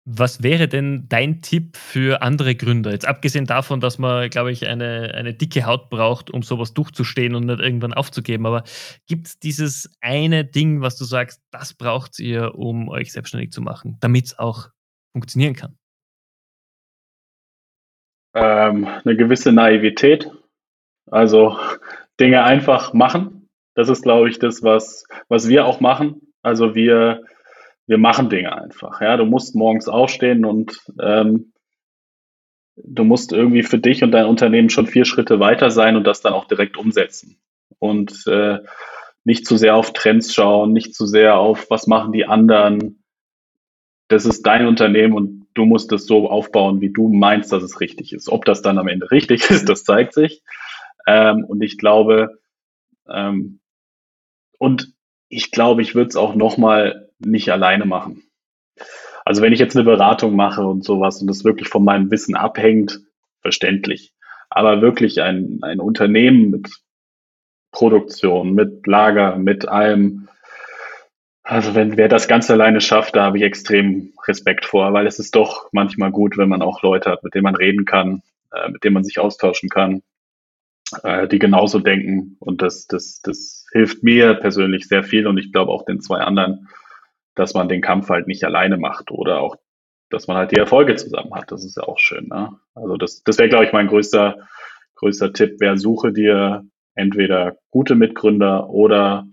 Was 0.09 0.41
wäre 0.41 0.69
denn 0.69 1.07
dein 1.09 1.41
Tipp 1.41 1.75
für 1.75 2.21
andere 2.21 2.55
Gründer? 2.55 2.91
Jetzt 2.91 3.05
abgesehen 3.05 3.45
davon, 3.45 3.81
dass 3.81 3.97
man, 3.97 4.29
glaube 4.29 4.53
ich, 4.53 4.65
eine, 4.65 5.13
eine 5.13 5.33
dicke 5.33 5.65
Haut 5.65 5.89
braucht, 5.89 6.31
um 6.31 6.43
sowas 6.43 6.73
durchzustehen 6.73 7.35
und 7.35 7.45
nicht 7.45 7.59
irgendwann 7.59 7.93
aufzugeben. 7.93 8.45
Aber 8.45 8.63
gibt 9.05 9.27
es 9.27 9.39
dieses 9.39 9.91
eine 9.99 10.45
Ding, 10.45 10.79
was 10.79 10.95
du 10.95 11.03
sagst, 11.03 11.41
das 11.51 11.73
braucht 11.73 12.19
ihr, 12.19 12.55
um 12.55 12.87
euch 12.87 13.11
selbstständig 13.11 13.51
zu 13.51 13.61
machen, 13.61 13.97
damit 13.99 14.27
es 14.27 14.39
auch 14.39 14.69
funktionieren 15.11 15.55
kann? 15.55 15.77
Ähm, 18.39 18.87
eine 19.03 19.15
gewisse 19.15 19.51
Naivität. 19.51 20.29
Also 21.09 21.57
Dinge 22.19 22.43
einfach 22.43 22.93
machen. 22.93 23.49
Das 23.73 23.89
ist, 23.89 24.03
glaube 24.03 24.29
ich, 24.29 24.39
das, 24.39 24.63
was, 24.63 25.05
was 25.27 25.47
wir 25.47 25.65
auch 25.65 25.79
machen. 25.79 26.33
Also 26.41 26.75
wir, 26.75 27.23
wir 27.85 27.97
machen 27.97 28.29
Dinge 28.29 28.55
einfach. 28.55 29.01
Ja, 29.01 29.17
du 29.17 29.25
musst 29.25 29.55
morgens 29.55 29.87
aufstehen 29.87 30.45
und 30.45 30.79
ähm, 31.01 31.53
du 32.75 33.03
musst 33.03 33.31
irgendwie 33.31 33.63
für 33.63 33.79
dich 33.79 34.03
und 34.03 34.11
dein 34.11 34.25
Unternehmen 34.25 34.69
schon 34.69 34.87
vier 34.87 35.05
Schritte 35.05 35.39
weiter 35.39 35.71
sein 35.71 35.95
und 35.95 36.05
das 36.05 36.21
dann 36.21 36.33
auch 36.33 36.45
direkt 36.45 36.77
umsetzen. 36.77 37.39
Und 37.79 38.25
äh, 38.27 38.59
nicht 39.23 39.45
zu 39.45 39.57
sehr 39.57 39.75
auf 39.75 39.93
Trends 39.93 40.33
schauen, 40.33 40.73
nicht 40.73 40.95
zu 40.95 41.05
sehr 41.05 41.37
auf, 41.37 41.69
was 41.69 41.87
machen 41.87 42.13
die 42.13 42.25
anderen. 42.25 43.03
Das 44.07 44.25
ist 44.25 44.43
dein 44.45 44.67
Unternehmen 44.67 45.13
und 45.13 45.46
du 45.57 45.65
musst 45.65 45.91
es 45.91 46.05
so 46.05 46.29
aufbauen, 46.29 46.81
wie 46.81 46.91
du 46.91 47.07
meinst, 47.07 47.51
dass 47.51 47.63
es 47.63 47.79
richtig 47.79 48.13
ist. 48.13 48.29
Ob 48.29 48.45
das 48.45 48.61
dann 48.61 48.77
am 48.77 48.87
Ende 48.87 49.11
richtig 49.11 49.49
ist, 49.49 49.67
das 49.67 49.83
zeigt 49.83 50.13
sich. 50.13 50.41
Ähm, 51.07 51.45
und 51.45 51.61
ich 51.61 51.77
glaube, 51.77 52.39
ähm, 53.09 53.59
und 54.59 54.93
ich 55.29 55.51
glaube, 55.51 55.81
ich 55.81 55.95
würde 55.95 56.09
es 56.09 56.15
auch 56.15 56.35
nochmal 56.35 57.09
nicht 57.19 57.51
alleine 57.51 57.85
machen. 57.85 58.23
Also 59.25 59.41
wenn 59.41 59.53
ich 59.53 59.59
jetzt 59.59 59.75
eine 59.75 59.83
Beratung 59.83 60.35
mache 60.35 60.65
und 60.65 60.85
sowas 60.85 61.19
und 61.21 61.27
das 61.27 61.43
wirklich 61.43 61.67
von 61.67 61.83
meinem 61.83 62.09
Wissen 62.11 62.35
abhängt, 62.35 63.01
verständlich. 63.41 64.13
Aber 64.49 64.81
wirklich 64.81 65.21
ein, 65.21 65.59
ein 65.63 65.79
Unternehmen 65.79 66.49
mit 66.49 66.69
Produktion, 67.71 68.53
mit 68.53 68.87
Lager, 68.87 69.35
mit 69.37 69.67
allem. 69.67 70.29
Also 71.49 71.75
wenn 71.75 71.95
wer 71.95 72.09
das 72.09 72.27
ganz 72.27 72.51
alleine 72.51 72.81
schafft, 72.81 73.15
da 73.15 73.23
habe 73.23 73.37
ich 73.37 73.43
extrem 73.45 74.11
Respekt 74.27 74.65
vor, 74.65 74.91
weil 74.91 75.07
es 75.07 75.17
ist 75.17 75.33
doch 75.33 75.69
manchmal 75.71 76.11
gut, 76.11 76.37
wenn 76.37 76.49
man 76.49 76.61
auch 76.61 76.81
Leute 76.81 77.09
hat, 77.09 77.23
mit 77.23 77.35
denen 77.35 77.45
man 77.45 77.55
reden 77.55 77.85
kann, 77.85 78.21
äh, 78.53 78.69
mit 78.69 78.83
denen 78.83 78.95
man 78.95 79.05
sich 79.05 79.17
austauschen 79.17 79.69
kann, 79.69 80.03
äh, 81.03 81.25
die 81.29 81.39
genauso 81.39 81.79
denken. 81.79 82.35
Und 82.41 82.61
das, 82.61 82.85
das, 82.87 83.21
das 83.21 83.65
hilft 83.71 84.03
mir 84.03 84.33
persönlich 84.33 84.89
sehr 84.89 85.05
viel 85.05 85.25
und 85.25 85.37
ich 85.37 85.53
glaube 85.53 85.71
auch 85.71 85.85
den 85.85 86.01
zwei 86.01 86.17
anderen, 86.17 86.67
dass 87.33 87.53
man 87.53 87.69
den 87.69 87.81
Kampf 87.81 88.09
halt 88.09 88.27
nicht 88.27 88.43
alleine 88.43 88.75
macht 88.75 89.09
oder 89.09 89.39
auch, 89.39 89.55
dass 90.09 90.27
man 90.27 90.35
halt 90.35 90.51
die 90.51 90.59
Erfolge 90.59 90.95
zusammen 90.97 91.33
hat. 91.33 91.49
Das 91.49 91.63
ist 91.63 91.77
ja 91.77 91.83
auch 91.83 91.97
schön. 91.97 92.27
Ne? 92.27 92.59
Also 92.75 92.97
das, 92.97 93.23
das 93.23 93.37
wäre, 93.37 93.47
glaube 93.47 93.63
ich, 93.63 93.71
mein 93.71 93.87
größter, 93.87 94.49
größter 94.95 95.31
Tipp. 95.31 95.55
Wer 95.59 95.77
suche 95.77 96.11
dir 96.11 96.65
entweder 96.93 97.55
gute 97.71 97.95
Mitgründer 97.95 98.69
oder 98.69 99.25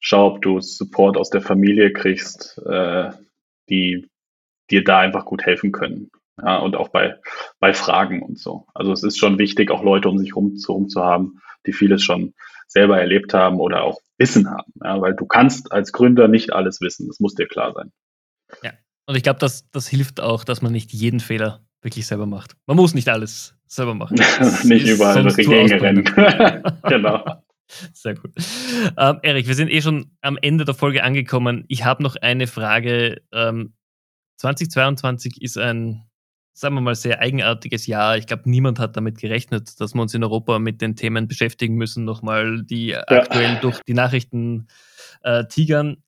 schau, 0.00 0.34
ob 0.34 0.42
du 0.42 0.60
Support 0.60 1.16
aus 1.16 1.30
der 1.30 1.40
Familie 1.40 1.92
kriegst, 1.92 2.60
äh, 2.66 3.10
die 3.68 4.08
dir 4.70 4.84
da 4.84 5.00
einfach 5.00 5.24
gut 5.24 5.42
helfen 5.44 5.72
können. 5.72 6.10
Ja, 6.40 6.58
und 6.58 6.76
auch 6.76 6.88
bei, 6.88 7.16
bei 7.58 7.74
Fragen 7.74 8.22
und 8.22 8.38
so. 8.38 8.66
Also 8.74 8.92
es 8.92 9.02
ist 9.02 9.18
schon 9.18 9.38
wichtig, 9.38 9.70
auch 9.70 9.82
Leute 9.82 10.08
um 10.08 10.18
sich 10.18 10.30
herum 10.30 10.56
zu, 10.56 10.72
rum 10.72 10.88
zu 10.88 11.02
haben, 11.02 11.40
die 11.66 11.72
vieles 11.72 12.02
schon 12.04 12.34
selber 12.68 13.00
erlebt 13.00 13.34
haben 13.34 13.58
oder 13.58 13.82
auch 13.82 14.00
Wissen 14.18 14.48
haben. 14.48 14.72
Ja, 14.82 15.00
weil 15.00 15.14
du 15.14 15.26
kannst 15.26 15.72
als 15.72 15.92
Gründer 15.92 16.28
nicht 16.28 16.52
alles 16.52 16.80
wissen. 16.80 17.08
Das 17.08 17.18
muss 17.18 17.34
dir 17.34 17.46
klar 17.46 17.72
sein. 17.72 17.92
Ja, 18.62 18.72
und 19.06 19.16
ich 19.16 19.22
glaube, 19.22 19.40
das, 19.40 19.68
das 19.70 19.88
hilft 19.88 20.20
auch, 20.20 20.44
dass 20.44 20.62
man 20.62 20.72
nicht 20.72 20.92
jeden 20.92 21.20
Fehler 21.20 21.64
wirklich 21.82 22.06
selber 22.06 22.26
macht. 22.26 22.56
Man 22.66 22.76
muss 22.76 22.94
nicht 22.94 23.08
alles 23.08 23.54
selber 23.66 23.94
machen. 23.94 24.16
nicht 24.64 24.86
überall 24.86 25.22
durch 25.22 25.36
die 25.36 25.44
Gänge 25.44 25.80
rennen. 25.80 26.04
genau. 26.88 27.24
Sehr 27.92 28.14
gut. 28.14 28.32
Ähm, 28.96 29.18
Erik, 29.22 29.46
wir 29.46 29.54
sind 29.54 29.70
eh 29.70 29.82
schon 29.82 30.10
am 30.20 30.38
Ende 30.40 30.64
der 30.64 30.74
Folge 30.74 31.02
angekommen. 31.02 31.64
Ich 31.68 31.84
habe 31.84 32.02
noch 32.02 32.16
eine 32.16 32.46
Frage. 32.46 33.22
Ähm, 33.32 33.74
2022 34.38 35.42
ist 35.42 35.58
ein, 35.58 36.04
sagen 36.54 36.74
wir 36.74 36.80
mal, 36.80 36.94
sehr 36.94 37.20
eigenartiges 37.20 37.86
Jahr. 37.86 38.16
Ich 38.16 38.26
glaube, 38.26 38.48
niemand 38.48 38.78
hat 38.78 38.96
damit 38.96 39.18
gerechnet, 39.18 39.80
dass 39.80 39.94
wir 39.94 40.02
uns 40.02 40.14
in 40.14 40.24
Europa 40.24 40.58
mit 40.58 40.80
den 40.80 40.96
Themen 40.96 41.28
beschäftigen 41.28 41.74
müssen, 41.74 42.04
nochmal 42.04 42.62
die 42.62 42.88
ja. 42.88 43.04
aktuell 43.06 43.58
durch 43.60 43.80
die 43.86 43.94
Nachrichten 43.94 44.68
äh, 45.22 45.44
tigern. 45.46 46.02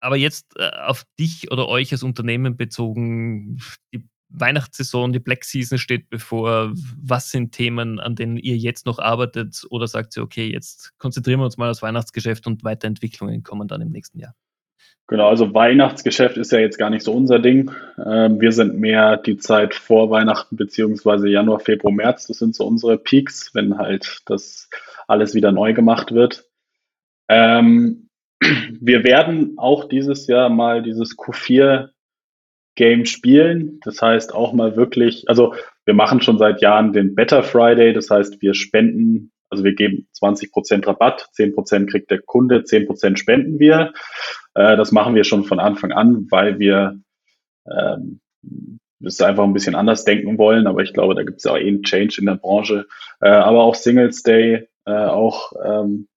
Aber 0.00 0.16
jetzt 0.16 0.56
äh, 0.56 0.70
auf 0.70 1.04
dich 1.18 1.50
oder 1.50 1.68
euch 1.68 1.92
als 1.92 2.02
Unternehmen 2.02 2.56
bezogen, 2.56 3.58
die 3.92 4.08
Weihnachtssaison, 4.30 5.12
die 5.12 5.18
Black 5.18 5.44
Season 5.44 5.78
steht 5.78 6.08
bevor. 6.08 6.72
Was 7.00 7.30
sind 7.30 7.52
Themen, 7.52 8.00
an 8.00 8.14
denen 8.14 8.36
ihr 8.36 8.56
jetzt 8.56 8.86
noch 8.86 8.98
arbeitet? 8.98 9.64
Oder 9.70 9.86
sagt 9.86 10.16
ihr, 10.16 10.22
okay, 10.22 10.50
jetzt 10.50 10.96
konzentrieren 10.98 11.40
wir 11.40 11.44
uns 11.44 11.58
mal 11.58 11.70
aufs 11.70 11.82
Weihnachtsgeschäft 11.82 12.46
und 12.46 12.64
Weiterentwicklungen 12.64 13.42
kommen 13.42 13.68
dann 13.68 13.80
im 13.80 13.90
nächsten 13.90 14.18
Jahr? 14.18 14.34
Genau, 15.10 15.28
also 15.28 15.52
Weihnachtsgeschäft 15.52 16.36
ist 16.36 16.52
ja 16.52 16.60
jetzt 16.60 16.78
gar 16.78 16.88
nicht 16.88 17.02
so 17.02 17.12
unser 17.12 17.40
Ding. 17.40 17.72
Ähm, 18.04 18.40
wir 18.40 18.52
sind 18.52 18.78
mehr 18.78 19.16
die 19.16 19.38
Zeit 19.38 19.74
vor 19.74 20.08
Weihnachten 20.10 20.56
beziehungsweise 20.56 21.28
Januar, 21.28 21.58
Februar, 21.58 21.92
März. 21.92 22.28
Das 22.28 22.38
sind 22.38 22.54
so 22.54 22.64
unsere 22.64 22.96
Peaks, 22.96 23.52
wenn 23.52 23.76
halt 23.76 24.22
das 24.26 24.70
alles 25.08 25.34
wieder 25.34 25.50
neu 25.50 25.74
gemacht 25.74 26.12
wird. 26.12 26.44
Ähm, 27.28 28.08
wir 28.80 29.02
werden 29.02 29.54
auch 29.56 29.88
dieses 29.88 30.28
Jahr 30.28 30.48
mal 30.48 30.80
dieses 30.80 31.18
Q4 31.18 31.88
Game 32.80 33.04
spielen. 33.04 33.78
Das 33.84 34.00
heißt 34.00 34.34
auch 34.34 34.54
mal 34.54 34.74
wirklich, 34.74 35.28
also 35.28 35.52
wir 35.84 35.92
machen 35.92 36.22
schon 36.22 36.38
seit 36.38 36.62
Jahren 36.62 36.94
den 36.94 37.14
Better 37.14 37.42
Friday. 37.42 37.92
Das 37.92 38.08
heißt, 38.08 38.40
wir 38.40 38.54
spenden, 38.54 39.32
also 39.50 39.64
wir 39.64 39.74
geben 39.74 40.08
20 40.12 40.50
Prozent 40.50 40.86
Rabatt, 40.86 41.28
10 41.32 41.54
Prozent 41.54 41.90
kriegt 41.90 42.10
der 42.10 42.22
Kunde, 42.22 42.64
10 42.64 42.86
Prozent 42.86 43.18
spenden 43.18 43.58
wir. 43.58 43.92
Äh, 44.54 44.78
das 44.78 44.92
machen 44.92 45.14
wir 45.14 45.24
schon 45.24 45.44
von 45.44 45.60
Anfang 45.60 45.92
an, 45.92 46.26
weil 46.30 46.58
wir 46.58 46.98
ähm, 47.70 48.20
einfach 49.02 49.44
ein 49.44 49.52
bisschen 49.52 49.74
anders 49.74 50.06
denken 50.06 50.38
wollen. 50.38 50.66
Aber 50.66 50.82
ich 50.82 50.94
glaube, 50.94 51.14
da 51.14 51.22
gibt 51.22 51.40
es 51.40 51.46
auch 51.46 51.58
eh 51.58 51.68
einen 51.68 51.82
Change 51.82 52.16
in 52.20 52.26
der 52.26 52.36
Branche. 52.36 52.86
Äh, 53.20 53.28
aber 53.28 53.62
auch 53.62 53.74
Singles 53.74 54.22
Day, 54.22 54.68
äh, 54.86 54.90
auch 54.90 55.52
ähm, 55.62 56.08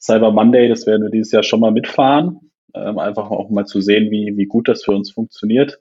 Cyber 0.00 0.32
Monday, 0.32 0.68
das 0.68 0.88
werden 0.88 1.04
wir 1.04 1.10
dieses 1.10 1.30
Jahr 1.30 1.44
schon 1.44 1.60
mal 1.60 1.70
mitfahren. 1.70 2.50
Ähm, 2.74 2.98
einfach 2.98 3.30
auch 3.30 3.48
mal 3.50 3.64
zu 3.64 3.80
sehen, 3.80 4.10
wie, 4.10 4.36
wie 4.36 4.46
gut 4.46 4.66
das 4.66 4.82
für 4.82 4.90
uns 4.90 5.12
funktioniert. 5.12 5.78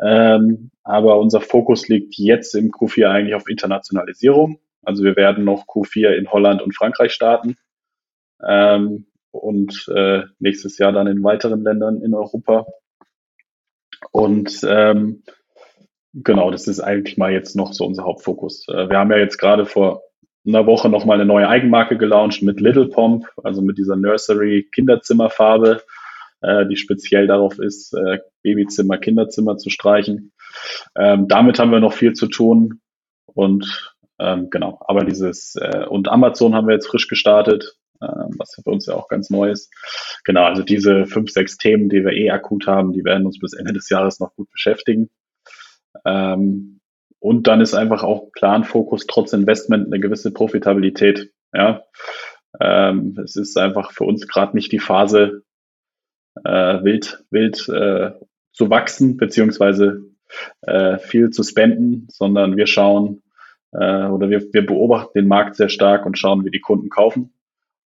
Ähm, 0.00 0.70
aber 0.82 1.18
unser 1.18 1.40
Fokus 1.40 1.88
liegt 1.88 2.16
jetzt 2.16 2.54
im 2.54 2.70
Q4 2.70 3.08
eigentlich 3.08 3.34
auf 3.34 3.48
Internationalisierung. 3.48 4.60
Also 4.82 5.02
wir 5.02 5.16
werden 5.16 5.44
noch 5.44 5.66
Q4 5.66 6.10
in 6.10 6.30
Holland 6.30 6.62
und 6.62 6.76
Frankreich 6.76 7.12
starten 7.12 7.56
ähm, 8.46 9.06
und 9.30 9.88
äh, 9.94 10.22
nächstes 10.38 10.78
Jahr 10.78 10.92
dann 10.92 11.06
in 11.06 11.22
weiteren 11.24 11.62
Ländern 11.62 12.00
in 12.02 12.14
Europa. 12.14 12.66
Und 14.12 14.60
ähm, 14.68 15.22
genau, 16.12 16.50
das 16.50 16.68
ist 16.68 16.80
eigentlich 16.80 17.16
mal 17.16 17.32
jetzt 17.32 17.56
noch 17.56 17.72
so 17.72 17.84
unser 17.84 18.04
Hauptfokus. 18.04 18.66
Äh, 18.68 18.88
wir 18.88 18.98
haben 18.98 19.10
ja 19.10 19.18
jetzt 19.18 19.38
gerade 19.38 19.66
vor 19.66 20.02
einer 20.46 20.66
Woche 20.66 20.88
nochmal 20.88 21.16
eine 21.16 21.26
neue 21.26 21.48
Eigenmarke 21.48 21.96
gelauncht 21.96 22.42
mit 22.42 22.60
Little 22.60 22.88
Pomp, 22.88 23.26
also 23.42 23.62
mit 23.62 23.78
dieser 23.78 23.96
Nursery 23.96 24.68
Kinderzimmerfarbe 24.72 25.82
äh, 26.46 26.66
die 26.66 26.76
speziell 26.76 27.26
darauf 27.26 27.58
ist, 27.58 27.92
äh, 27.94 28.18
Babyzimmer, 28.42 28.98
Kinderzimmer 28.98 29.56
zu 29.56 29.70
streichen. 29.70 30.32
Ähm, 30.96 31.28
damit 31.28 31.58
haben 31.58 31.72
wir 31.72 31.80
noch 31.80 31.92
viel 31.92 32.12
zu 32.12 32.28
tun 32.28 32.80
und 33.26 33.94
ähm, 34.18 34.48
genau, 34.50 34.78
aber 34.86 35.04
dieses 35.04 35.56
äh, 35.56 35.84
und 35.86 36.08
Amazon 36.08 36.54
haben 36.54 36.68
wir 36.68 36.74
jetzt 36.74 36.88
frisch 36.88 37.08
gestartet, 37.08 37.76
äh, 38.00 38.06
was 38.38 38.54
für 38.54 38.70
uns 38.70 38.86
ja 38.86 38.94
auch 38.94 39.08
ganz 39.08 39.28
neu 39.28 39.50
ist. 39.50 39.70
Genau, 40.24 40.44
also 40.44 40.62
diese 40.62 41.06
fünf, 41.06 41.30
sechs 41.30 41.58
Themen, 41.58 41.88
die 41.88 42.04
wir 42.04 42.12
eh 42.12 42.30
akut 42.30 42.66
haben, 42.66 42.92
die 42.92 43.04
werden 43.04 43.26
uns 43.26 43.38
bis 43.38 43.52
Ende 43.52 43.72
des 43.72 43.90
Jahres 43.90 44.20
noch 44.20 44.34
gut 44.34 44.50
beschäftigen. 44.50 45.10
Ähm, 46.04 46.80
und 47.18 47.46
dann 47.46 47.60
ist 47.60 47.74
einfach 47.74 48.04
auch 48.04 48.30
klar 48.32 48.54
ein 48.54 48.64
Fokus 48.64 49.06
trotz 49.06 49.32
Investment 49.32 49.86
eine 49.86 50.00
gewisse 50.00 50.32
Profitabilität. 50.32 51.30
Ja, 51.52 51.82
ähm, 52.60 53.18
es 53.22 53.36
ist 53.36 53.58
einfach 53.58 53.92
für 53.92 54.04
uns 54.04 54.26
gerade 54.28 54.56
nicht 54.56 54.72
die 54.72 54.78
Phase, 54.78 55.42
äh, 56.44 56.84
wild, 56.84 57.24
wild 57.30 57.68
äh, 57.68 58.12
zu 58.52 58.70
wachsen, 58.70 59.16
beziehungsweise 59.16 60.02
äh, 60.62 60.98
viel 60.98 61.30
zu 61.30 61.42
spenden, 61.42 62.06
sondern 62.10 62.56
wir 62.56 62.66
schauen 62.66 63.22
äh, 63.72 64.06
oder 64.06 64.30
wir, 64.30 64.52
wir 64.52 64.66
beobachten 64.66 65.18
den 65.18 65.28
Markt 65.28 65.56
sehr 65.56 65.68
stark 65.68 66.06
und 66.06 66.18
schauen, 66.18 66.44
wie 66.44 66.50
die 66.50 66.60
Kunden 66.60 66.88
kaufen. 66.88 67.32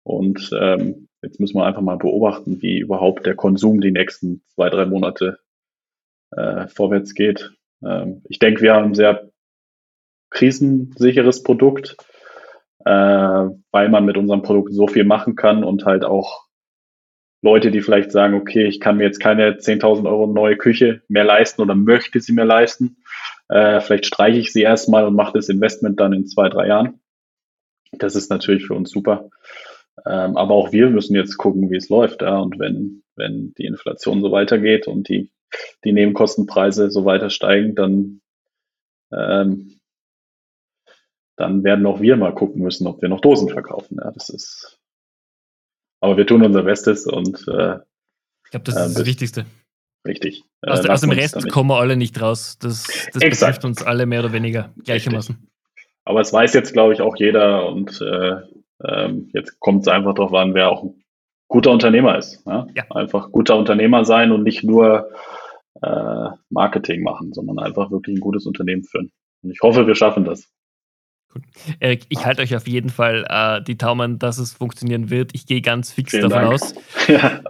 Und 0.03 0.51
ähm, 0.59 1.07
jetzt 1.21 1.39
müssen 1.39 1.57
wir 1.57 1.65
einfach 1.65 1.81
mal 1.81 1.97
beobachten, 1.97 2.61
wie 2.61 2.79
überhaupt 2.79 3.25
der 3.25 3.35
Konsum 3.35 3.81
die 3.81 3.91
nächsten 3.91 4.43
zwei, 4.53 4.69
drei 4.69 4.85
Monate 4.85 5.39
äh, 6.31 6.67
vorwärts 6.67 7.13
geht. 7.13 7.51
Ähm, 7.83 8.21
ich 8.29 8.39
denke, 8.39 8.61
wir 8.61 8.73
haben 8.73 8.85
ein 8.85 8.95
sehr 8.95 9.29
krisensicheres 10.29 11.43
Produkt, 11.43 11.97
äh, 12.85 12.91
weil 12.91 13.89
man 13.89 14.05
mit 14.05 14.17
unserem 14.17 14.41
Produkt 14.41 14.73
so 14.73 14.87
viel 14.87 15.05
machen 15.05 15.35
kann 15.35 15.63
und 15.63 15.85
halt 15.85 16.03
auch 16.03 16.44
Leute, 17.45 17.71
die 17.71 17.81
vielleicht 17.81 18.11
sagen, 18.11 18.33
okay, 18.33 18.65
ich 18.65 18.79
kann 18.79 18.97
mir 18.97 19.03
jetzt 19.03 19.19
keine 19.19 19.51
10.000 19.51 20.09
Euro 20.09 20.27
neue 20.27 20.57
Küche 20.57 21.03
mehr 21.07 21.23
leisten 21.23 21.61
oder 21.61 21.75
möchte 21.75 22.19
sie 22.19 22.33
mir 22.33 22.43
leisten. 22.43 22.97
Äh, 23.47 23.79
vielleicht 23.81 24.07
streiche 24.07 24.39
ich 24.39 24.51
sie 24.51 24.63
erstmal 24.63 25.05
und 25.05 25.15
mache 25.15 25.33
das 25.33 25.47
Investment 25.47 25.99
dann 25.99 26.11
in 26.11 26.25
zwei, 26.25 26.49
drei 26.49 26.67
Jahren. 26.67 26.99
Das 27.91 28.15
ist 28.15 28.31
natürlich 28.31 28.65
für 28.65 28.73
uns 28.73 28.89
super. 28.89 29.29
Ähm, 30.05 30.35
aber 30.35 30.55
auch 30.55 30.71
wir 30.71 30.89
müssen 30.89 31.15
jetzt 31.15 31.37
gucken, 31.37 31.69
wie 31.69 31.77
es 31.77 31.87
läuft. 31.89 32.23
Ja? 32.23 32.39
Und 32.39 32.59
wenn, 32.59 33.03
wenn 33.15 33.53
die 33.57 33.65
Inflation 33.65 34.21
so 34.21 34.31
weitergeht 34.31 34.87
und 34.87 35.07
die, 35.07 35.29
die 35.83 35.93
Nebenkostenpreise 35.93 36.89
so 36.89 37.05
weiter 37.05 37.29
steigen, 37.29 37.75
dann 37.75 38.21
ähm, 39.13 39.79
dann 41.37 41.63
werden 41.63 41.85
auch 41.85 42.01
wir 42.01 42.15
mal 42.17 42.33
gucken 42.33 42.61
müssen, 42.61 42.87
ob 42.87 43.01
wir 43.01 43.09
noch 43.09 43.21
Dosen 43.21 43.49
verkaufen. 43.49 43.97
Ja, 44.01 44.11
das 44.11 44.29
ist. 44.29 44.79
Aber 46.01 46.17
wir 46.17 46.27
tun 46.27 46.43
unser 46.43 46.63
Bestes 46.63 47.07
und 47.07 47.47
äh, 47.47 47.77
ich 48.45 48.51
glaube, 48.51 48.63
das 48.63 48.75
ist 48.75 48.91
äh, 48.91 48.99
das 48.99 49.05
Wichtigste. 49.05 49.45
Richtig. 50.07 50.43
Äh, 50.61 50.71
aus, 50.71 50.87
aus 50.87 51.01
dem 51.01 51.11
Rest 51.11 51.49
kommen 51.49 51.69
wir 51.69 51.79
alle 51.79 51.97
nicht 51.97 52.21
raus. 52.21 52.57
Das, 52.59 52.85
das 53.13 53.21
betrifft 53.21 53.65
uns 53.65 53.81
alle 53.81 54.05
mehr 54.05 54.19
oder 54.19 54.33
weniger 54.33 54.73
gleichermaßen. 54.83 55.35
Richtig. 55.35 55.55
Aber 56.05 56.21
es 56.21 56.31
weiß 56.31 56.53
jetzt, 56.53 56.73
glaube 56.73 56.93
ich, 56.93 57.01
auch 57.01 57.15
jeder 57.17 57.67
und 57.67 57.99
äh, 58.01 58.35
ähm, 58.83 59.29
jetzt 59.33 59.59
kommt 59.59 59.81
es 59.81 59.87
einfach 59.87 60.13
darauf 60.13 60.33
an, 60.33 60.53
wer 60.53 60.69
auch 60.69 60.83
ein 60.83 61.03
guter 61.47 61.71
Unternehmer 61.71 62.17
ist. 62.17 62.43
Ja? 62.45 62.67
ja? 62.75 62.83
Einfach 62.91 63.31
guter 63.31 63.57
Unternehmer 63.57 64.05
sein 64.05 64.31
und 64.31 64.43
nicht 64.43 64.63
nur 64.63 65.09
äh, 65.81 66.29
Marketing 66.49 67.01
machen, 67.01 67.33
sondern 67.33 67.59
einfach 67.59 67.89
wirklich 67.89 68.17
ein 68.17 68.21
gutes 68.21 68.45
Unternehmen 68.45 68.83
führen. 68.83 69.11
Und 69.41 69.51
ich 69.51 69.59
hoffe, 69.61 69.87
wir 69.87 69.95
schaffen 69.95 70.25
das. 70.25 70.47
Erik, 71.79 72.05
ich 72.09 72.25
halte 72.25 72.41
euch 72.41 72.55
auf 72.55 72.67
jeden 72.67 72.89
Fall 72.89 73.25
äh, 73.29 73.61
die 73.63 73.77
Daumen, 73.77 74.19
dass 74.19 74.37
es 74.37 74.53
funktionieren 74.53 75.09
wird. 75.09 75.31
Ich 75.33 75.45
gehe 75.45 75.61
ganz 75.61 75.91
fix 75.91 76.11
Vielen 76.11 76.29
davon 76.29 76.49
Dank. 76.49 76.53
aus. 76.53 76.73
Ja. 77.07 77.41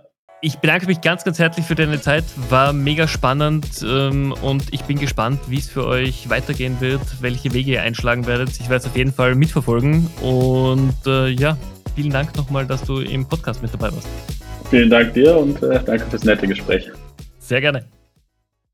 Ich 0.42 0.58
bedanke 0.58 0.86
mich 0.86 1.02
ganz, 1.02 1.24
ganz 1.24 1.40
herzlich 1.40 1.66
für 1.66 1.74
deine 1.74 2.00
Zeit. 2.00 2.24
War 2.50 2.72
mega 2.72 3.08
spannend 3.08 3.84
ähm, 3.84 4.32
und 4.44 4.66
ich 4.72 4.84
bin 4.84 5.00
gespannt, 5.00 5.40
wie 5.48 5.58
es 5.58 5.70
für 5.70 5.88
euch 5.88 6.30
weitergehen 6.30 6.80
wird, 6.82 7.02
welche 7.22 7.52
Wege 7.54 7.72
ihr 7.72 7.82
einschlagen 7.82 8.28
werdet. 8.28 8.52
Ich 8.52 8.70
werde 8.70 8.76
es 8.76 8.86
auf 8.86 8.96
jeden 8.96 9.12
Fall 9.12 9.34
mitverfolgen. 9.34 10.08
Und 10.22 10.94
äh, 11.08 11.30
ja, 11.30 11.58
vielen 11.96 12.12
Dank 12.12 12.36
nochmal, 12.36 12.68
dass 12.68 12.84
du 12.84 13.00
im 13.00 13.28
Podcast 13.28 13.64
mit 13.64 13.74
dabei 13.74 13.92
warst. 13.92 14.08
Vielen 14.70 14.90
Dank 14.90 15.14
dir 15.14 15.36
und 15.36 15.64
äh, 15.64 15.80
danke 15.84 16.06
fürs 16.12 16.24
nette 16.24 16.48
Gespräch. 16.48 16.92
Sehr 17.40 17.62
gerne. 17.62 17.95